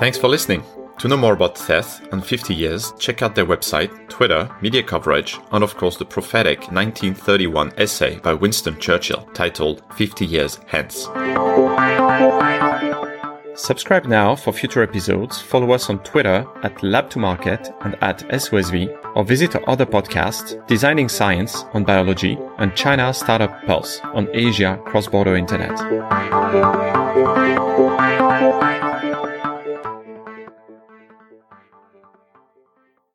Thanks 0.00 0.18
for 0.18 0.28
listening. 0.28 0.62
To 1.00 1.08
know 1.08 1.16
more 1.16 1.32
about 1.32 1.56
Seth 1.56 2.06
and 2.12 2.22
50 2.22 2.54
years, 2.54 2.92
check 2.98 3.22
out 3.22 3.34
their 3.34 3.46
website, 3.46 3.90
Twitter, 4.10 4.54
media 4.60 4.82
coverage, 4.82 5.38
and 5.50 5.64
of 5.64 5.74
course 5.78 5.96
the 5.96 6.04
prophetic 6.04 6.58
1931 6.70 7.72
essay 7.78 8.18
by 8.18 8.34
Winston 8.34 8.78
Churchill 8.78 9.26
titled 9.32 9.82
50 9.96 10.26
Years 10.26 10.60
Hence. 10.66 11.06
Subscribe 13.62 14.06
now 14.06 14.34
for 14.34 14.54
future 14.54 14.82
episodes, 14.82 15.38
follow 15.38 15.72
us 15.72 15.90
on 15.90 16.02
Twitter 16.02 16.46
at 16.62 16.76
Lab2Market 16.76 17.70
and 17.84 17.94
at 18.02 18.20
SOSV, 18.30 19.14
or 19.14 19.22
visit 19.22 19.54
our 19.54 19.68
other 19.68 19.84
podcasts, 19.84 20.66
Designing 20.66 21.10
Science 21.10 21.64
on 21.74 21.84
Biology 21.84 22.38
and 22.56 22.74
China 22.74 23.12
Startup 23.12 23.62
Pulse 23.66 24.00
on 24.14 24.28
Asia 24.32 24.80
Cross-Border 24.86 25.36
Internet. 25.36 25.76